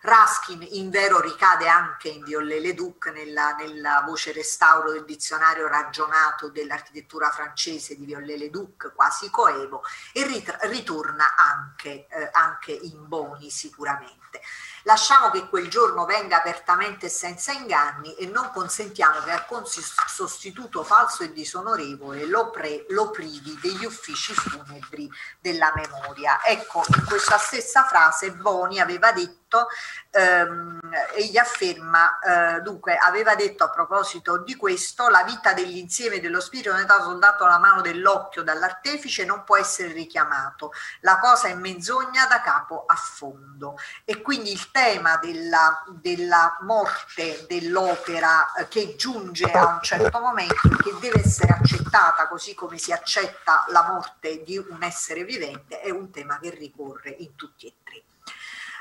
Raskin, 0.01 0.65
in 0.71 0.89
vero 0.89 1.19
ricade 1.19 1.67
anche 1.67 2.07
in 2.07 2.23
Viollet-le-Duc 2.23 3.07
nella, 3.07 3.53
nella, 3.53 4.01
voce 4.05 4.31
restauro 4.31 4.91
del 4.91 5.05
dizionario 5.05 5.67
ragionato 5.67 6.49
dell'architettura 6.49 7.29
francese 7.29 7.95
di 7.95 8.05
Viollet-le-Duc, 8.05 8.93
quasi 8.95 9.29
coevo, 9.29 9.83
e 10.13 10.25
ritorna 10.61 11.35
anche, 11.35 12.07
eh, 12.07 12.29
anche 12.31 12.71
in 12.71 13.07
Boni 13.07 13.49
sicuramente. 13.49 14.41
Lasciamo 14.83 15.29
che 15.29 15.47
quel 15.47 15.69
giorno 15.69 16.05
venga 16.05 16.37
apertamente 16.37 17.07
senza 17.07 17.53
inganni 17.53 18.15
e 18.15 18.25
non 18.27 18.51
consentiamo 18.51 19.19
che 19.21 19.31
alcun 19.31 19.63
sostituto 19.65 20.83
falso 20.83 21.23
e 21.23 21.31
disonorevole 21.31 22.25
lo, 22.25 22.49
pre, 22.49 22.85
lo 22.89 23.09
privi 23.09 23.57
degli 23.61 23.85
uffici 23.85 24.33
funebri 24.33 25.09
della 25.39 25.71
memoria. 25.75 26.43
Ecco, 26.43 26.83
in 26.97 27.05
questa 27.05 27.37
stessa 27.37 27.83
frase 27.83 28.31
Boni 28.33 28.79
aveva 28.79 29.13
detto 29.13 29.67
ehm, 30.13 30.79
egli 31.15 31.37
afferma, 31.37 32.19
eh, 32.19 32.61
dunque 32.61 32.95
aveva 32.95 33.35
detto 33.35 33.63
a 33.63 33.69
proposito 33.69 34.37
di 34.37 34.55
questo, 34.55 35.09
la 35.09 35.23
vita 35.23 35.53
dell'insieme 35.53 36.19
dello 36.19 36.39
spirito 36.39 36.71
non 36.71 36.81
è 36.81 36.83
stato 36.83 37.03
soldato 37.03 37.43
alla 37.43 37.57
mano 37.57 37.81
dell'occhio 37.81 38.43
dall'artefice, 38.43 39.25
non 39.25 39.43
può 39.43 39.57
essere 39.57 39.91
richiamato, 39.91 40.71
la 41.01 41.17
cosa 41.17 41.47
è 41.47 41.55
menzogna 41.55 42.27
da 42.27 42.41
capo 42.41 42.85
a 42.85 42.95
fondo 42.95 43.75
e 44.05 44.21
quindi 44.21 44.51
il 44.51 44.69
tema 44.71 45.17
della, 45.17 45.83
della 45.89 46.57
morte 46.61 47.45
dell'opera 47.47 48.53
eh, 48.53 48.67
che 48.67 48.95
giunge 48.95 49.45
a 49.45 49.65
un 49.65 49.81
certo 49.81 50.19
momento 50.19 50.69
che 50.69 50.95
deve 50.99 51.21
essere 51.23 51.53
accettata 51.53 52.27
così 52.27 52.53
come 52.53 52.77
si 52.77 52.91
accetta 52.91 53.65
la 53.69 53.83
morte 53.83 54.43
di 54.43 54.57
un 54.57 54.83
essere 54.83 55.23
vivente 55.23 55.79
è 55.79 55.89
un 55.89 56.11
tema 56.11 56.37
che 56.39 56.51
ricorre 56.51 57.09
in 57.09 57.35
tutti 57.35 57.65
e 57.67 57.73
tre. 57.83 58.03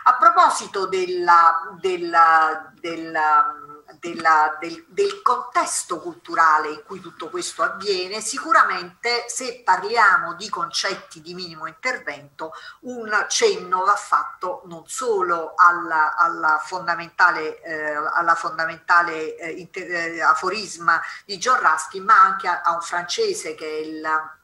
A 0.04 0.14
proposito 0.16 0.86
della, 0.86 1.76
della, 1.78 2.72
della, 2.80 3.54
del, 4.00 4.84
del, 4.88 5.22
contesto 5.22 6.00
culturale 6.00 6.70
in 6.70 6.82
cui 6.84 7.00
tutto 7.00 7.28
questo 7.28 7.62
avviene, 7.62 8.20
sicuramente 8.20 9.26
se 9.28 9.62
parliamo 9.64 10.34
di 10.34 10.48
concetti 10.48 11.20
di 11.20 11.34
minimo 11.34 11.68
intervento, 11.68 12.52
un 12.80 13.26
cenno 13.28 13.84
va 13.84 13.94
fatto 13.94 14.62
non 14.64 14.82
solo 14.86 15.54
alla, 15.54 16.16
alla 16.16 16.60
fondamentale, 16.64 17.62
eh, 17.62 17.94
alla 17.94 18.34
fondamentale 18.34 19.36
eh, 19.36 19.50
inter, 19.52 19.88
eh, 19.88 20.20
aforisma 20.20 21.00
di 21.24 21.38
John 21.38 21.60
Ruskin, 21.60 22.02
ma 22.02 22.20
anche 22.20 22.48
a, 22.48 22.62
a 22.62 22.74
un 22.74 22.82
francese 22.82 23.54
che 23.54 23.66
è 23.66 23.80
il 23.82 24.40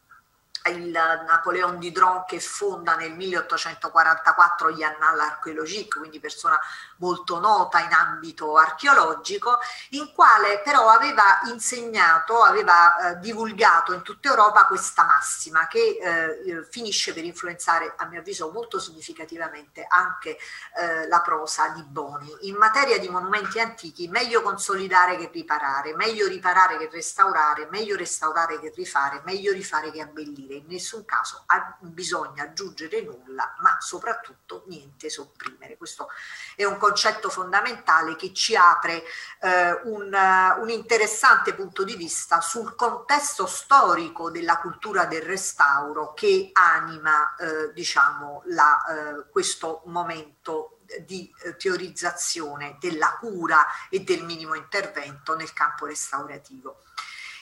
il 0.69 0.91
Napoleon 0.91 1.79
Didron 1.79 2.25
che 2.27 2.41
fonda 2.41 2.95
nel 2.97 3.13
1844 3.13 4.71
gli 4.71 4.83
Annales 4.83 5.23
Archéologiques, 5.23 5.99
quindi 5.99 6.21
persona 6.21 6.59
molto 6.99 7.39
nota 7.41 7.81
in 7.81 7.93
ambito 7.93 8.57
archeologico, 8.57 9.59
in 9.91 10.13
quale 10.13 10.61
però 10.61 10.89
aveva 10.89 11.41
insegnato, 11.45 12.43
aveva 12.43 12.97
eh, 12.97 13.19
divulgato 13.19 13.93
in 13.93 14.03
tutta 14.03 14.29
Europa 14.29 14.67
questa 14.67 15.05
massima 15.05 15.67
che 15.67 15.99
eh, 16.01 16.67
finisce 16.69 17.13
per 17.13 17.25
influenzare, 17.25 17.95
a 17.97 18.07
mio 18.07 18.21
avviso, 18.21 18.51
molto 18.51 18.79
significativamente 18.79 19.85
anche 19.89 20.39
eh, 20.77 21.07
la 21.09 21.21
prosa 21.21 21.69
di 21.69 21.83
Boni. 21.83 22.33
In 22.43 22.57
materia 22.57 22.99
di 22.99 23.09
monumenti 23.09 23.61
antichi, 23.61 24.09
meglio 24.09 24.43
consolidare 24.43 25.17
che 25.17 25.31
riparare, 25.33 25.95
meglio 25.95 26.27
riparare 26.27 26.79
che 26.79 26.89
restaurare, 26.91 27.69
meglio 27.71 27.97
restaurare 27.97 28.59
che 28.61 28.73
rifare, 28.75 29.23
meglio 29.25 29.53
rifare 29.53 29.91
che 29.91 30.01
abbellire 30.01 30.58
in 30.59 30.67
nessun 30.67 31.05
caso 31.05 31.45
bisogna 31.81 32.45
aggiungere 32.45 33.03
nulla, 33.03 33.55
ma 33.61 33.77
soprattutto 33.81 34.65
niente 34.67 35.09
sopprimere. 35.11 35.77
Questo 35.77 36.09
è 36.55 36.65
un 36.65 36.77
concetto 36.77 37.31
fondamentale 37.31 38.17
che 38.17 38.33
ci 38.33 38.55
apre 38.57 39.03
eh, 39.41 39.73
un, 39.85 40.13
un, 40.13 40.71
interessante 40.71 41.55
punto 41.55 41.85
di 41.85 41.97
vista 41.97 42.41
sul 42.41 42.75
contesto 42.75 43.47
storico 43.47 44.31
della 44.31 44.59
cultura 44.59 45.07
del 45.07 45.23
restauro 45.23 46.13
che 46.15 46.51
anima 46.53 47.35
eh, 47.37 47.73
diciamo, 47.73 48.43
la, 48.47 48.85
eh, 48.85 49.31
questo 49.31 49.83
momento 49.87 50.79
di 51.05 51.31
eh, 51.43 51.57
teorizzazione 51.57 52.77
della 52.81 53.17
cura 53.19 53.67
e 53.91 54.01
del 54.01 54.25
minimo 54.25 54.55
intervento 54.55 55.37
nel 55.37 55.53
campo 55.53 55.87
restaurativo. 55.87 56.83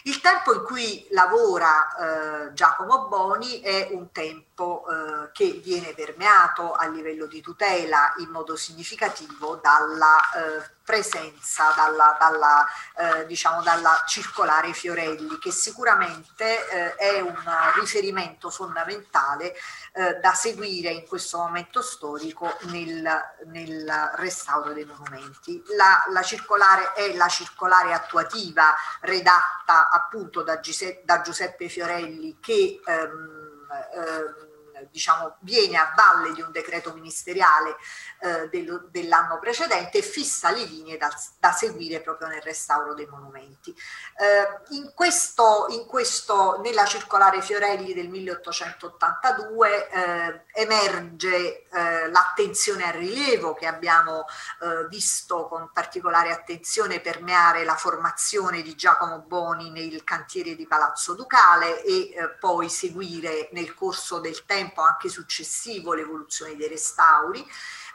Il 0.07 0.21
tempo 0.21 0.55
in 0.55 0.63
cui 0.63 1.05
lavora 1.11 2.47
eh, 2.47 2.53
Giacomo 2.53 3.09
Boni 3.09 3.59
è 3.59 3.89
un 3.91 4.13
tempo 4.13 4.85
eh, 4.87 5.31
che 5.33 5.61
viene 5.65 5.95
permeato 5.95 6.75
a 6.75 6.87
livello 6.87 7.27
di 7.27 7.41
tutela 7.41 8.15
in 8.19 8.29
modo 8.29 8.55
significativo 8.55 9.57
dalla 9.57 10.17
eh, 10.37 10.76
presenza 10.87 11.75
dalla, 11.75 12.17
dalla, 12.19 12.65
eh, 12.97 13.27
diciamo 13.27 13.61
dalla 13.61 14.05
circolare 14.07 14.73
Fiorelli, 14.73 15.37
che 15.39 15.51
sicuramente 15.51 16.69
eh, 16.69 16.95
è 16.95 17.21
un 17.21 17.35
riferimento 17.75 18.51
fondamentale 18.51 19.53
eh, 19.93 20.15
da 20.21 20.33
seguire 20.33 20.91
in 20.91 21.05
questo 21.05 21.39
momento 21.39 21.83
storico 21.83 22.57
nel, 22.71 23.05
nel 23.47 24.13
restauro 24.15 24.73
dei 24.73 24.85
monumenti. 24.85 25.61
La, 25.77 26.05
la, 26.11 26.23
circolare 26.23 26.93
è 26.93 27.15
la 27.17 27.29
circolare 27.29 27.93
attuativa 27.93 28.73
redatta 29.01 29.89
appunto 29.91 30.45
da, 30.45 30.61
Giuseppe, 30.61 31.03
da 31.05 31.21
Giuseppe 31.21 31.69
Fiorelli 31.69 32.39
che 32.39 32.81
ehm, 32.87 33.67
ehm, 33.93 34.46
diciamo, 34.91 35.37
viene 35.41 35.77
a 35.77 35.93
valle 35.95 36.33
di 36.33 36.43
un 36.43 36.53
decreto 36.53 36.93
ministeriale 36.93 37.77
eh, 38.21 38.49
del, 38.49 38.89
dell'anno 38.91 39.39
precedente 39.39 39.99
e 39.99 40.03
fissa 40.03 40.51
le 40.51 40.65
linee 40.65 40.97
da, 40.97 41.11
da, 41.39 41.53
seguire 41.53 42.01
proprio 42.01 42.29
nel 42.29 42.43
restauro 42.43 42.95
dei 42.95 43.07
monumenti. 43.07 43.71
Eh, 43.71 44.75
in 44.75 44.93
questo, 44.95 45.67
in 45.71 45.87
questo, 45.87 46.61
nella 46.63 46.85
circolare 46.85 47.43
Fiorelli 47.43 47.95
del 47.95 48.09
1882 48.09 49.89
eh, 49.89 50.43
emerge 50.55 51.67
eh, 51.69 52.09
l'attenzione 52.11 52.85
al 52.85 52.95
rilievo 52.95 53.55
che 53.55 53.67
abbiamo 53.67 54.25
eh, 54.61 54.87
visto 54.89 55.47
con 55.47 55.71
particolare 55.73 56.31
attenzione 56.31 57.01
permeare 57.01 57.65
la 57.65 57.77
formazione 57.77 58.63
di 58.63 58.75
Giacomo 58.75 59.21
Boni 59.21 59.71
nel 59.71 60.05
cantiere 60.05 60.55
di 60.55 60.67
Palazzo 60.67 61.15
Ducale 61.15 61.83
e 61.85 62.13
eh, 62.15 62.29
poi 62.41 62.69
seguire 62.69 63.49
nel 63.53 63.75
corso 63.75 64.19
del 64.19 64.45
tempo 64.45 64.66
tempo 64.67 64.83
anche 64.83 65.09
successivo 65.09 65.95
l'evoluzione 65.95 66.57
dei 66.57 66.69
restauri 66.69 67.45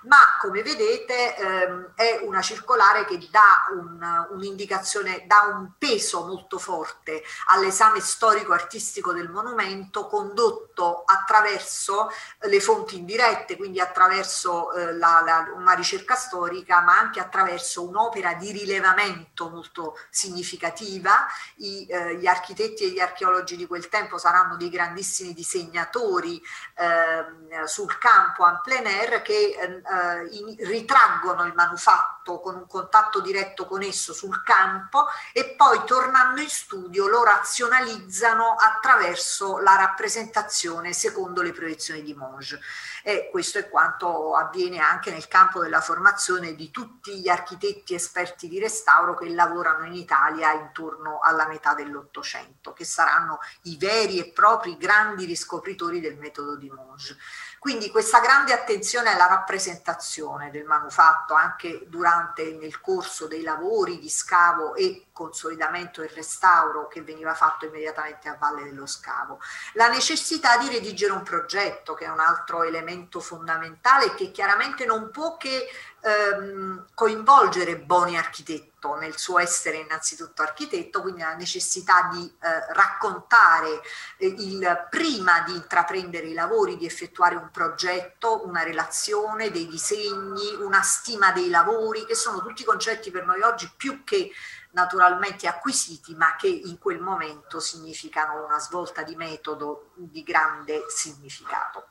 ma 0.04 0.38
come 0.39 0.64
vedete 0.64 1.36
ehm, 1.36 1.91
è 1.95 2.20
una 2.24 2.41
circolare 2.41 3.06
che 3.06 3.20
dà 3.30 3.66
un, 3.72 4.28
un'indicazione, 4.32 5.26
dà 5.28 5.41
un 5.54 5.72
peso 5.78 6.26
molto 6.26 6.58
forte 6.58 7.24
all'esame 7.47 7.99
storico-artistico 7.99 9.14
del 9.14 9.30
monumento 9.30 10.08
condotto 10.08 11.04
attraverso 11.06 12.10
le 12.39 12.60
fonti 12.60 12.97
indirette, 12.97 13.58
quindi 13.58 13.80
attraverso 13.80 14.74
eh, 14.74 14.93
la, 14.93 15.22
la, 15.24 15.52
una 15.56 15.74
ricerca 15.74 16.16
storica, 16.16 16.82
ma 16.82 16.97
anche 16.97 17.20
attraverso 17.20 17.88
un'opera 17.88 18.34
di 18.34 18.52
rilevamento 18.52 19.49
molto 19.49 19.97
significativa. 20.10 21.28
I, 21.58 21.86
eh, 21.88 22.16
gli 22.16 22.28
architetti 22.28 22.84
e 22.86 22.89
gli 22.89 22.99
archeologi 22.99 23.56
di 23.56 23.68
quel 23.68 23.89
tempo 23.89 24.18
saranno 24.18 24.56
dei 24.58 24.70
grandissimi 24.70 25.34
disegnatori 25.34 26.41
eh, 26.76 27.68
sul 27.68 27.97
campo 27.97 28.47
en 28.47 28.60
plein 28.64 28.88
air 28.88 29.22
che 29.22 29.56
eh, 29.92 30.66
ritraggono 30.66 31.44
il 31.46 31.54
manufatto 31.54 32.39
con 32.39 32.56
un 32.56 32.66
contatto 32.66 33.20
diretto 33.20 33.66
con 33.66 33.82
esso 33.82 34.14
sul 34.14 34.42
campo 34.44 35.08
e 35.34 35.56
poi 35.58 35.84
tornando 35.86 36.39
in 36.39 36.50
studio 36.50 37.08
lo 37.08 37.24
razionalizzano 37.24 38.56
attraverso 38.58 39.58
la 39.58 39.76
rappresentazione 39.76 40.94
secondo 40.94 41.42
le 41.42 41.52
proiezioni 41.52 42.04
di 42.04 42.14
Monge. 42.14 42.62
E 43.04 43.30
questo 43.32 43.58
è 43.58 43.68
quanto 43.68 44.36
avviene 44.36 44.80
anche 44.80 45.12
nel 45.12 45.28
campo 45.28 45.60
della 45.60 45.82
formazione 45.82 46.56
di 46.56 46.72
tutti 46.72 47.20
gli 47.20 47.28
architetti 47.28 47.94
esperti 47.94 48.48
di 48.48 48.60
restauro 48.60 49.16
che 49.16 49.28
lavorano 49.30 49.86
in 49.86 49.94
Italia 49.94 50.54
intorno 50.54 51.20
alla 51.22 51.48
metà 51.48 51.74
dell'Ottocento, 51.74 52.72
che 52.74 52.86
saranno 52.86 53.39
i 53.64 53.76
veri 53.78 54.20
e 54.20 54.32
propri 54.32 54.78
grandi 54.78 55.26
riscopritori 55.26 56.00
del 56.00 56.18
metodo 56.18 56.56
di 56.56 56.70
Monge. 56.70 57.18
Quindi 57.62 57.91
questa 57.91 58.20
grande 58.22 58.53
attenzione 58.53 59.14
alla 59.14 59.28
rappresentazione 59.28 60.49
del 60.49 60.66
manufatto 60.66 61.36
anche 61.36 61.84
durante 61.86 62.57
nel 62.59 62.82
corso 62.82 63.28
dei 63.28 63.43
lavori 63.43 63.99
di 63.99 64.09
scavo 64.09 64.74
e 64.74 65.09
consolidamento 65.12 66.01
e 66.01 66.09
restauro 66.12 66.88
che 66.88 67.03
veniva 67.03 67.36
fatto 67.36 67.68
immediatamente 67.68 68.30
a 68.30 68.36
valle 68.39 68.64
dello 68.64 68.88
scavo. 68.88 69.39
La 69.74 69.89
necessità 69.89 70.57
di 70.57 70.70
redigere 70.70 71.12
un 71.14 71.22
progetto 71.22 71.93
che 71.93 72.05
è 72.05 72.09
un 72.09 72.20
altro 72.20 72.64
elemento 72.64 73.20
fondamentale 73.20 74.16
che 74.16 74.32
chiaramente 74.32 74.84
non 74.86 75.12
può 75.12 75.38
che 75.38 75.68
ehm, 75.99 76.88
coinvolgere 76.95 77.78
Boni 77.78 78.18
architetto 78.82 78.96
nel 78.96 79.18
suo 79.18 79.38
essere 79.40 79.78
innanzitutto 79.78 80.42
architetto, 80.42 81.02
quindi 81.02 81.22
la 81.22 81.36
necessità 81.36 82.10
di 82.12 82.26
eh, 82.26 82.74
raccontare 82.74 83.82
eh, 84.18 84.28
il 84.28 84.88
prima 84.90 85.42
di 85.42 85.54
intraprendere 85.54 86.28
i 86.28 86.34
lavori, 86.34 86.78
di 86.78 86.86
effettuare 86.86 87.36
un 87.36 87.52
progetto, 87.52 88.46
una 88.46 88.64
relazione, 88.64 89.52
dei 89.52 89.68
disegni, 89.68 90.56
una 90.60 90.82
stima 90.82 91.32
dei 91.32 91.50
lavori, 91.50 92.06
che 92.06 92.16
sono 92.16 92.42
tutti 92.42 92.64
concetti 92.64 93.12
per 93.12 93.26
noi 93.26 93.42
oggi 93.42 93.72
più 93.78 94.04
che 94.04 94.32
naturalmente 94.72 95.48
acquisiti, 95.48 96.16
ma 96.16 96.36
che 96.36 96.48
in 96.48 96.80
quel 96.80 97.00
momento 97.00 97.60
significano 97.60 98.46
una 98.46 98.60
svolta 98.60 99.04
di 99.04 99.16
metodo 99.16 99.92
di 99.96 100.24
grande 100.24 100.86
significato. 100.88 101.91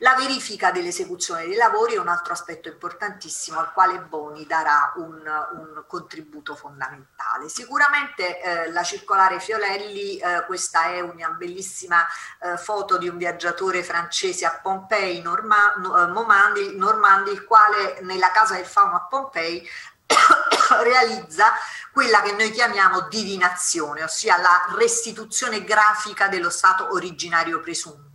La 0.00 0.14
verifica 0.14 0.70
dell'esecuzione 0.70 1.46
dei 1.46 1.56
lavori 1.56 1.94
è 1.94 1.98
un 1.98 2.06
altro 2.06 2.32
aspetto 2.32 2.68
importantissimo 2.68 3.58
al 3.58 3.72
quale 3.72 3.98
Boni 3.98 4.46
darà 4.46 4.92
un, 4.96 5.16
un 5.16 5.84
contributo 5.88 6.54
fondamentale. 6.54 7.48
Sicuramente 7.48 8.40
eh, 8.40 8.70
la 8.70 8.84
circolare 8.84 9.40
Fiolelli, 9.40 10.18
eh, 10.18 10.44
questa 10.46 10.84
è 10.84 11.00
una 11.00 11.30
bellissima 11.30 12.06
eh, 12.40 12.56
foto 12.56 12.96
di 12.96 13.08
un 13.08 13.16
viaggiatore 13.16 13.82
francese 13.82 14.46
a 14.46 14.60
Pompei, 14.62 15.20
Norma, 15.20 15.74
eh, 15.74 16.06
Normandi, 16.06 17.32
il 17.32 17.44
quale 17.44 17.98
nella 18.02 18.30
casa 18.30 18.54
del 18.54 18.66
fauno 18.66 18.94
a 18.94 19.06
Pompei 19.06 19.68
realizza 20.82 21.52
quella 21.92 22.22
che 22.22 22.32
noi 22.32 22.52
chiamiamo 22.52 23.08
divinazione, 23.08 24.04
ossia 24.04 24.38
la 24.38 24.66
restituzione 24.76 25.64
grafica 25.64 26.28
dello 26.28 26.50
stato 26.50 26.92
originario 26.92 27.58
presunto 27.60 28.07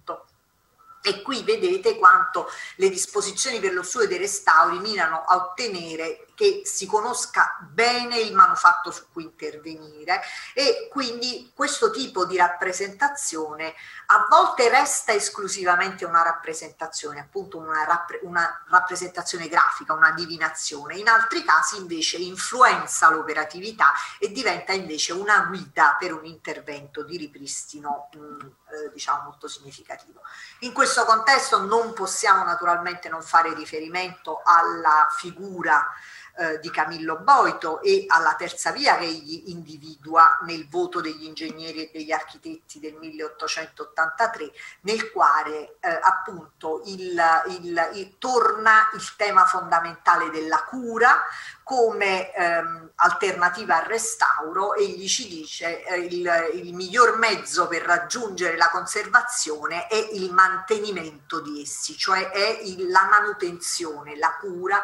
e 1.04 1.22
qui 1.22 1.43
vedete 1.43 1.97
quanto 1.97 2.49
le 2.78 2.89
disposizioni 2.89 3.60
per 3.60 3.74
lo 3.74 3.84
studio 3.84 4.08
dei 4.08 4.18
restauri 4.18 4.80
mirano 4.80 5.24
a 5.26 5.36
ottenere 5.36 6.28
che 6.36 6.61
si 6.65 6.86
conosca 6.86 7.57
bene 7.61 8.19
il 8.19 8.34
manufatto 8.34 8.91
su 8.91 9.05
cui 9.11 9.23
intervenire 9.23 10.21
e 10.53 10.88
quindi 10.91 11.51
questo 11.55 11.91
tipo 11.91 12.25
di 12.25 12.38
rappresentazione 12.38 13.73
a 14.07 14.27
volte 14.29 14.69
resta 14.69 15.13
esclusivamente 15.13 16.05
una 16.05 16.23
rappresentazione, 16.23 17.19
appunto 17.19 17.57
una, 17.57 17.84
rappre 17.84 18.19
una 18.23 18.63
rappresentazione 18.69 19.47
grafica, 19.47 19.93
una 19.93 20.11
divinazione, 20.11 20.97
in 20.97 21.07
altri 21.07 21.43
casi 21.43 21.77
invece 21.77 22.17
influenza 22.17 23.09
l'operatività 23.09 23.91
e 24.19 24.31
diventa 24.31 24.73
invece 24.73 25.13
una 25.13 25.45
guida 25.45 25.95
per 25.97 26.13
un 26.13 26.25
intervento 26.25 27.03
di 27.03 27.17
ripristino 27.17 28.09
mh, 28.13 28.19
mm, 28.19 28.39
eh, 28.39 28.91
diciamo 28.93 29.23
molto 29.23 29.47
significativo. 29.47 30.21
In 30.59 30.73
questo 30.73 31.05
contesto 31.05 31.65
non 31.65 31.93
possiamo 31.93 32.43
naturalmente 32.43 33.09
non 33.09 33.21
fare 33.21 33.53
riferimento 33.53 34.41
alla 34.43 35.07
figura 35.15 35.88
eh, 36.36 36.59
di 36.59 36.71
Camillo 36.71 37.17
Boito 37.17 37.81
e 37.81 38.05
alla 38.07 38.36
terza 38.36 38.71
via 38.71 38.97
che 38.97 39.05
egli 39.05 39.43
individua 39.47 40.39
nel 40.45 40.67
voto 40.67 40.99
degli 40.99 41.25
ingegneri 41.25 41.84
e 41.84 41.89
degli 41.93 42.11
architetti 42.11 42.79
del 42.79 42.95
1883, 42.95 44.51
nel 44.81 45.11
quale 45.11 45.77
eh, 45.79 45.99
appunto 46.01 46.81
il, 46.86 47.21
il, 47.49 47.89
il, 47.93 48.15
torna 48.17 48.89
il 48.93 49.15
tema 49.15 49.45
fondamentale 49.45 50.29
della 50.31 50.63
cura 50.63 51.21
come 51.63 52.34
ehm, 52.34 52.91
alternativa 52.95 53.77
al 53.77 53.86
restauro, 53.86 54.75
egli 54.75 55.07
ci 55.07 55.27
dice 55.27 55.84
eh, 55.86 55.97
il, 55.97 56.51
il 56.55 56.73
miglior 56.73 57.17
mezzo 57.17 57.67
per 57.67 57.84
raggiungere 57.84 58.57
la 58.57 58.69
conservazione 58.69 59.88
è 59.88 60.09
il 60.13 60.31
mantenimento 60.34 61.39
di 61.39 61.61
essi, 61.61 61.97
cioè 61.97 62.29
è 62.31 62.59
il, 62.63 62.89
la 62.89 63.07
manutenzione, 63.09 64.17
la 64.17 64.36
cura 64.39 64.81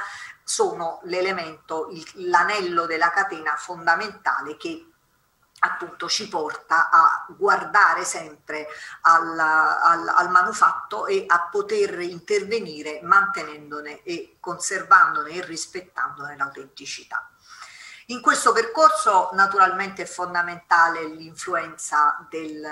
sono 0.49 0.99
l'elemento, 1.03 1.91
l'anello 2.15 2.87
della 2.87 3.11
catena 3.11 3.55
fondamentale 3.55 4.57
che 4.57 4.83
appunto 5.59 6.09
ci 6.09 6.27
porta 6.27 6.89
a 6.89 7.27
guardare 7.29 8.03
sempre 8.03 8.65
al, 9.01 9.37
al, 9.37 10.07
al, 10.07 10.29
manufatto 10.31 11.05
e 11.05 11.25
a 11.27 11.49
poter 11.51 11.99
intervenire 11.99 12.99
mantenendone 13.03 14.01
e 14.01 14.37
conservandone 14.39 15.29
e 15.33 15.45
rispettandone 15.45 16.35
l'autenticità. 16.35 17.29
In 18.07 18.19
questo 18.19 18.51
percorso 18.51 19.29
naturalmente 19.33 20.01
è 20.01 20.07
fondamentale 20.07 21.05
l'influenza 21.05 22.25
del, 22.27 22.67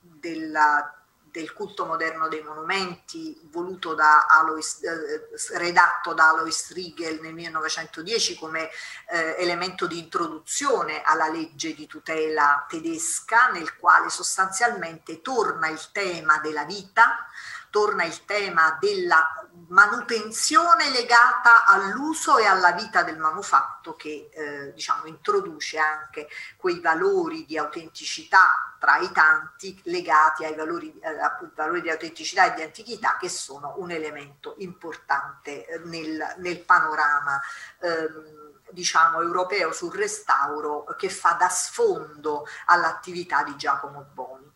della 0.00 0.97
del 1.38 1.52
culto 1.52 1.86
moderno 1.86 2.26
dei 2.26 2.42
monumenti, 2.42 3.40
voluto 3.44 3.94
da 3.94 4.26
Alois, 4.26 4.82
eh, 4.82 5.56
redatto 5.56 6.12
da 6.12 6.30
Alois 6.30 6.72
Riegel 6.72 7.20
nel 7.20 7.32
1910 7.32 8.34
come 8.34 8.68
eh, 9.08 9.36
elemento 9.38 9.86
di 9.86 10.00
introduzione 10.00 11.00
alla 11.02 11.28
legge 11.28 11.74
di 11.74 11.86
tutela 11.86 12.66
tedesca, 12.68 13.50
nel 13.50 13.76
quale 13.76 14.10
sostanzialmente 14.10 15.20
torna 15.20 15.68
il 15.68 15.92
tema 15.92 16.38
della 16.38 16.64
vita, 16.64 17.24
torna 17.70 18.02
il 18.04 18.24
tema 18.24 18.76
della 18.80 19.37
manutenzione 19.68 20.90
legata 20.90 21.66
all'uso 21.66 22.38
e 22.38 22.46
alla 22.46 22.72
vita 22.72 23.02
del 23.02 23.18
manufatto 23.18 23.94
che 23.96 24.30
eh, 24.32 24.72
diciamo, 24.72 25.06
introduce 25.06 25.78
anche 25.78 26.28
quei 26.56 26.80
valori 26.80 27.44
di 27.44 27.58
autenticità 27.58 28.76
tra 28.78 28.98
i 28.98 29.10
tanti 29.12 29.78
legati 29.84 30.44
ai 30.44 30.54
valori, 30.54 30.96
eh, 31.00 31.50
valori 31.54 31.82
di 31.82 31.90
autenticità 31.90 32.52
e 32.52 32.54
di 32.54 32.62
antichità 32.62 33.16
che 33.18 33.28
sono 33.28 33.74
un 33.78 33.90
elemento 33.90 34.54
importante 34.58 35.66
eh, 35.66 35.78
nel, 35.80 36.34
nel 36.38 36.60
panorama 36.60 37.40
ehm, 37.80 38.46
diciamo 38.70 39.20
europeo 39.20 39.72
sul 39.72 39.94
restauro 39.94 40.84
che 40.96 41.08
fa 41.08 41.32
da 41.32 41.48
sfondo 41.48 42.46
all'attività 42.66 43.42
di 43.42 43.56
Giacomo 43.56 44.06
Boni 44.12 44.50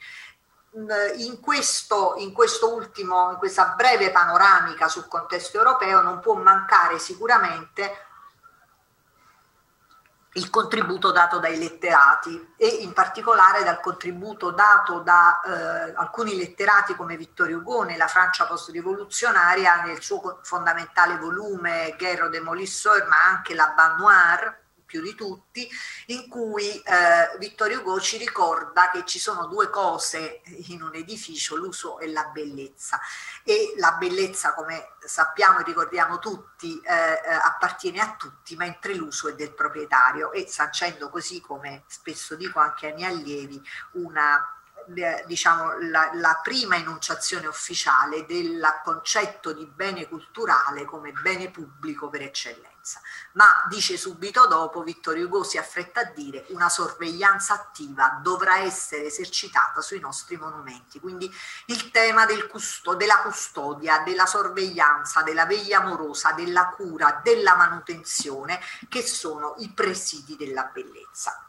in 0.75 1.39
questo, 1.41 2.15
in 2.17 2.33
questo 2.33 2.73
ultimo, 2.73 3.31
in 3.31 3.37
questa 3.37 3.75
breve 3.77 4.11
panoramica 4.11 4.89
sul 4.89 5.07
contesto 5.07 5.59
europeo 5.59 6.01
non 6.01 6.21
può 6.21 6.35
mancare 6.35 6.99
sicuramente 6.99 8.07
il 10.35 10.49
contributo 10.49 11.11
dato 11.11 11.39
dai 11.39 11.59
letterati 11.59 12.55
e 12.57 12.67
in 12.67 12.95
particolare 12.95 13.65
dal 13.65 13.81
contributo 13.81 14.51
dato 14.51 15.01
da 15.01 15.41
eh, 15.43 15.93
alcuni 15.95 16.37
letterati 16.37 16.95
come 16.95 17.19
Vittorio 17.19 17.59
Hugo 17.59 17.83
nella 17.83 18.07
Francia 18.07 18.47
post-rivoluzionaria 18.47 19.83
nel 19.83 20.01
suo 20.01 20.39
fondamentale 20.43 21.19
volume 21.19 21.95
Guerre 21.99 22.31
de 22.31 22.41
Molisseur 22.41 23.07
ma 23.09 23.23
anche 23.25 23.55
la 23.55 23.75
Banoir 23.77 24.61
più 24.93 25.01
di 25.01 25.15
tutti, 25.15 25.67
in 26.09 26.29
cui 26.29 26.69
eh, 26.69 27.39
Vittorio 27.39 27.81
Hugo 27.81 27.99
ci 27.99 28.19
ricorda 28.19 28.91
che 28.91 29.07
ci 29.07 29.19
sono 29.19 29.47
due 29.47 29.71
cose 29.71 30.43
in 30.69 30.83
un 30.83 30.95
edificio, 30.95 31.57
l'uso 31.57 31.99
e 31.99 32.13
la 32.13 32.25
bellezza. 32.25 33.01
E 33.43 33.73
la 33.79 33.93
bellezza, 33.93 34.53
come 34.53 34.97
sappiamo 34.99 35.61
e 35.61 35.65
ricordiamo 35.65 36.19
tutti, 36.19 36.79
eh, 36.85 36.93
eh 36.93 37.33
appartiene 37.33 38.01
a 38.01 38.17
tutti, 38.19 38.55
mentre 38.55 38.95
l'uso 38.95 39.31
è 39.31 39.35
del 39.35 39.55
proprietario 39.55 40.31
e 40.31 40.47
sancendo 40.47 41.09
così, 41.09 41.41
come 41.41 41.85
spesso 41.87 42.35
dico 42.35 42.59
anche 42.59 42.89
ai 42.89 42.93
miei 42.93 43.15
allievi, 43.15 43.63
una 43.93 44.47
diciamo, 45.25 45.79
la, 45.79 46.11
la, 46.15 46.41
prima 46.43 46.75
enunciazione 46.77 47.47
ufficiale 47.47 48.27
del 48.27 48.61
concetto 48.83 49.53
di 49.53 49.65
bene 49.65 50.09
culturale 50.09 50.85
come 50.85 51.13
bene 51.13 51.51
pubblico 51.51 52.11
per 52.11 52.23
eccellenza. 52.23 52.72
Ma 53.33 53.65
dice 53.69 53.97
subito 53.97 54.47
dopo, 54.47 54.83
Vittorio 54.83 55.27
Hugo 55.27 55.45
si 55.45 55.59
affretta 55.59 56.01
a 56.01 56.05
dire, 56.05 56.47
una 56.49 56.69
sorveglianza 56.69 57.55
attiva 57.55 58.19
dovrà 58.23 58.59
essere 58.59 59.07
esercitata 59.07 59.81
sui 59.81 60.01
nostri 60.01 60.37
monumenti. 60.37 61.01
Quindi 61.01 61.33
il 61.67 61.91
tema 61.91 62.27
del 62.27 62.47
custo, 62.47 62.95
della 62.95 63.21
custodia, 63.21 64.01
della 64.01 64.27
sorveglianza, 64.27 65.23
della 65.23 65.47
veglia 65.47 65.79
amorosa, 65.79 66.33
della 66.33 66.69
cura, 66.69 67.21
della 67.23 67.57
manutenzione, 67.57 68.61
che 68.89 69.07
sono 69.07 69.55
i 69.59 69.71
presidi 69.71 70.37
della 70.37 70.65
bellezza. 70.65 71.47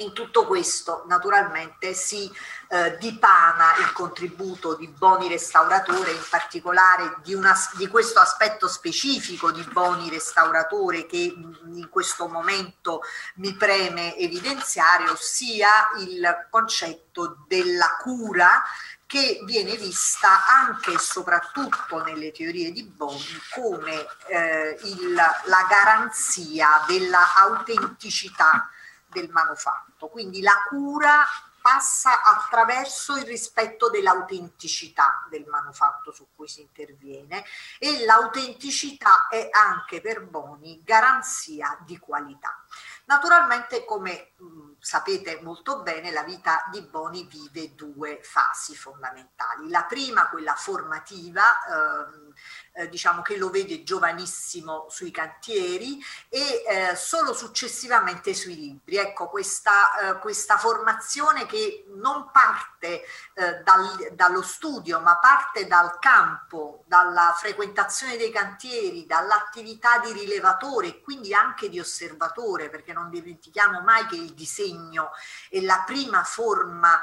In 0.00 0.14
tutto 0.14 0.46
questo 0.46 1.04
naturalmente 1.08 1.92
si 1.92 2.30
eh, 2.68 2.96
dipana 2.98 3.76
il 3.80 3.92
contributo 3.92 4.74
di 4.74 4.88
Boni 4.88 5.28
Restauratore, 5.28 6.12
in 6.12 6.24
particolare 6.28 7.16
di, 7.22 7.34
una, 7.34 7.54
di, 7.74 7.86
questo 7.86 8.18
aspetto 8.18 8.66
specifico 8.66 9.50
di 9.50 9.62
Boni 9.64 10.08
Restauratore 10.08 11.04
che 11.04 11.16
in 11.16 11.88
questo 11.90 12.28
momento 12.28 13.02
mi 13.36 13.54
preme 13.54 14.16
evidenziare, 14.16 15.10
ossia 15.10 15.90
il 15.98 16.46
concetto 16.48 17.44
della 17.46 17.98
cura 18.00 18.62
che 19.04 19.40
viene 19.44 19.76
vista 19.76 20.46
anche 20.46 20.92
e 20.92 20.98
soprattutto 20.98 22.02
nelle 22.04 22.32
teorie 22.32 22.72
di 22.72 22.84
Boni 22.84 23.38
come 23.52 24.06
eh, 24.28 24.78
il, 24.82 25.12
la 25.12 25.66
garanzia 25.68 26.84
dell'autenticità 26.86 28.70
del 29.08 29.28
manufatto. 29.30 29.89
Quindi 30.08 30.40
la 30.40 30.66
cura 30.68 31.24
passa 31.60 32.22
attraverso 32.22 33.16
il 33.16 33.24
rispetto 33.24 33.90
dell'autenticità 33.90 35.26
del 35.28 35.44
manufatto 35.46 36.10
su 36.10 36.28
cui 36.34 36.48
si 36.48 36.62
interviene 36.62 37.44
e 37.78 38.04
l'autenticità 38.04 39.28
è 39.28 39.48
anche 39.52 40.00
per 40.00 40.22
Boni 40.22 40.82
garanzia 40.82 41.78
di 41.84 41.98
qualità. 41.98 42.64
Naturalmente 43.04 43.84
come 43.84 44.32
sapete 44.78 45.40
molto 45.42 45.82
bene, 45.82 46.10
la 46.12 46.22
vita 46.22 46.64
di 46.70 46.80
Boni 46.82 47.24
vive 47.24 47.74
due 47.74 48.20
fasi 48.22 48.74
fondamentali. 48.76 49.68
La 49.68 49.84
prima, 49.84 50.28
quella 50.28 50.54
formativa, 50.54 51.42
ehm, 51.66 52.32
eh, 52.72 52.88
diciamo 52.88 53.22
che 53.22 53.36
lo 53.36 53.50
vede 53.50 53.82
giovanissimo 53.82 54.86
sui 54.88 55.10
cantieri 55.10 55.98
e 56.28 56.62
eh, 56.66 56.96
solo 56.96 57.32
successivamente 57.32 58.34
sui 58.34 58.56
libri. 58.56 58.96
Ecco, 58.96 59.28
questa, 59.28 59.98
eh, 59.98 60.18
questa 60.18 60.56
formazione 60.56 61.46
che 61.46 61.84
non 61.96 62.30
parte 62.30 63.02
eh, 63.34 63.62
dal, 63.62 64.10
dallo 64.12 64.42
studio, 64.42 65.00
ma 65.00 65.18
parte 65.18 65.66
dal 65.66 65.98
campo, 65.98 66.84
dalla 66.86 67.34
frequentazione 67.36 68.16
dei 68.16 68.30
cantieri, 68.30 69.06
dall'attività 69.06 69.98
di 69.98 70.12
rilevatore 70.12 70.88
e 70.88 71.00
quindi 71.00 71.34
anche 71.34 71.68
di 71.68 71.80
osservatore, 71.80 72.70
perché 72.70 72.92
non 72.92 73.10
dimentichiamo 73.10 73.80
mai 73.80 74.06
che 74.06 74.16
il 74.16 74.32
disegno 74.34 75.10
è 75.48 75.60
la 75.60 75.82
prima 75.86 76.22
forma 76.24 77.00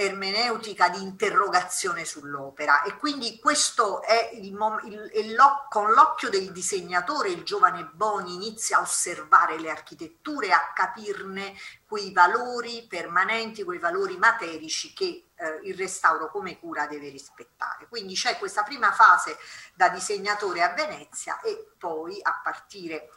ermeneutica 0.00 0.88
di 0.88 1.02
interrogazione 1.02 2.06
sull'opera 2.06 2.82
e 2.84 2.96
quindi 2.96 3.38
questo 3.38 4.00
è 4.02 4.30
il, 4.32 4.56
il, 4.84 5.10
il 5.14 5.36
con 5.68 5.90
l'occhio 5.90 6.30
del 6.30 6.52
disegnatore 6.52 7.28
il 7.28 7.42
giovane 7.42 7.84
Boni 7.92 8.34
inizia 8.34 8.78
a 8.78 8.80
osservare 8.80 9.58
le 9.58 9.68
architetture, 9.68 10.52
a 10.52 10.72
capirne 10.74 11.54
quei 11.86 12.12
valori 12.12 12.86
permanenti, 12.88 13.62
quei 13.62 13.78
valori 13.78 14.16
materici 14.16 14.94
che 14.94 15.26
eh, 15.34 15.60
il 15.64 15.76
restauro 15.76 16.30
come 16.30 16.58
cura 16.58 16.86
deve 16.86 17.10
rispettare. 17.10 17.86
Quindi 17.88 18.14
c'è 18.14 18.38
questa 18.38 18.62
prima 18.62 18.92
fase 18.92 19.36
da 19.74 19.90
disegnatore 19.90 20.62
a 20.62 20.72
Venezia 20.72 21.40
e 21.40 21.72
poi 21.76 22.20
a 22.22 22.40
partire 22.42 23.10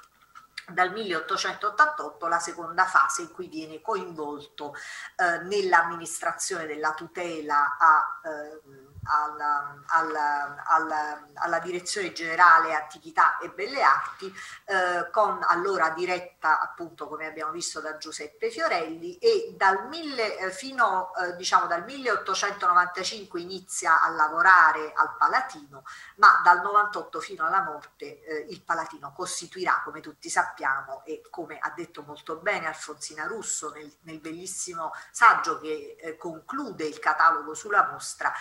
dal 0.72 0.92
1888 0.92 2.28
la 2.28 2.40
seconda 2.40 2.86
fase 2.86 3.24
in 3.24 3.32
cui 3.32 3.48
viene 3.48 3.82
coinvolto 3.82 4.74
eh, 5.16 5.40
nell'amministrazione 5.44 6.66
della 6.66 6.94
tutela 6.94 7.78
a 7.78 8.22
eh, 8.24 8.93
alla, 9.06 9.76
alla, 9.88 10.64
alla, 10.66 11.28
alla, 11.34 11.60
direzione 11.60 12.12
generale 12.12 12.74
attività 12.74 13.38
e 13.38 13.50
belle 13.50 13.82
arti 13.82 14.34
eh, 14.66 15.10
con 15.12 15.44
allora 15.48 15.90
diretta 15.90 16.60
appunto 16.60 17.08
come 17.08 17.26
abbiamo 17.26 17.52
visto 17.52 17.80
da 17.80 17.98
Giuseppe 17.98 18.50
Fiorelli 18.50 19.18
e 19.18 19.54
dal, 19.58 19.88
mille, 19.88 20.38
eh, 20.38 20.52
fino, 20.52 21.14
eh, 21.16 21.36
diciamo, 21.36 21.68
dal 21.68 21.84
1895 21.84 23.42
inizia 23.42 24.02
a 24.02 24.10
lavorare 24.10 24.92
al 24.96 25.16
Palatino 25.18 25.84
ma 26.18 26.42
dal 26.44 26.62
98 26.62 27.20
fino 27.20 27.46
alla 27.46 27.62
morte 27.62 28.24
eh, 28.24 28.46
il 28.50 28.62
Palatino 28.64 29.14
costituirà 29.14 29.82
come 29.84 30.00
tutti 30.00 30.30
sappiamo 30.30 31.04
e 31.06 31.22
come 31.30 31.58
ha 31.60 31.72
detto 31.76 32.04
molto 32.04 32.38
bene 32.38 32.68
Alfonsina 32.68 33.26
Russo 33.26 33.72
nel, 33.72 33.92
nel 34.02 34.20
bellissimo 34.20 34.92
saggio 35.12 35.60
che 35.60 35.96
eh, 36.00 36.18
conclude 36.18 36.86
il 36.86 37.00
catalogo 37.00 37.54
sulla 37.54 37.90
mostra 37.92 38.32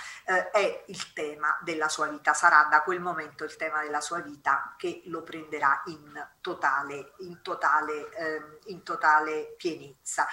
è 0.53 0.85
il 0.87 1.13
tema 1.15 1.59
della 1.63 1.89
sua 1.89 2.07
vita, 2.07 2.35
sarà 2.35 2.69
da 2.71 2.83
quel 2.83 3.01
momento 3.01 3.43
il 3.45 3.57
tema 3.57 3.81
della 3.81 4.01
sua 4.01 4.21
vita 4.21 4.75
che 4.77 5.03
lo 5.07 5.23
prenderà 5.23 5.83
in 5.87 6.29
totale, 6.41 7.15
in 7.21 7.41
totale, 7.43 8.11
eh, 8.15 8.59
in 8.67 8.83
totale 8.83 9.55
pienezza. 9.57 10.27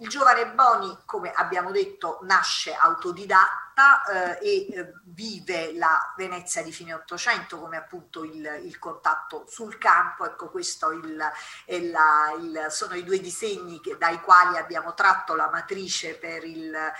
Il 0.00 0.08
giovane 0.08 0.50
Boni, 0.52 0.98
come 1.06 1.32
abbiamo 1.32 1.70
detto, 1.70 2.18
nasce 2.22 2.74
autodidatta 2.74 3.61
eh, 4.10 4.38
e 4.40 4.66
eh, 4.72 4.92
vive 5.04 5.72
la 5.74 6.12
Venezia 6.16 6.62
di 6.62 6.72
fine 6.72 6.94
Ottocento 6.94 7.58
come 7.58 7.76
appunto 7.76 8.24
il, 8.24 8.60
il, 8.64 8.78
contatto 8.78 9.44
sul 9.48 9.78
campo. 9.78 10.24
Ecco, 10.26 10.50
questo 10.50 10.90
il, 10.90 11.16
la, 11.16 12.32
il, 12.38 12.66
sono 12.68 12.94
i 12.94 13.04
due 13.04 13.20
disegni 13.20 13.80
che, 13.80 13.96
dai 13.98 14.20
quali 14.20 14.56
abbiamo 14.56 14.94
tratto 14.94 15.34
la 15.34 15.48
matrice 15.50 16.16
per, 16.16 16.44
eh, 16.44 16.92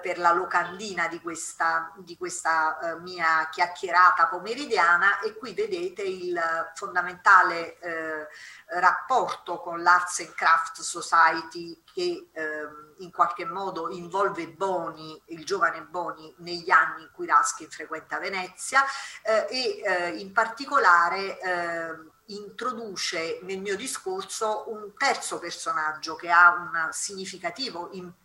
per 0.00 0.18
la 0.18 0.32
locandina 0.32 1.08
di 1.08 1.20
questa, 1.20 1.92
di 1.96 2.16
questa 2.16 2.78
eh, 2.78 3.00
mia 3.00 3.48
chiacchierata 3.50 4.26
pomeridiana 4.26 5.20
e 5.20 5.36
qui 5.36 5.54
vedete 5.54 6.02
il 6.02 6.40
fondamentale 6.74 7.78
eh, 7.78 8.26
rapporto 8.70 9.60
con 9.60 9.82
l'Arts 9.82 10.20
and 10.20 10.34
Craft 10.34 10.80
Society 10.80 11.82
che 11.92 12.28
ehm, 12.32 12.94
in 12.98 13.10
qualche 13.10 13.44
modo 13.44 13.90
involve 13.90 14.48
Boni, 14.48 15.20
il 15.26 15.44
giovane 15.44 15.82
Boni, 15.82 16.34
negli 16.38 16.70
anni 16.70 17.02
in 17.02 17.10
cui 17.12 17.26
Raskin 17.26 17.70
frequenta 17.70 18.18
Venezia 18.18 18.84
eh, 19.22 19.46
e 19.48 19.82
eh, 19.82 20.18
in 20.18 20.32
particolare 20.32 21.40
eh, 21.40 22.16
introduce 22.28 23.38
nel 23.42 23.60
mio 23.60 23.76
discorso 23.76 24.64
un 24.68 24.92
terzo 24.96 25.38
personaggio 25.38 26.14
che 26.14 26.30
ha 26.30 26.50
una, 26.52 26.90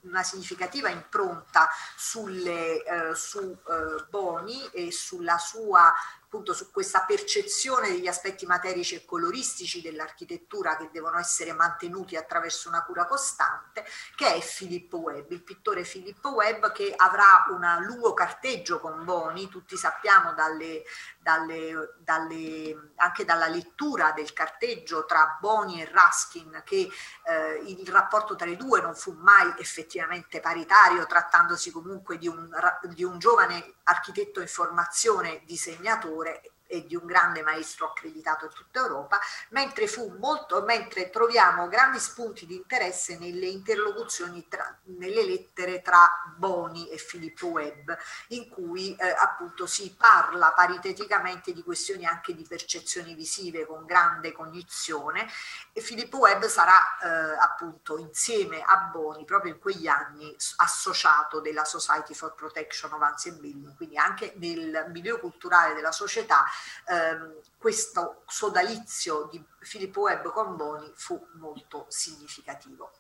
una 0.01 0.23
significativa 0.23 0.89
impronta 0.89 1.69
sulle, 1.95 2.83
eh, 2.83 3.15
su 3.15 3.39
eh, 3.39 4.05
Boni 4.09 4.65
e 4.71 4.91
sulla 4.91 5.37
sua 5.37 5.93
appunto 6.33 6.53
su 6.53 6.71
questa 6.71 7.01
percezione 7.01 7.89
degli 7.89 8.07
aspetti 8.07 8.47
materici 8.47 8.95
e 8.95 9.05
coloristici 9.05 9.81
dell'architettura 9.81 10.75
che 10.77 10.89
devono 10.91 11.19
essere 11.19 11.53
mantenuti 11.53 12.15
attraverso 12.15 12.69
una 12.69 12.83
cura 12.83 13.05
costante, 13.05 13.85
che 14.15 14.33
è 14.33 14.39
Filippo 14.41 14.97
Webb, 14.97 15.29
il 15.31 15.43
pittore 15.43 15.83
Filippo 15.83 16.33
Webb 16.33 16.71
che 16.71 16.91
avrà 16.97 17.45
un 17.49 17.85
lungo 17.85 18.15
carteggio 18.15 18.79
con 18.79 19.05
Boni, 19.05 19.47
tutti 19.47 19.77
sappiamo 19.77 20.33
dalle, 20.33 20.81
dalle, 21.19 21.93
dalle, 21.99 22.93
anche 22.95 23.25
dalla 23.25 23.47
lettura 23.47 24.11
del 24.11 24.33
carteggio 24.33 25.05
tra 25.05 25.37
Boni 25.39 25.83
e 25.83 25.89
Raskin 25.91 26.63
che 26.65 26.89
eh, 27.25 27.61
il 27.67 27.87
rapporto 27.89 28.35
tra 28.35 28.49
i 28.49 28.57
due 28.57 28.81
non 28.81 28.95
fu 28.95 29.11
mai 29.19 29.53
effettivamente 29.59 30.39
paritario, 30.39 31.05
trattandosi 31.05 31.69
comunque 31.69 32.17
di 32.17 32.27
un, 32.27 32.49
di 32.85 33.03
un 33.03 33.19
giovane 33.19 33.75
architetto 33.83 34.41
in 34.41 34.47
formazione 34.47 35.43
disegnatore 35.45 36.22
Correct 36.23 36.52
e 36.73 36.85
di 36.87 36.95
un 36.95 37.05
grande 37.05 37.43
maestro 37.43 37.85
accreditato 37.85 38.45
in 38.45 38.51
tutta 38.51 38.79
Europa, 38.79 39.19
mentre, 39.49 39.87
molto, 40.17 40.63
mentre 40.63 41.11
troviamo 41.11 41.67
grandi 41.67 41.99
spunti 41.99 42.47
di 42.47 42.55
interesse 42.55 43.19
nelle 43.19 43.45
interlocuzioni, 43.45 44.47
tra, 44.47 44.75
nelle 44.85 45.23
lettere 45.23 45.83
tra 45.83 46.09
Boni 46.35 46.89
e 46.89 46.97
Filippo 46.97 47.47
Webb, 47.47 47.91
in 48.29 48.49
cui 48.49 48.95
eh, 48.95 49.07
appunto 49.07 49.67
si 49.67 49.93
parla 49.95 50.51
pariteticamente 50.53 51.53
di 51.53 51.61
questioni 51.61 52.05
anche 52.05 52.33
di 52.33 52.43
percezioni 52.43 53.13
visive 53.13 53.67
con 53.67 53.85
grande 53.85 54.31
cognizione 54.31 55.27
e 55.73 55.81
Filippo 55.81 56.19
Webb 56.19 56.45
sarà 56.45 56.97
eh, 56.97 57.37
appunto 57.39 57.99
insieme 57.99 58.61
a 58.61 58.89
Boni 58.91 59.25
proprio 59.25 59.53
in 59.53 59.59
quegli 59.59 59.87
anni 59.87 60.35
associato 60.57 61.39
della 61.39 61.65
Society 61.65 62.15
for 62.15 62.33
Protection 62.33 62.93
of 62.93 63.01
Ancient 63.01 63.39
Building, 63.39 63.75
quindi 63.75 63.97
anche 63.97 64.33
nel 64.37 64.87
milieu 64.89 65.19
culturale 65.19 65.75
della 65.75 65.91
società 65.91 66.45
ehm, 66.87 67.35
questo 67.57 68.23
sodalizio 68.27 69.27
di 69.31 69.43
Filippo 69.59 70.01
Webb 70.01 70.27
con 70.27 70.55
Boni 70.55 70.91
fu 70.95 71.27
molto 71.33 71.85
significativo. 71.89 72.91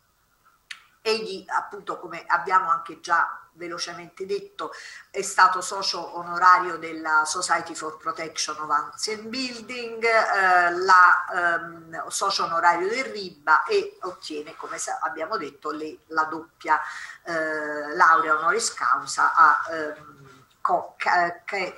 Egli, 1.01 1.43
appunto, 1.49 1.99
come 1.99 2.23
abbiamo 2.25 2.69
anche 2.69 3.01
già 3.01 3.43
velocemente 3.55 4.25
detto, 4.25 4.71
è 5.11 5.21
stato 5.21 5.59
socio 5.59 6.17
onorario 6.17 6.77
della 6.77 7.23
Society 7.25 7.75
for 7.75 7.97
Protection 7.97 8.55
of 8.57 8.69
Ancient 8.69 9.23
Building, 9.23 10.01
eh, 10.01 10.71
la, 10.71 11.25
ehm, 11.33 12.07
socio 12.07 12.45
onorario 12.45 12.87
del 12.87 13.03
RIBA 13.03 13.63
e 13.63 13.97
ottiene, 14.03 14.55
come 14.55 14.77
abbiamo 15.01 15.37
detto, 15.37 15.71
le, 15.71 15.99
la 16.07 16.23
doppia 16.23 16.79
eh, 17.23 17.93
laurea 17.95 18.37
honoris 18.37 18.73
causa 18.73 19.33
a 19.33 19.61
ehm, 19.71 20.22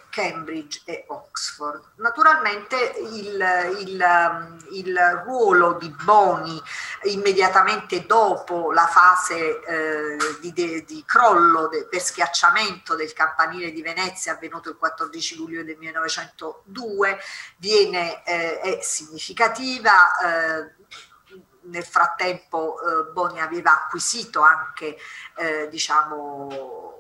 Cambridge 0.10 0.82
e 0.86 1.06
Oxford. 1.08 1.94
Naturalmente 1.96 2.94
il, 3.00 3.80
il, 3.80 4.00
um, 4.00 4.58
il, 4.74 5.24
ruolo 5.26 5.74
di 5.74 5.90
Boni 6.04 6.62
immediatamente 7.06 8.06
dopo 8.06 8.72
la 8.72 8.86
fase 8.86 9.60
eh, 9.64 10.18
di, 10.40 10.54
de, 10.54 10.84
di, 10.86 11.04
crollo 11.04 11.68
de, 11.68 11.88
per 11.88 12.00
schiacciamento 12.00 12.94
del 12.94 13.12
campanile 13.14 13.72
di 13.72 13.82
Venezia 13.82 14.34
avvenuto 14.34 14.70
il 14.70 14.78
14 14.78 15.36
luglio 15.36 15.64
del 15.64 15.78
1902 15.78 17.18
viene, 17.58 18.24
eh, 18.24 18.60
è 18.60 18.80
significativa. 18.84 20.16
Eh, 20.18 20.74
nel 21.66 21.84
frattempo 21.84 22.78
eh, 22.80 23.12
Boni 23.12 23.42
aveva 23.42 23.72
acquisito 23.72 24.42
anche 24.42 24.98
eh, 25.38 25.68
diciamo, 25.70 26.95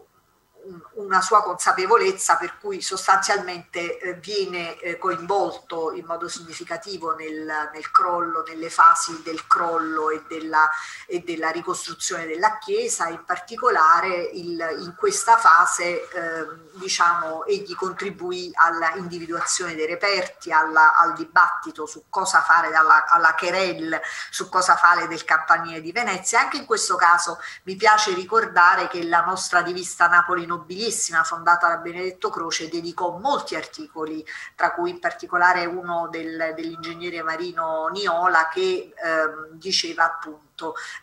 una 0.94 1.22
sua 1.22 1.44
consapevolezza 1.44 2.38
per 2.38 2.58
cui 2.60 2.82
sostanzialmente 2.82 4.00
eh, 4.00 4.14
viene 4.16 4.80
eh, 4.80 4.98
coinvolto 4.98 5.92
in 5.92 6.06
modo 6.06 6.28
significativo 6.28 7.14
nel, 7.16 7.70
nel, 7.74 7.92
crollo, 7.92 8.44
nelle 8.48 8.70
fasi 8.70 9.22
del 9.24 9.46
crollo 9.48 10.10
e 10.10 10.24
della, 10.28 10.70
e 11.06 11.20
della 11.20 11.50
ricostruzione 11.50 12.26
della 12.26 12.58
Chiesa, 12.58 13.08
in 13.08 13.24
particolare 13.26 14.16
il, 14.34 14.78
in 14.80 14.96
questa 14.98 15.38
fase 15.38 16.10
eh, 16.10 16.48
diciamo, 16.74 17.46
egli 17.46 17.76
contribuì 17.76 18.52
alla 18.54 18.94
individuazione 18.96 19.76
dei 19.76 19.86
reperti, 19.86 20.52
alla, 20.52 20.96
al 20.96 21.14
dibattito 21.14 21.86
su 21.86 22.06
cosa 22.10 22.42
fare 22.42 22.70
dalla, 22.70 23.06
alla 23.08 23.36
querelle, 23.36 24.02
su 24.30 24.50
cosa 24.50 24.76
fare 24.76 25.08
del 25.08 25.24
campanile 25.24 25.82
di 25.82 25.92
Venezia. 25.92 26.40
Anche 26.40 26.58
in 26.58 26.66
questo 26.66 26.96
caso 26.96 27.40
mi 27.64 27.76
piace 27.76 28.14
ricordare 28.14 28.88
che 28.88 29.04
la 29.04 29.22
nostra 29.22 29.60
rivista 29.62 30.08
Napoli 30.08 30.46
Nobilissima, 30.56 31.24
fondata 31.24 31.68
da 31.68 31.78
Benedetto 31.78 32.30
Croce, 32.30 32.70
dedicò 32.70 33.18
molti 33.18 33.56
articoli, 33.56 34.26
tra 34.56 34.74
cui 34.74 34.90
in 34.92 35.00
particolare 35.00 35.66
uno 35.66 36.08
del, 36.10 36.54
dell'ingegnere 36.56 37.22
marino 37.24 37.88
Niola 37.88 38.48
che 38.48 38.94
ehm, 38.96 39.50
diceva 39.52 40.06
appunto 40.06 40.45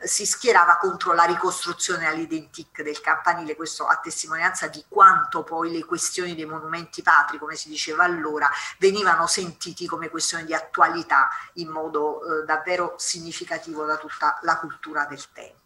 si 0.02 0.24
schierava 0.24 0.76
contro 0.76 1.12
la 1.12 1.24
ricostruzione 1.24 2.06
all'identic 2.06 2.82
del 2.82 3.00
campanile, 3.00 3.56
questo 3.56 3.86
a 3.86 3.96
testimonianza 3.96 4.68
di 4.68 4.84
quanto 4.88 5.42
poi 5.42 5.70
le 5.70 5.84
questioni 5.84 6.34
dei 6.34 6.46
monumenti 6.46 7.02
patri, 7.02 7.38
come 7.38 7.54
si 7.56 7.68
diceva 7.68 8.04
allora, 8.04 8.50
venivano 8.78 9.26
sentiti 9.26 9.86
come 9.86 10.08
questioni 10.08 10.44
di 10.44 10.54
attualità 10.54 11.28
in 11.54 11.68
modo 11.68 12.22
eh, 12.22 12.44
davvero 12.44 12.94
significativo 12.96 13.84
da 13.84 13.96
tutta 13.96 14.38
la 14.42 14.58
cultura 14.58 15.04
del 15.04 15.22
tempo. 15.32 15.60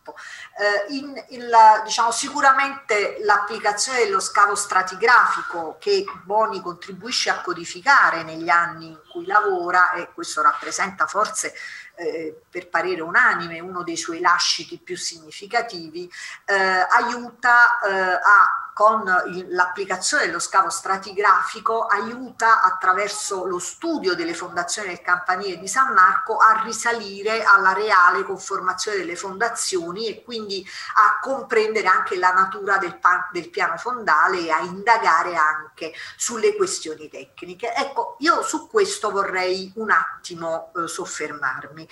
Eh, 0.59 0.95
in, 0.95 1.25
il, 1.31 1.53
diciamo, 1.85 2.11
sicuramente 2.13 3.19
l'applicazione 3.23 4.05
dello 4.05 4.21
scavo 4.21 4.55
stratigrafico 4.55 5.77
che 5.81 6.05
Boni 6.23 6.61
contribuisce 6.61 7.31
a 7.31 7.41
codificare 7.41 8.23
negli 8.23 8.49
anni 8.49 8.89
in 8.89 9.01
cui 9.11 9.27
lavora 9.27 9.93
e 9.93 10.13
questo 10.13 10.43
rappresenta 10.43 11.07
forse 11.07 11.55
eh, 11.97 12.43
per 12.49 12.69
parere 12.69 13.01
unanime 13.01 13.61
uno 13.61 13.83
dei 13.83 13.97
suoi 13.97 14.21
lasciti 14.21 14.79
più 14.79 14.97
significativi, 14.97 16.11
eh, 16.45 16.55
aiuta 16.55 17.81
eh, 17.81 17.91
a 17.93 18.66
con 18.77 19.05
l'applicazione 19.49 20.27
dello 20.27 20.39
scavo 20.39 20.69
stratigrafico 20.69 21.87
aiuta 21.87 22.61
attraverso 22.61 23.47
lo 23.47 23.59
studio 23.59 24.15
delle 24.15 24.35
fondazioni 24.35 24.89
del 24.89 25.01
campanile 25.01 25.59
di 25.59 25.67
San 25.67 25.95
Marco 25.95 26.37
a 26.37 26.61
risalire 26.63 27.43
alla 27.43 27.73
reale 27.73 28.23
conformazione 28.23 28.99
delle 28.99 29.17
fondazioni 29.17 30.09
e 30.09 30.23
quindi 30.23 30.63
a 30.97 31.21
comprendere 31.23 31.87
anche 31.87 32.19
la 32.19 32.35
natura 32.35 32.77
del, 32.77 32.99
del 33.33 33.49
piano 33.49 33.79
fondale 33.79 34.41
e 34.41 34.51
a 34.51 34.61
indagare 34.61 35.37
anche 35.37 35.95
sulle 36.15 36.55
questioni 36.55 37.09
tecniche. 37.09 37.73
Ecco, 37.75 38.17
io 38.19 38.43
su 38.43 38.69
questo 38.69 39.11
vorrei 39.11 39.73
un 39.77 39.91
attimo 39.91 40.71
eh, 40.77 40.87
soffermarmi 40.87 41.89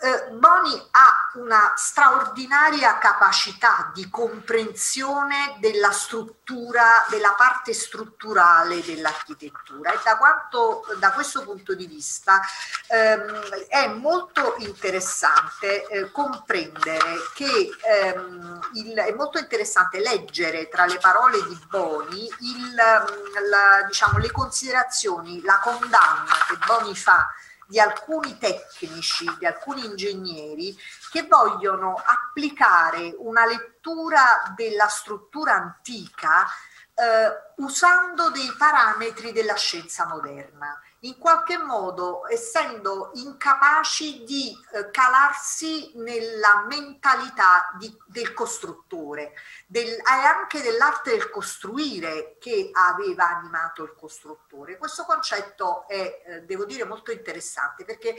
eh, 0.00 0.30
Boni 0.32 0.88
ha 0.90 1.30
una 1.34 1.72
straordinaria 1.76 2.98
capacità 2.98 3.90
di 3.94 4.08
comprensione 4.10 5.56
della 5.58 5.90
struttura, 5.90 7.06
della 7.08 7.34
parte 7.36 7.72
strutturale 7.72 8.82
dell'architettura 8.82 9.92
e 9.92 9.98
da, 10.04 10.16
quanto, 10.16 10.84
da 10.98 11.12
questo 11.12 11.42
punto 11.44 11.74
di 11.74 11.86
vista 11.86 12.40
ehm, 12.88 13.66
è 13.68 13.88
molto 13.88 14.54
interessante 14.58 15.86
eh, 15.86 16.10
comprendere 16.10 17.16
che 17.34 17.70
ehm, 17.82 18.60
il, 18.74 18.94
è 18.94 19.12
molto 19.12 19.38
interessante 19.38 20.00
leggere 20.00 20.68
tra 20.68 20.86
le 20.86 20.98
parole 20.98 21.42
di 21.48 21.58
Boni 21.68 22.26
il, 22.40 22.74
la, 22.74 23.82
diciamo, 23.86 24.18
le 24.18 24.30
considerazioni, 24.30 25.42
la 25.42 25.58
condanna 25.62 26.32
che 26.48 26.58
Boni 26.66 26.94
fa 26.94 27.28
di 27.66 27.80
alcuni 27.80 28.38
tecnici, 28.38 29.24
di 29.38 29.46
alcuni 29.46 29.84
ingegneri 29.84 30.76
che 31.10 31.26
vogliono 31.26 31.94
applicare 31.94 33.14
una 33.18 33.44
lettura 33.46 34.52
della 34.54 34.88
struttura 34.88 35.54
antica 35.54 36.46
eh, 36.94 37.52
usando 37.56 38.30
dei 38.30 38.52
parametri 38.56 39.32
della 39.32 39.56
scienza 39.56 40.06
moderna. 40.06 40.80
In 41.00 41.18
qualche 41.18 41.58
modo 41.58 42.26
essendo 42.26 43.10
incapaci 43.14 44.24
di 44.24 44.50
eh, 44.72 44.90
calarsi 44.90 45.92
nella 45.96 46.64
mentalità 46.66 47.70
di, 47.78 47.94
del 48.06 48.32
costruttore 48.32 49.34
del, 49.68 49.88
e 49.88 50.02
anche 50.24 50.62
dell'arte 50.62 51.10
del 51.10 51.28
costruire 51.28 52.36
che 52.38 52.70
aveva 52.72 53.36
animato 53.36 53.82
il 53.82 53.94
costruttore. 53.98 54.78
Questo 54.78 55.04
concetto 55.04 55.88
è, 55.88 56.22
eh, 56.24 56.40
devo 56.42 56.64
dire, 56.64 56.84
molto 56.84 57.10
interessante 57.10 57.84
perché 57.84 58.14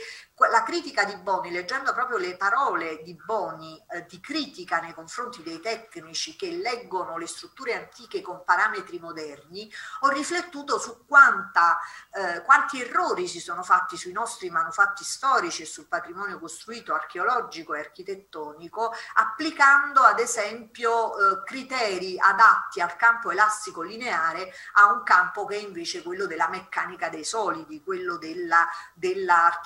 la 0.52 0.64
critica 0.64 1.06
di 1.06 1.16
Boni, 1.16 1.52
leggendo 1.52 1.93
proprio 1.93 2.18
le 2.18 2.36
parole 2.36 3.02
di 3.02 3.16
Boni 3.16 3.82
eh, 3.89 4.06
di 4.06 4.20
critica 4.20 4.82
nei 4.82 4.93
confronti 4.93 5.41
dei 5.41 5.62
tecnici 5.62 6.36
che 6.36 6.52
leggono 6.52 7.18
le 7.18 7.28
strutture 7.28 7.76
antiche 7.76 8.22
con 8.22 8.43
parametri 8.43 9.00
moderni, 9.00 9.72
ho 10.02 10.10
riflettuto 10.10 10.78
su 10.78 11.06
quanta, 11.06 11.80
eh, 12.12 12.41
quanti 12.41 12.82
errori 12.82 13.26
si 13.28 13.39
sono 13.39 13.64
fatti 13.64 13.95
sui 13.95 14.12
nostri 14.12 14.50
manufatti 14.50 15.06
storici 15.06 15.62
e 15.62 15.66
sul 15.66 15.88
patrimonio 15.88 16.39
costruito 16.39 16.93
archeologico 16.93 17.74
e 17.74 17.80
architettonico, 17.80 18.93
applicando 19.16 20.02
ad 20.02 20.20
esempio 20.20 21.36
criteri 21.44 22.18
adatti 22.20 22.82
al 22.82 22.96
campo 22.96 23.32
elastico 23.32 23.82
lineare 23.82 24.52
a 24.74 24.92
un 24.92 25.04
campo 25.04 25.46
che 25.46 25.56
è 25.56 25.60
invece 25.60 26.02
quello 26.04 26.26
della 26.26 26.48
meccanica 26.50 27.10
dei 27.10 27.24
solidi, 27.24 27.84
quello 27.84 28.18
della, 28.18 28.68
della, 28.94 29.62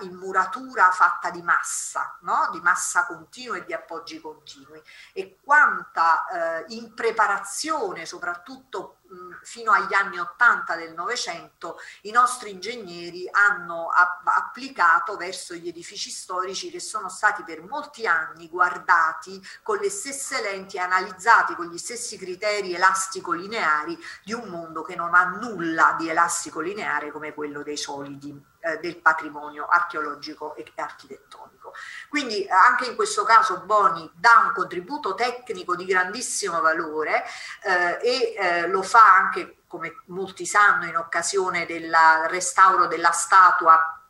in 0.00 0.14
muratura 0.14 0.90
fatta 0.90 1.30
di 1.30 1.42
massa, 1.42 2.16
no? 2.22 2.48
di 2.52 2.60
massa 2.60 3.06
continua 3.06 3.56
e 3.56 3.64
di 3.64 3.72
appoggi 3.72 4.20
continui. 4.20 4.82
E 5.12 5.38
quanta 5.42 6.26
eh, 6.26 6.64
impreparazione, 6.74 8.06
soprattutto 8.06 8.98
fino 9.42 9.72
agli 9.72 9.92
anni 9.92 10.18
80 10.18 10.76
del 10.76 10.94
Novecento 10.94 11.78
i 12.02 12.10
nostri 12.10 12.50
ingegneri 12.50 13.28
hanno 13.30 13.88
applicato 14.24 15.16
verso 15.16 15.54
gli 15.54 15.68
edifici 15.68 16.10
storici 16.10 16.70
che 16.70 16.80
sono 16.80 17.08
stati 17.08 17.42
per 17.42 17.62
molti 17.62 18.06
anni 18.06 18.48
guardati 18.48 19.40
con 19.62 19.78
le 19.78 19.90
stesse 19.90 20.40
lenti, 20.40 20.78
analizzati 20.78 21.54
con 21.54 21.66
gli 21.66 21.78
stessi 21.78 22.16
criteri 22.16 22.74
elastico-lineari 22.74 23.98
di 24.24 24.32
un 24.32 24.48
mondo 24.48 24.82
che 24.82 24.94
non 24.94 25.14
ha 25.14 25.24
nulla 25.24 25.94
di 25.98 26.08
elastico-lineare 26.08 27.10
come 27.10 27.34
quello 27.34 27.62
dei 27.62 27.76
solidi 27.76 28.51
eh, 28.62 28.78
del 28.78 28.98
patrimonio 28.98 29.66
archeologico 29.66 30.54
e 30.54 30.64
architettonico. 30.76 31.74
Quindi 32.08 32.46
anche 32.48 32.86
in 32.86 32.96
questo 32.96 33.24
caso 33.24 33.60
Boni 33.60 34.10
dà 34.14 34.44
un 34.46 34.52
contributo 34.52 35.14
tecnico 35.14 35.74
di 35.74 35.84
grandissimo 35.84 36.60
valore 36.60 37.24
eh, 37.62 37.98
e 38.02 38.34
eh, 38.36 38.68
lo 38.68 38.82
fa 38.82 39.14
anche, 39.14 39.62
come 39.66 40.02
molti 40.06 40.46
sanno, 40.46 40.86
in 40.86 40.96
occasione 40.96 41.66
del 41.66 41.94
restauro 42.28 42.86
della 42.86 43.10
statua 43.10 44.01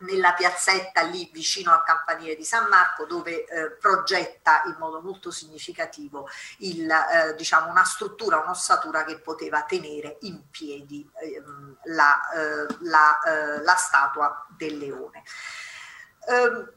nella 0.00 0.32
piazzetta 0.32 1.02
lì 1.02 1.28
vicino 1.32 1.72
al 1.72 1.82
campanile 1.82 2.36
di 2.36 2.44
San 2.44 2.68
Marco 2.68 3.04
dove 3.04 3.44
eh, 3.44 3.70
progetta 3.72 4.62
in 4.66 4.76
modo 4.78 5.00
molto 5.00 5.30
significativo 5.30 6.28
il, 6.58 6.90
eh, 6.90 7.34
diciamo 7.34 7.70
una 7.70 7.84
struttura, 7.84 8.38
un'ossatura 8.38 9.04
che 9.04 9.18
poteva 9.18 9.62
tenere 9.62 10.18
in 10.22 10.48
piedi 10.50 11.08
eh, 11.20 11.42
la, 11.84 12.20
la, 12.80 13.20
eh, 13.20 13.62
la, 13.62 13.74
statua 13.74 14.46
del 14.56 14.78
leone. 14.78 15.22
Ehm, 16.28 16.72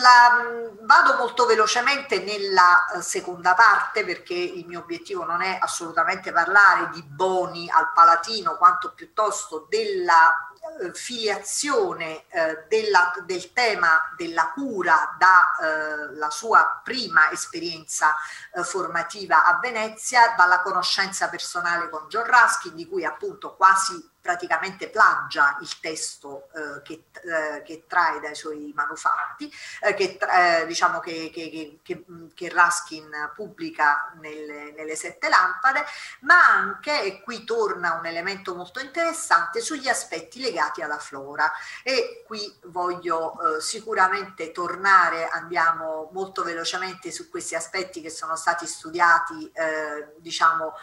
la, 0.00 0.44
vado 0.82 1.16
molto 1.16 1.46
velocemente 1.46 2.22
nella 2.22 2.90
eh, 2.90 3.02
seconda 3.02 3.54
parte 3.54 4.04
perché 4.04 4.34
il 4.34 4.66
mio 4.66 4.80
obiettivo 4.80 5.24
non 5.24 5.40
è 5.40 5.58
assolutamente 5.60 6.30
parlare 6.30 6.90
di 6.90 7.02
Boni 7.02 7.70
al 7.70 7.90
Palatino 7.94 8.56
quanto 8.56 8.92
piuttosto 8.92 9.66
della 9.70 10.51
filiazione 10.94 12.24
eh, 12.28 12.64
della, 12.68 13.12
del 13.24 13.52
tema 13.52 14.12
della 14.16 14.50
cura 14.52 15.16
dalla 15.18 16.28
eh, 16.28 16.30
sua 16.30 16.80
prima 16.82 17.30
esperienza 17.30 18.14
eh, 18.54 18.62
formativa 18.62 19.44
a 19.44 19.58
Venezia, 19.58 20.34
dalla 20.36 20.62
conoscenza 20.62 21.28
personale 21.28 21.88
con 21.88 22.06
John 22.08 22.24
Ruskin, 22.24 22.74
di 22.74 22.86
cui 22.86 23.04
appunto 23.04 23.54
quasi 23.56 24.10
praticamente 24.22 24.88
plagia 24.88 25.58
il 25.60 25.80
testo 25.80 26.48
eh, 26.54 26.80
che, 26.82 27.04
eh, 27.24 27.62
che, 27.62 27.84
trae 27.88 28.20
dai 28.20 28.36
suoi 28.36 28.72
manufatti, 28.74 29.52
eh, 29.82 29.94
che, 29.94 30.16
eh, 30.16 30.64
diciamo 30.66 31.00
che, 31.00 31.30
che, 31.34 31.80
che, 31.82 32.48
Raskin 32.48 33.32
pubblica 33.34 34.12
nelle, 34.20 34.72
nelle, 34.72 34.94
sette 34.94 35.28
lampade, 35.28 35.84
ma 36.20 36.40
anche, 36.54 37.02
e 37.02 37.20
qui 37.20 37.44
torna 37.44 37.94
un 37.94 38.06
elemento 38.06 38.54
molto 38.54 38.78
interessante, 38.78 39.60
sugli 39.60 39.88
aspetti 39.88 40.40
legati 40.40 40.82
alla 40.82 40.98
flora. 40.98 41.50
E 41.82 42.22
qui 42.24 42.54
voglio 42.66 43.56
eh, 43.56 43.60
sicuramente 43.60 44.52
tornare, 44.52 45.28
andiamo 45.28 46.10
molto 46.12 46.44
velocemente 46.44 47.10
su 47.10 47.28
questi 47.28 47.56
aspetti 47.56 48.00
che 48.00 48.10
sono 48.10 48.36
stati 48.36 48.66
studiati, 48.66 49.50
eh, 49.52 50.14
diciamo, 50.18 50.74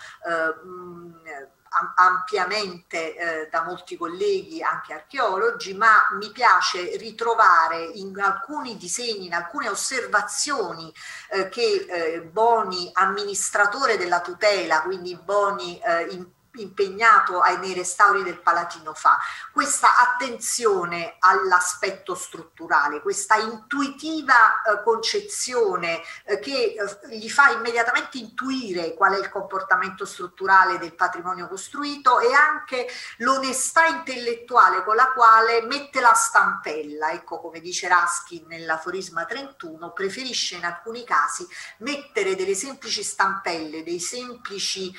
mh, 0.63 1.57
ampiamente 1.95 3.15
eh, 3.15 3.47
da 3.49 3.63
molti 3.63 3.97
colleghi, 3.97 4.61
anche 4.61 4.93
archeologi, 4.93 5.73
ma 5.73 6.07
mi 6.17 6.31
piace 6.31 6.97
ritrovare 6.97 7.83
in 7.95 8.19
alcuni 8.19 8.77
disegni, 8.77 9.25
in 9.27 9.33
alcune 9.33 9.69
osservazioni 9.69 10.91
eh, 11.31 11.49
che 11.49 11.85
eh, 11.89 12.21
Boni, 12.21 12.89
amministratore 12.93 13.97
della 13.97 14.21
tutela, 14.21 14.81
quindi 14.81 15.15
Boni 15.15 15.79
eh, 15.79 16.07
in 16.11 16.25
impegnato 16.61 17.41
nei 17.59 17.73
restauri 17.73 18.23
del 18.23 18.39
Palatino 18.39 18.93
fa, 18.93 19.17
questa 19.51 19.97
attenzione 19.97 21.15
all'aspetto 21.19 22.15
strutturale, 22.15 23.01
questa 23.01 23.35
intuitiva 23.35 24.61
eh, 24.61 24.83
concezione 24.83 26.01
eh, 26.25 26.39
che 26.39 26.75
eh, 26.75 27.17
gli 27.17 27.29
fa 27.29 27.51
immediatamente 27.51 28.17
intuire 28.17 28.93
qual 28.93 29.13
è 29.13 29.19
il 29.19 29.29
comportamento 29.29 30.05
strutturale 30.05 30.77
del 30.77 30.95
patrimonio 30.95 31.47
costruito 31.47 32.19
e 32.19 32.33
anche 32.33 32.87
l'onestà 33.17 33.87
intellettuale 33.87 34.83
con 34.83 34.95
la 34.95 35.11
quale 35.11 35.61
mette 35.63 35.99
la 35.99 36.13
stampella, 36.13 37.11
ecco 37.11 37.39
come 37.39 37.59
dice 37.59 37.87
Raskin 37.87 38.45
nell'aforisma 38.47 39.25
31, 39.25 39.91
preferisce 39.91 40.55
in 40.55 40.65
alcuni 40.65 41.03
casi 41.03 41.47
mettere 41.79 42.35
delle 42.35 42.55
semplici 42.55 43.03
stampelle, 43.03 43.83
dei 43.83 43.99
semplici 43.99 44.93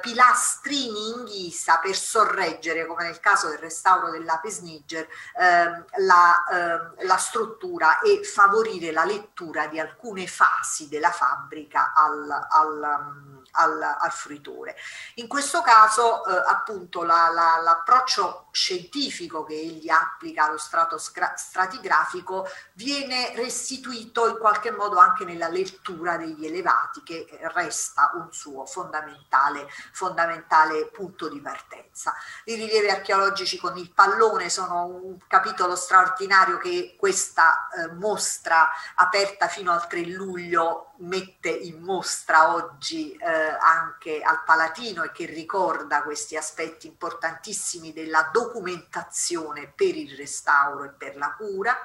pilastrini 0.00 0.93
in 0.94 1.24
ghisa 1.24 1.78
per 1.78 1.94
sorreggere, 1.94 2.86
come 2.86 3.04
nel 3.04 3.20
caso 3.20 3.48
del 3.48 3.58
restauro 3.58 4.10
dell'Apis 4.10 4.60
Niger, 4.60 5.06
ehm, 5.38 5.84
la, 5.98 6.44
ehm, 6.52 7.06
la, 7.06 7.16
struttura 7.16 8.00
e 8.00 8.22
favorire 8.24 8.92
la 8.92 9.04
lettura 9.04 9.66
di 9.66 9.78
alcune 9.78 10.26
fasi 10.26 10.88
della 10.88 11.10
fabbrica 11.10 11.92
al, 11.94 12.46
al 12.50 13.42
al, 13.54 13.80
al 13.82 14.12
fruitore. 14.12 14.76
In 15.14 15.28
questo 15.28 15.62
caso 15.62 16.24
eh, 16.26 16.42
appunto 16.46 17.02
la, 17.02 17.30
la, 17.32 17.60
l'approccio 17.62 18.48
scientifico 18.50 19.44
che 19.44 19.54
egli 19.54 19.88
applica 19.88 20.44
allo 20.46 20.58
strato 20.58 20.96
stratigrafico 20.98 22.48
viene 22.74 23.32
restituito 23.34 24.28
in 24.28 24.38
qualche 24.38 24.70
modo 24.70 24.98
anche 24.98 25.24
nella 25.24 25.48
lettura 25.48 26.16
degli 26.16 26.46
elevati 26.46 27.02
che 27.02 27.26
resta 27.52 28.12
un 28.14 28.32
suo 28.32 28.64
fondamentale, 28.64 29.68
fondamentale 29.92 30.86
punto 30.86 31.28
di 31.28 31.40
partenza. 31.40 32.14
I 32.44 32.54
rilievi 32.54 32.88
archeologici 32.88 33.58
con 33.58 33.76
il 33.76 33.90
pallone 33.90 34.48
sono 34.48 34.84
un 34.84 35.18
capitolo 35.26 35.74
straordinario 35.76 36.58
che 36.58 36.96
questa 36.98 37.68
eh, 37.68 37.92
mostra 37.92 38.70
aperta 38.96 39.48
fino 39.48 39.72
al 39.72 39.86
3 39.86 40.06
luglio 40.06 40.93
mette 40.98 41.48
in 41.48 41.80
mostra 41.80 42.54
oggi 42.54 43.12
eh, 43.12 43.26
anche 43.26 44.22
al 44.22 44.42
Palatino 44.44 45.02
e 45.02 45.12
che 45.12 45.26
ricorda 45.26 46.02
questi 46.02 46.36
aspetti 46.36 46.86
importantissimi 46.86 47.92
della 47.92 48.30
documentazione 48.32 49.72
per 49.74 49.96
il 49.96 50.16
restauro 50.16 50.84
e 50.84 50.90
per 50.90 51.16
la 51.16 51.34
cura. 51.36 51.76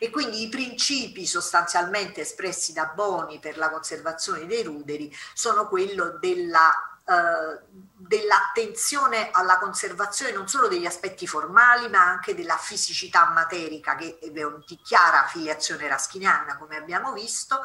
E 0.00 0.10
quindi 0.10 0.42
i 0.42 0.48
principi 0.48 1.26
sostanzialmente 1.26 2.20
espressi 2.20 2.72
da 2.72 2.92
Boni 2.94 3.40
per 3.40 3.58
la 3.58 3.68
conservazione 3.68 4.46
dei 4.46 4.62
ruderi 4.62 5.12
sono 5.34 5.66
quello 5.66 6.18
della 6.20 6.87
eh, 7.08 7.60
dell'attenzione 7.96 9.30
alla 9.30 9.58
conservazione 9.58 10.32
non 10.32 10.46
solo 10.46 10.68
degli 10.68 10.86
aspetti 10.86 11.26
formali 11.26 11.88
ma 11.88 12.04
anche 12.04 12.34
della 12.34 12.56
fisicità 12.56 13.28
materica 13.30 13.96
che 13.96 14.18
è 14.20 14.30
di 14.30 14.80
chiara 14.82 15.24
affiliazione 15.24 15.88
raschiniana 15.88 16.56
come 16.56 16.76
abbiamo 16.76 17.12
visto 17.12 17.62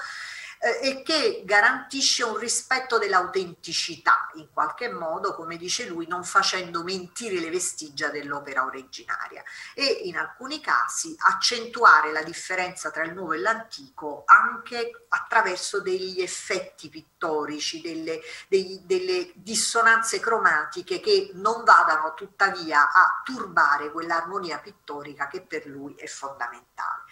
eh, 0.64 0.80
e 0.82 1.02
che 1.04 1.42
garantisce 1.44 2.24
un 2.24 2.38
rispetto 2.38 2.98
dell'autenticità 2.98 4.30
in 4.36 4.48
qualche 4.54 4.90
modo, 4.90 5.36
come 5.36 5.58
dice 5.58 5.86
lui, 5.86 6.08
non 6.08 6.24
facendo 6.24 6.84
mentire 6.84 7.42
le 7.42 7.50
vestigia 7.50 8.10
dell'opera 8.10 8.64
originaria 8.64 9.44
e 9.76 9.84
in 10.06 10.16
alcuni 10.16 10.62
casi 10.62 11.14
accentuare 11.18 12.14
la 12.14 12.24
differenza 12.24 12.92
tra 12.92 13.04
il 13.04 13.14
nuovo 13.14 13.34
e 13.34 13.40
l'antico 13.40 14.24
anche 14.26 15.06
attraverso 15.10 15.82
degli 15.82 16.22
effetti 16.22 16.88
pittorici, 16.88 17.82
delle, 17.82 18.22
dei, 18.48 18.82
delle 18.86 19.32
dissonanze 19.36 20.22
cromatiche 20.22 21.02
che 21.02 21.32
non 21.34 21.66
vadano 21.66 22.14
tuttavia 22.14 22.90
a 22.90 23.22
turbare 23.26 23.92
quell'armonia 23.92 24.60
pittorica 24.60 25.28
che 25.28 25.42
per 25.42 25.66
lui 25.66 25.94
è 25.96 26.08
fondamentale. 26.08 27.04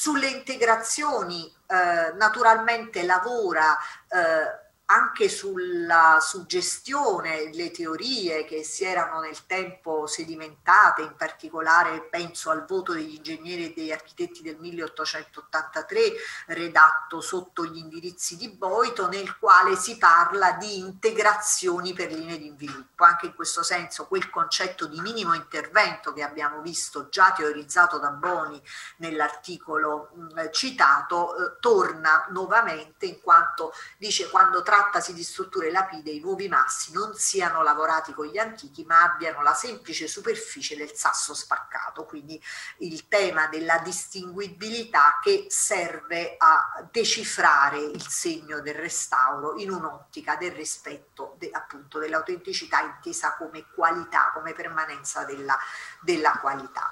Sulle 0.00 0.28
integrazioni 0.28 1.44
eh, 1.66 2.14
naturalmente 2.16 3.02
lavora 3.02 3.76
eh, 4.08 4.69
anche 4.90 5.28
sulla 5.28 6.18
suggestione, 6.20 7.52
le 7.54 7.70
teorie 7.70 8.44
che 8.44 8.64
si 8.64 8.84
erano 8.84 9.20
nel 9.20 9.46
tempo 9.46 10.08
sedimentate, 10.08 11.02
in 11.02 11.14
particolare 11.16 12.02
penso 12.10 12.50
al 12.50 12.64
voto 12.66 12.92
degli 12.92 13.14
ingegneri 13.14 13.66
e 13.66 13.72
degli 13.72 13.92
architetti 13.92 14.42
del 14.42 14.56
1883, 14.58 16.00
redatto 16.48 17.20
sotto 17.20 17.64
gli 17.64 17.76
indirizzi 17.76 18.36
di 18.36 18.48
Boito, 18.48 19.08
nel 19.08 19.38
quale 19.38 19.76
si 19.76 19.96
parla 19.96 20.52
di 20.52 20.78
integrazioni 20.78 21.92
per 21.92 22.10
linee 22.10 22.38
di 22.38 22.52
sviluppo. 22.56 23.04
Anche 23.04 23.26
in 23.26 23.34
questo 23.34 23.62
senso 23.62 24.08
quel 24.08 24.28
concetto 24.28 24.86
di 24.86 25.00
minimo 25.00 25.34
intervento 25.34 26.12
che 26.12 26.24
abbiamo 26.24 26.62
visto 26.62 27.08
già 27.08 27.32
teorizzato 27.32 27.98
da 27.98 28.10
Boni 28.10 28.60
nell'articolo 28.96 30.10
citato, 30.50 31.36
eh, 31.36 31.56
torna 31.60 32.26
nuovamente 32.30 33.06
in 33.06 33.20
quanto 33.20 33.72
dice 33.96 34.28
quando 34.28 34.62
tra 34.62 34.78
trattasi 34.80 35.12
di 35.12 35.22
strutture 35.22 35.70
lapide, 35.70 36.10
i 36.10 36.20
nuovi 36.20 36.48
massi 36.48 36.92
non 36.92 37.14
siano 37.14 37.62
lavorati 37.62 38.14
con 38.14 38.26
gli 38.26 38.38
antichi, 38.38 38.84
ma 38.84 39.02
abbiano 39.02 39.42
la 39.42 39.52
semplice 39.52 40.08
superficie 40.08 40.74
del 40.76 40.94
sasso 40.94 41.34
spaccato. 41.34 42.04
Quindi 42.06 42.42
il 42.78 43.06
tema 43.08 43.46
della 43.48 43.78
distinguibilità 43.78 45.18
che 45.22 45.46
serve 45.48 46.36
a 46.38 46.88
decifrare 46.90 47.78
il 47.78 48.06
segno 48.08 48.60
del 48.60 48.74
restauro 48.74 49.58
in 49.58 49.70
un'ottica 49.70 50.36
del 50.36 50.52
rispetto 50.52 51.34
de, 51.38 51.50
appunto 51.52 51.98
dell'autenticità 51.98 52.80
intesa 52.80 53.36
come 53.36 53.66
qualità, 53.74 54.30
come 54.32 54.54
permanenza 54.54 55.24
della, 55.24 55.58
della 56.00 56.38
qualità. 56.40 56.90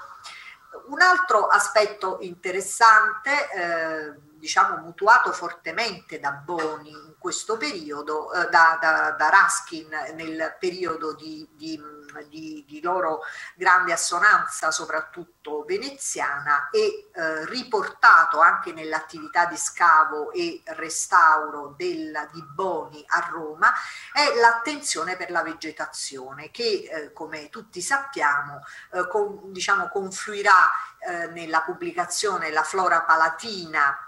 Un 0.89 1.01
altro 1.01 1.47
aspetto 1.47 2.19
interessante, 2.21 3.51
eh, 3.51 4.28
diciamo 4.39 4.77
mutuato 4.77 5.33
fortemente 5.33 6.19
da 6.21 6.31
Boni 6.31 6.91
in 6.91 7.15
questo 7.19 7.57
periodo, 7.57 8.33
eh, 8.33 8.49
da, 8.49 8.79
da, 8.81 9.11
da, 9.13 9.29
Raskin 9.29 9.89
nel 10.15 10.57
periodo 10.59 11.15
di, 11.15 11.47
di, 11.53 11.81
di, 12.29 12.65
di, 12.67 12.81
loro 12.81 13.21
grande 13.57 13.93
assonanza, 13.93 14.71
soprattutto 14.71 15.65
veneziana, 15.65 16.71
e 16.71 17.11
eh, 17.13 17.45
riportato 17.47 18.41
anche 18.41 18.73
nell'attività 18.73 19.47
di 19.47 19.57
scavo 19.57 20.33
e 20.33 20.63
restauro 20.67 21.75
del, 21.77 22.29
di 22.33 22.43
Boni 22.43 23.05
a 23.09 23.29
Roma, 23.31 23.73
è 24.13 24.39
l'attenzione 24.39 25.17
per 25.17 25.31
la 25.31 25.43
vegetazione 25.43 26.51
che, 26.51 26.89
eh, 26.91 27.13
come 27.13 27.49
tutti 27.49 27.81
sappiamo, 27.81 28.63
eh, 28.93 29.07
con, 29.09 29.53
diciamo, 29.53 29.89
confluirà 29.89 30.71
eh, 30.99 31.27
nella 31.29 31.63
pubblicazione 31.63 32.51
La 32.51 32.63
Flora 32.63 33.03
Palatina 33.03 34.08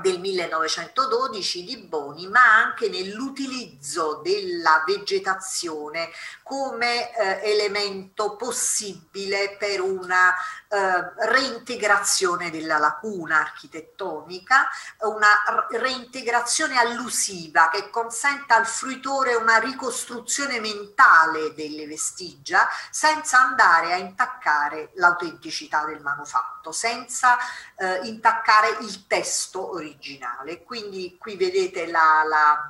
del 0.00 0.20
1912 0.20 1.64
di 1.64 1.76
Boni, 1.76 2.26
ma 2.26 2.54
anche 2.54 2.88
nell'utilizzo 2.88 4.20
della 4.22 4.82
vegetazione 4.86 6.10
come 6.42 7.14
eh, 7.14 7.50
elemento 7.50 8.36
possibile 8.36 9.56
per 9.58 9.80
una 9.80 10.34
eh, 10.68 11.12
reintegrazione 11.28 12.50
della 12.50 12.78
lacuna 12.78 13.40
architettonica, 13.40 14.68
una 15.00 15.28
reintegrazione 15.70 16.78
allusiva 16.78 17.68
che 17.70 17.90
consenta 17.90 18.56
al 18.56 18.66
fruitore 18.66 19.34
una 19.34 19.58
ricostruzione 19.58 20.60
mentale 20.60 21.52
delle 21.54 21.86
vestigia 21.86 22.66
senza 22.90 23.40
andare 23.40 23.92
a 23.92 23.96
intaccare 23.96 24.92
l'autenticità 24.94 25.84
del 25.84 26.00
manufatto, 26.00 26.72
senza 26.72 27.36
eh, 27.76 28.00
intaccare 28.04 28.78
il 28.80 29.06
testo 29.06 29.78
originale. 29.82 30.62
Quindi 30.62 31.16
qui 31.18 31.36
vedete 31.36 31.90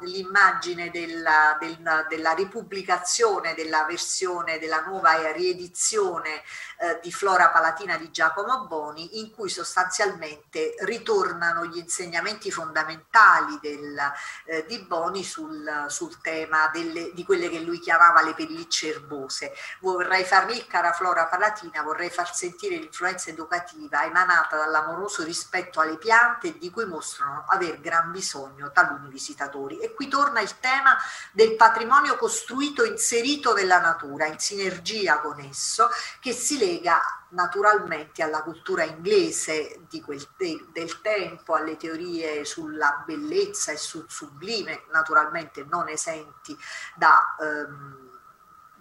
l'immagine 0.00 0.90
della, 0.90 1.56
del, 1.60 2.06
della 2.08 2.32
ripubblicazione 2.32 3.54
della 3.54 3.84
versione 3.84 4.58
della 4.58 4.80
nuova 4.80 5.30
riedizione 5.32 6.42
eh, 6.78 6.98
di 7.02 7.12
Flora 7.12 7.50
Palatina 7.50 7.96
di 7.96 8.10
Giacomo 8.10 8.66
Boni, 8.66 9.18
in 9.18 9.30
cui 9.30 9.48
sostanzialmente 9.48 10.74
ritornano 10.80 11.66
gli 11.66 11.76
insegnamenti 11.76 12.50
fondamentali 12.50 13.58
del, 13.60 13.98
eh, 14.46 14.64
di 14.66 14.78
Boni 14.80 15.22
sul, 15.22 15.86
sul 15.88 16.20
tema 16.20 16.68
delle, 16.72 17.12
di 17.12 17.24
quelle 17.24 17.48
che 17.48 17.60
lui 17.60 17.78
chiamava 17.78 18.22
le 18.22 18.34
pellicce 18.34 18.88
erbose. 18.88 19.52
Vorrei 19.80 20.24
far 20.24 20.46
lì, 20.46 20.66
cara 20.66 20.92
Flora 20.92 21.26
Palatina, 21.26 21.82
vorrei 21.82 22.10
far 22.10 22.34
sentire 22.34 22.76
l'influenza 22.76 23.30
educativa 23.30 24.04
emanata 24.04 24.56
dall'amoroso 24.56 25.22
rispetto 25.22 25.80
alle 25.80 25.98
piante 25.98 26.58
di 26.58 26.70
cui 26.70 26.86
mostrano 27.02 27.44
aver 27.48 27.80
gran 27.80 28.12
bisogno 28.12 28.70
taluni 28.70 29.08
visitatori. 29.08 29.78
E 29.80 29.92
qui 29.92 30.06
torna 30.06 30.40
il 30.40 30.60
tema 30.60 30.96
del 31.32 31.56
patrimonio 31.56 32.16
costruito 32.16 32.84
inserito 32.84 33.52
nella 33.52 33.80
natura, 33.80 34.26
in 34.26 34.38
sinergia 34.38 35.18
con 35.20 35.40
esso, 35.40 35.88
che 36.20 36.32
si 36.32 36.58
lega 36.58 36.70
lega 36.82 37.00
naturalmente 37.30 38.22
alla 38.22 38.42
cultura 38.42 38.84
inglese 38.84 39.80
quel, 40.04 40.26
de, 40.36 40.66
del 40.72 41.00
tempo, 41.00 41.54
alle 41.54 41.76
teorie 41.76 42.44
sulla 42.44 43.02
bellezza 43.04 43.72
e 43.72 43.76
sul 43.76 44.06
sublime, 44.08 44.84
naturalmente 44.92 45.64
non 45.68 45.88
esenti 45.88 46.56
da... 46.94 47.36
Ehm, 47.40 48.10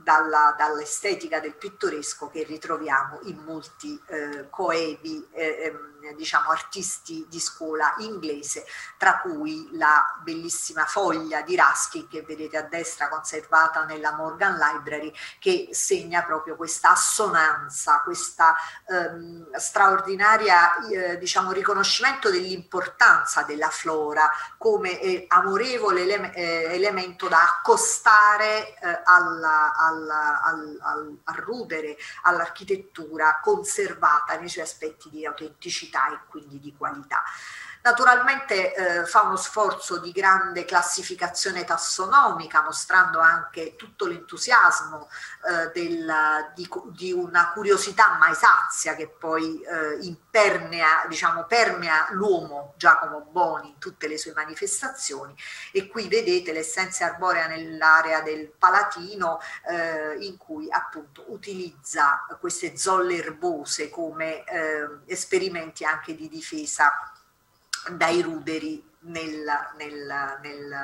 dalla, 0.04 0.56
dall'estetica 0.58 1.40
del 1.40 1.54
pittoresco 1.54 2.28
che 2.28 2.42
ritroviamo 2.42 3.20
in 3.26 3.38
molti 3.38 4.02
eh, 4.08 4.48
coevi 4.50 5.28
eh, 5.32 5.66
ehm, 5.66 5.91
diciamo, 6.16 6.50
artisti 6.50 7.26
di 7.30 7.40
scuola 7.40 7.96
inglese, 8.00 8.66
tra 8.98 9.20
cui 9.20 9.70
la 9.74 10.20
bellissima 10.24 10.86
foglia 10.86 11.42
di 11.42 11.56
Ruskin 11.56 12.08
che 12.08 12.22
vedete 12.22 12.58
a 12.58 12.64
destra 12.64 13.10
conservata 13.10 13.86
nella 13.86 14.14
Morgan 14.14 14.58
Library, 14.58 15.14
che 15.40 15.70
segna 15.72 16.24
proprio 16.24 16.56
questa 16.56 16.92
assonanza, 16.92 18.02
questa 18.04 18.56
ehm, 18.88 19.56
straordinaria 19.56 20.78
eh, 20.88 21.18
diciamo, 21.18 21.52
riconoscimento 21.52 22.30
dell'importanza 22.30 23.44
della 23.44 23.70
flora 23.70 24.30
come 24.58 25.00
eh, 25.00 25.26
amorevole 25.28 26.02
ele 26.02 26.34
eh, 26.34 26.74
elemento 26.74 27.28
da 27.28 27.42
accostare 27.44 28.76
eh, 28.76 29.02
alla, 29.04 29.74
alla, 29.76 30.42
al, 30.44 30.78
al, 30.82 31.18
al 31.24 31.36
rudere, 31.36 31.98
all'architettura 32.24 33.40
conservata 33.42 34.38
nei 34.38 34.50
suoi 34.50 34.64
aspetti 34.64 35.10
di 35.10 35.26
autenticità 35.26 35.91
quantità 35.92 36.14
e 36.14 36.20
quindi 36.30 36.60
di 36.60 36.74
qualità. 36.76 37.22
Naturalmente 37.84 38.76
eh, 38.76 39.06
fa 39.06 39.22
uno 39.24 39.38
sforzo 39.38 39.98
di 39.98 40.12
grande 40.12 40.66
classificazione 40.66 41.64
tassonomica, 41.64 42.62
mostrando 42.62 43.20
anche 43.20 43.76
tutto 43.76 44.06
l'entusiasmo 44.06 45.10
eh, 45.50 45.72
del, 45.74 46.14
di, 46.54 46.70
di, 46.92 47.12
una 47.12 47.52
curiosità 47.52 48.18
mai 48.20 48.36
sazia 48.36 48.94
che 48.94 49.08
poi 49.08 49.62
eh, 49.62 49.98
impermea, 50.02 51.06
diciamo, 51.08 51.46
permea 51.46 52.08
l'uomo 52.12 52.76
Giacomo 52.78 53.22
Boni 53.22 53.70
in 53.70 53.80
tutte 53.80 54.08
le 54.08 54.20
sue 54.20 54.34
manifestazioni. 54.36 55.36
E 55.72 55.88
qui 55.88 56.08
vedete 56.08 56.54
l'essenza 56.54 57.06
arborea 57.06 57.48
nell'area 57.48 58.22
del 58.22 58.52
Palatino, 58.60 59.40
eh, 59.68 60.18
in 60.20 60.38
cui 60.38 60.68
appunto 60.70 61.26
utilizza 61.30 62.28
queste 62.40 62.78
zolle 62.78 63.16
erbose 63.16 63.90
come 63.90 64.44
eh, 64.44 64.88
esperimenti 65.08 65.84
anche 65.84 66.14
di 66.16 66.30
difesa 66.30 67.12
dai 67.90 68.22
ruderi 68.22 68.90
nel, 69.02 69.44
nel, 69.78 70.40
nel, 70.42 70.76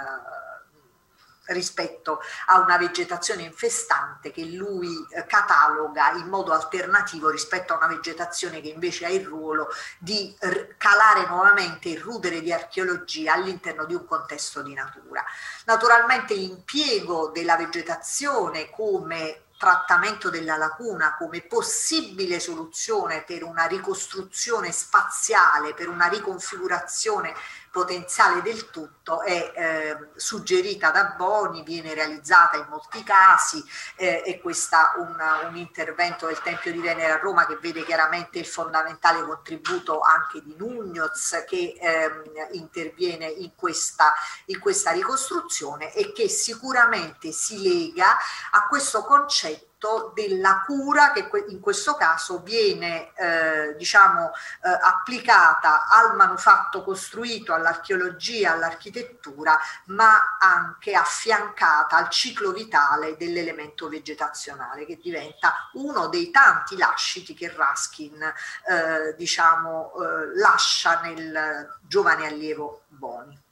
rispetto 1.47 2.19
a 2.47 2.59
una 2.59 2.77
vegetazione 2.77 3.43
infestante 3.43 4.31
che 4.31 4.45
lui 4.45 4.89
eh, 5.09 5.25
cataloga 5.25 6.11
in 6.11 6.27
modo 6.27 6.51
alternativo 6.51 7.29
rispetto 7.29 7.73
a 7.73 7.77
una 7.77 7.87
vegetazione 7.87 8.61
che 8.61 8.69
invece 8.69 9.05
ha 9.05 9.09
il 9.09 9.25
ruolo 9.25 9.69
di 9.99 10.35
calare 10.77 11.27
nuovamente 11.27 11.89
il 11.89 11.99
rudere 11.99 12.41
di 12.41 12.51
archeologia 12.51 13.33
all'interno 13.33 13.85
di 13.85 13.93
un 13.93 14.05
contesto 14.05 14.61
di 14.61 14.73
natura. 14.73 15.23
Naturalmente 15.65 16.33
l'impiego 16.33 17.29
della 17.29 17.55
vegetazione 17.55 18.69
come 18.69 19.43
trattamento 19.57 20.29
della 20.29 20.55
lacuna 20.55 21.15
come 21.17 21.41
possibile 21.41 22.39
soluzione 22.39 23.23
per 23.23 23.43
una 23.43 23.65
ricostruzione 23.65 24.71
spaziale, 24.71 25.73
per 25.73 25.89
una 25.89 26.07
riconfigurazione 26.07 27.33
potenziale 27.77 28.41
del 28.41 28.71
tutto 28.71 29.21
è 29.21 29.51
eh, 29.55 29.97
suggerita 30.15 30.89
da 30.89 31.13
Boni, 31.15 31.61
viene 31.61 31.93
realizzata 31.93 32.57
in 32.57 32.65
molti 32.69 33.03
casi 33.03 33.63
eh, 33.95 34.23
e 34.25 34.39
questo 34.41 34.77
un, 34.97 35.15
un 35.47 35.55
intervento 35.55 36.25
del 36.25 36.41
Tempio 36.41 36.71
di 36.71 36.79
Venere 36.79 37.11
a 37.11 37.17
Roma 37.19 37.45
che 37.45 37.59
vede 37.61 37.85
chiaramente 37.85 38.39
il 38.39 38.47
fondamentale 38.47 39.23
contributo 39.23 39.99
anche 39.99 40.41
di 40.41 40.55
Nugnoz 40.57 41.43
che 41.47 41.77
eh, 41.79 42.49
interviene 42.53 43.27
in 43.27 43.51
questa, 43.55 44.11
in 44.45 44.59
questa 44.59 44.89
ricostruzione 44.89 45.93
e 45.93 46.11
che 46.13 46.27
sicuramente 46.29 47.31
si 47.31 47.61
lega 47.61 48.17
a 48.51 48.65
questo 48.67 49.03
concetto 49.03 49.66
della 50.13 50.63
cura 50.65 51.11
che 51.11 51.29
in 51.49 51.59
questo 51.59 51.93
caso 51.93 52.39
viene 52.39 53.13
eh, 53.15 53.75
diciamo 53.77 54.31
eh, 54.63 54.69
applicata 54.81 55.87
al 55.87 56.15
manufatto 56.15 56.83
costruito, 56.83 57.53
all'archeologia, 57.53 58.53
all'architettura, 58.53 59.57
ma 59.85 60.37
anche 60.39 60.93
affiancata 60.93 61.95
al 61.95 62.09
ciclo 62.09 62.51
vitale 62.51 63.15
dell'elemento 63.17 63.87
vegetazionale 63.87 64.85
che 64.85 64.97
diventa 65.01 65.69
uno 65.73 66.07
dei 66.07 66.31
tanti 66.31 66.75
lasciti 66.75 67.35
che 67.35 67.53
Raskin 67.55 68.21
eh, 68.23 69.15
diciamo 69.15 69.93
eh, 69.93 70.37
lascia 70.37 71.01
nel 71.01 71.77
giovane 71.81 72.25
allievo 72.25 72.81
Boni. 72.87 73.45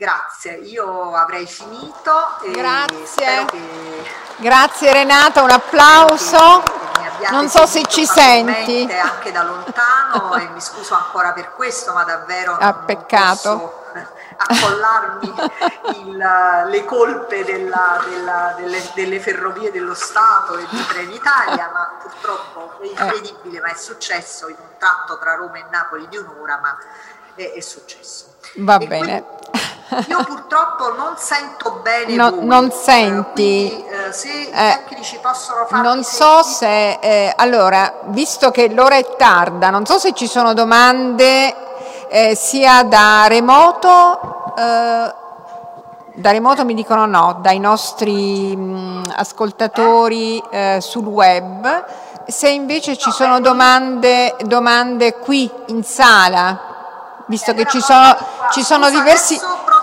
Grazie, 0.00 0.52
io 0.52 1.14
avrei 1.14 1.46
finito. 1.46 2.38
Grazie. 2.52 3.44
Che... 3.44 4.10
Grazie 4.36 4.94
Renata, 4.94 5.42
un 5.42 5.50
applauso. 5.50 6.62
Non 7.30 7.50
so 7.50 7.66
se 7.66 7.82
ci 7.86 8.06
senti. 8.06 8.90
Anche 8.90 9.30
da 9.30 9.42
lontano 9.42 10.36
e 10.40 10.48
mi 10.54 10.60
scuso 10.62 10.94
ancora 10.94 11.34
per 11.34 11.52
questo, 11.52 11.92
ma 11.92 12.04
davvero 12.04 12.56
ah, 12.58 12.72
peccato. 12.72 13.88
accollarmi 14.40 15.34
il, 15.96 16.64
le 16.68 16.84
colpe 16.86 17.44
della, 17.44 18.02
della, 18.08 18.54
delle, 18.56 18.82
delle, 18.94 19.20
ferrovie 19.20 19.70
dello 19.70 19.92
Stato 19.92 20.56
e 20.56 20.66
di 20.70 20.86
Trenitalia, 20.86 21.68
ma 21.74 21.98
purtroppo 22.00 22.80
è 22.80 22.86
incredibile, 22.86 23.58
eh. 23.58 23.60
ma 23.60 23.68
è 23.68 23.76
successo 23.76 24.48
in 24.48 24.56
un 24.58 24.78
tratto 24.78 25.18
tra 25.18 25.34
Roma 25.34 25.58
e 25.58 25.64
Napoli 25.68 26.08
di 26.08 26.16
un'ora, 26.16 26.58
ma 26.58 26.78
è, 27.34 27.52
è 27.52 27.60
successo. 27.60 28.36
Va 28.56 28.78
e 28.78 28.86
bene. 28.86 29.22
Quindi, 29.22 29.39
io 30.06 30.24
purtroppo 30.24 30.94
non 30.96 31.14
sento 31.16 31.80
bene 31.82 32.14
no, 32.14 32.30
voi, 32.30 32.44
Non 32.44 32.70
senti? 32.70 33.68
Quindi, 33.68 33.86
eh, 33.88 34.12
se 34.12 34.28
i 34.28 34.50
tecnici 34.50 35.18
possono 35.20 35.66
fare... 35.66 35.82
Non 35.82 36.04
so 36.04 36.42
se... 36.42 36.98
Eh, 37.00 37.32
allora, 37.36 38.00
visto 38.04 38.50
che 38.50 38.68
l'ora 38.72 38.96
è 38.96 39.16
tarda, 39.16 39.70
non 39.70 39.86
so 39.86 39.98
se 39.98 40.12
ci 40.12 40.26
sono 40.26 40.54
domande 40.54 42.08
eh, 42.08 42.34
sia 42.34 42.84
da 42.84 43.26
remoto... 43.26 44.54
Eh, 44.56 45.14
da 46.12 46.32
remoto 46.32 46.64
mi 46.64 46.74
dicono 46.74 47.06
no, 47.06 47.38
dai 47.40 47.58
nostri 47.58 48.54
mh, 48.54 49.12
ascoltatori 49.16 50.42
eh, 50.50 50.78
sul 50.80 51.06
web. 51.06 51.84
Se 52.26 52.48
invece 52.48 52.96
ci 52.96 53.10
sono 53.10 53.40
domande, 53.40 54.36
domande 54.42 55.14
qui 55.14 55.50
in 55.66 55.82
sala, 55.82 57.24
visto 57.26 57.54
che 57.54 57.64
ci 57.66 57.80
sono, 57.80 58.16
ci 58.50 58.62
sono 58.62 58.90
diversi... 58.90 59.40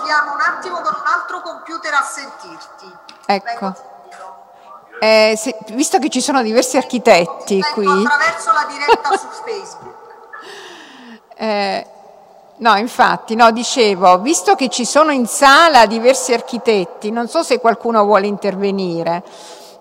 Proviamo 0.08 0.32
un 0.32 0.40
attimo 0.40 0.80
con 0.80 0.94
un 0.98 1.06
altro 1.06 1.42
computer 1.42 1.92
a 1.92 2.02
sentirti. 2.02 2.96
Ecco. 3.26 3.74
Eh, 5.00 5.34
se, 5.36 5.54
visto 5.72 5.98
che 5.98 6.08
ci 6.08 6.22
sono 6.22 6.40
diversi 6.40 6.78
architetti 6.78 7.60
qui... 7.74 7.86
attraverso 7.86 8.50
la 8.52 8.66
diretta 8.70 9.16
su 9.18 9.26
Facebook. 9.44 9.96
Eh, 11.40 11.86
no, 12.56 12.76
infatti, 12.78 13.36
no, 13.36 13.52
dicevo, 13.52 14.18
visto 14.18 14.56
che 14.56 14.68
ci 14.68 14.84
sono 14.84 15.12
in 15.12 15.28
sala 15.28 15.86
diversi 15.86 16.32
architetti, 16.32 17.12
non 17.12 17.28
so 17.28 17.44
se 17.44 17.60
qualcuno 17.60 18.02
vuole 18.02 18.26
intervenire. 18.26 19.22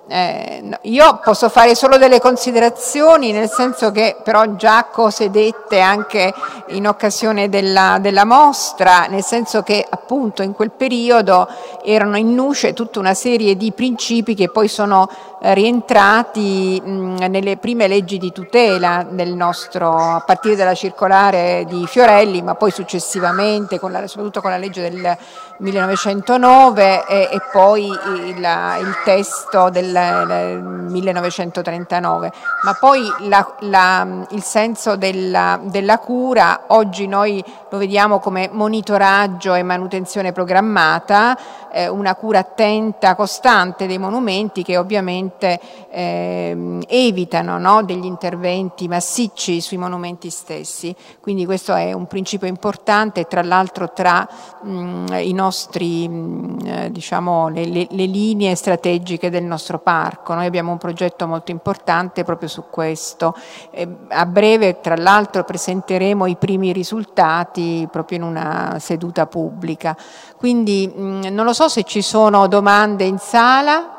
Eh, 0.10 0.64
io 0.84 1.20
posso 1.22 1.50
fare 1.50 1.76
solo 1.76 1.98
delle 1.98 2.22
considerazioni, 2.22 3.34
nel 3.34 3.50
senso 3.50 3.92
che 3.92 4.16
però 4.24 4.56
già 4.56 4.86
cose 4.86 5.30
dette 5.30 5.82
anche 5.82 6.34
in 6.68 6.88
occasione 6.88 7.50
della, 7.50 7.98
della, 8.00 8.24
mostra, 8.24 9.08
nel 9.08 9.24
senso 9.24 9.64
che 9.64 9.86
appunto 9.88 10.44
in 10.44 10.54
quel 10.54 10.72
periodo 10.72 11.50
erano 11.84 12.16
in 12.16 12.34
nuce 12.34 12.72
tutta 12.74 13.00
una 13.00 13.14
serie 13.14 13.58
di 13.58 13.74
principi 13.74 14.34
che 14.34 14.50
poi 14.50 14.70
sono 14.70 15.10
eh, 15.42 15.54
rientrati 15.54 16.82
mh, 16.82 17.26
nelle 17.28 17.58
prime 17.58 17.90
leggi 17.90 18.18
di 18.18 18.32
tutela 18.32 19.06
del 19.10 19.34
nostro, 19.34 19.94
a 19.94 20.24
partire 20.26 20.56
dalla 20.56 20.74
circolare 20.74 21.66
di 21.68 21.86
Fiorelli, 21.86 22.42
ma 22.42 22.56
poi 22.56 22.72
successivamente, 22.72 23.78
con 23.78 23.92
la, 23.92 24.08
soprattutto 24.08 24.40
con 24.40 24.52
la 24.52 24.58
legge 24.58 24.90
del 24.90 25.18
1909 25.58 27.06
e, 27.08 27.30
e 27.32 27.42
poi 27.52 27.86
il, 27.88 28.38
il 28.38 28.96
testo 29.04 29.70
del 29.70 30.86
1939, 30.88 32.32
ma 32.64 32.74
poi 32.80 33.02
la, 33.22 33.56
la, 33.62 34.26
il 34.30 34.44
senso 34.44 34.96
della, 34.96 35.60
della, 35.64 36.00
cura 36.00 36.66
oggi 36.68 37.08
noi 37.08 37.44
lo 37.70 37.78
vediamo 37.78 38.20
come 38.20 38.50
monitoraggio 38.52 39.54
e 39.54 39.64
manutenzione 39.64 40.32
programmata, 40.32 41.38
eh, 41.72 41.88
una 41.88 42.16
cura 42.16 42.40
attenta, 42.40 43.16
costante 43.16 43.88
dei 43.88 43.98
monumenti 43.98 44.64
che 44.64 44.78
ovviamente 44.78 45.60
eh, 45.90 46.80
evitano 46.88 47.58
no, 47.58 47.84
degli 47.84 48.06
interventi 48.06 48.88
massicci 48.88 49.62
sui 49.62 49.78
monumenti 49.78 50.30
stessi. 50.30 50.96
Quindi 51.20 51.46
questo 51.46 51.74
è 51.74 51.94
un 51.94 52.08
principio 52.08 52.48
importante, 52.48 53.26
tra 53.26 53.42
l'altro 53.42 53.92
tra 53.92 54.28
mh, 54.62 55.06
i 55.20 55.34
nostri, 55.34 55.47
mh, 55.50 56.58
eh, 56.66 56.92
diciamo, 56.92 57.50
le, 57.50 57.66
le, 57.66 57.88
le 57.90 58.06
linee 58.06 58.56
strategiche 58.56 59.30
del 59.30 59.44
nostro 59.44 59.80
parco. 59.80 60.34
Noi 60.34 60.46
abbiamo 60.46 60.72
un 60.72 60.78
progetto 60.78 61.28
molto 61.28 61.52
importante 61.52 62.24
proprio 62.24 62.50
su 62.50 62.66
questo. 62.70 63.36
Eh, 63.72 63.88
a 64.10 64.26
breve, 64.26 64.80
tra 64.80 64.96
l'altro, 64.96 65.44
presenteremo 65.44 66.26
i 66.26 66.36
primi 66.36 66.72
risultati 66.72 67.88
proprio 67.92 68.18
in 68.18 68.24
una 68.24 68.78
seduta 68.80 69.26
pubblica. 69.26 69.96
Quindi 70.38 70.92
mm, 70.94 71.26
non 71.32 71.46
lo 71.46 71.54
so 71.54 71.68
se 71.68 71.84
ci 71.84 72.02
sono 72.02 72.48
domande 72.48 73.04
in 73.04 73.18
sala. 73.18 73.96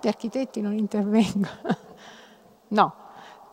Gli 0.00 0.08
architetti 0.08 0.60
non 0.60 0.76
intervengono. 0.76 1.48
no. 2.68 2.94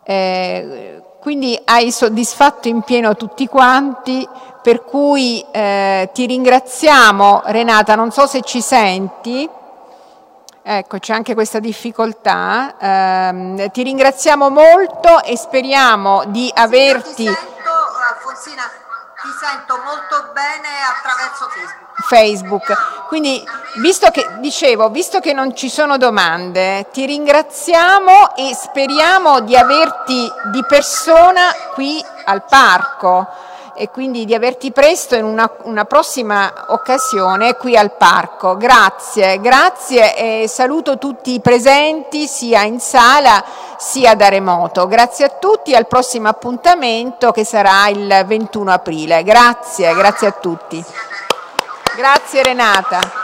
Eh, 0.03 1.01
quindi 1.23 1.57
hai 1.63 1.89
soddisfatto 1.89 2.67
in 2.67 2.81
pieno 2.81 3.15
tutti 3.15 3.47
quanti, 3.47 4.27
per 4.63 4.85
cui 4.85 5.45
eh, 5.51 6.09
ti 6.13 6.25
ringraziamo 6.25 7.43
Renata, 7.47 7.95
non 7.95 8.11
so 8.11 8.25
se 8.25 8.41
ci 8.41 8.61
senti. 8.61 9.47
Ecco, 10.65 10.97
c'è 10.99 11.13
anche 11.13 11.33
questa 11.33 11.59
difficoltà. 11.59 12.75
Eh, 12.79 13.69
ti 13.73 13.83
ringraziamo 13.83 14.49
molto 14.49 15.21
e 15.21 15.37
speriamo 15.37 16.23
di 16.27 16.49
averti... 16.55 17.09
Sì, 17.09 17.25
ti 17.25 17.25
sento, 17.25 17.71
Alfonsina, 18.09 18.63
ti 19.21 19.29
sento 19.37 19.75
molto 19.83 20.31
bene 20.31 20.69
attraverso 20.95 21.49
Facebook. 21.49 22.07
Facebook. 22.07 23.07
Quindi, 23.07 23.45
visto 23.81 24.09
che, 24.11 24.25
dicevo, 24.39 24.89
visto 24.89 25.19
che 25.19 25.33
non 25.33 25.53
ci 25.53 25.67
sono 25.67 25.97
domande, 25.97 26.89
ti 26.91 27.05
ringraziamo 27.05 28.33
e 28.37 28.55
speriamo 28.55 29.41
di 29.41 29.57
averti 29.57 30.31
di 30.53 30.63
persona 30.65 31.51
qui 31.73 32.01
al 32.23 32.45
parco 32.45 33.51
e 33.75 33.89
quindi 33.89 34.25
di 34.25 34.33
averti 34.33 34.71
presto 34.71 35.15
in 35.15 35.23
una, 35.23 35.49
una 35.63 35.85
prossima 35.85 36.65
occasione 36.67 37.55
qui 37.55 37.75
al 37.75 37.95
parco. 37.95 38.55
Grazie, 38.57 39.39
grazie 39.39 40.43
e 40.43 40.47
saluto 40.47 40.97
tutti 40.97 41.33
i 41.33 41.41
presenti 41.41 42.27
sia 42.27 42.63
in 42.63 42.79
sala 42.79 43.43
sia 43.77 44.15
da 44.15 44.29
remoto. 44.29 44.87
Grazie 44.87 45.25
a 45.25 45.29
tutti 45.29 45.75
al 45.75 45.87
prossimo 45.87 46.27
appuntamento 46.29 47.31
che 47.31 47.43
sarà 47.43 47.87
il 47.89 48.23
21 48.25 48.71
aprile. 48.71 49.23
Grazie, 49.23 49.93
grazie 49.93 50.27
a 50.27 50.31
tutti. 50.31 50.83
Grazie 51.95 52.43
Renata. 52.43 53.22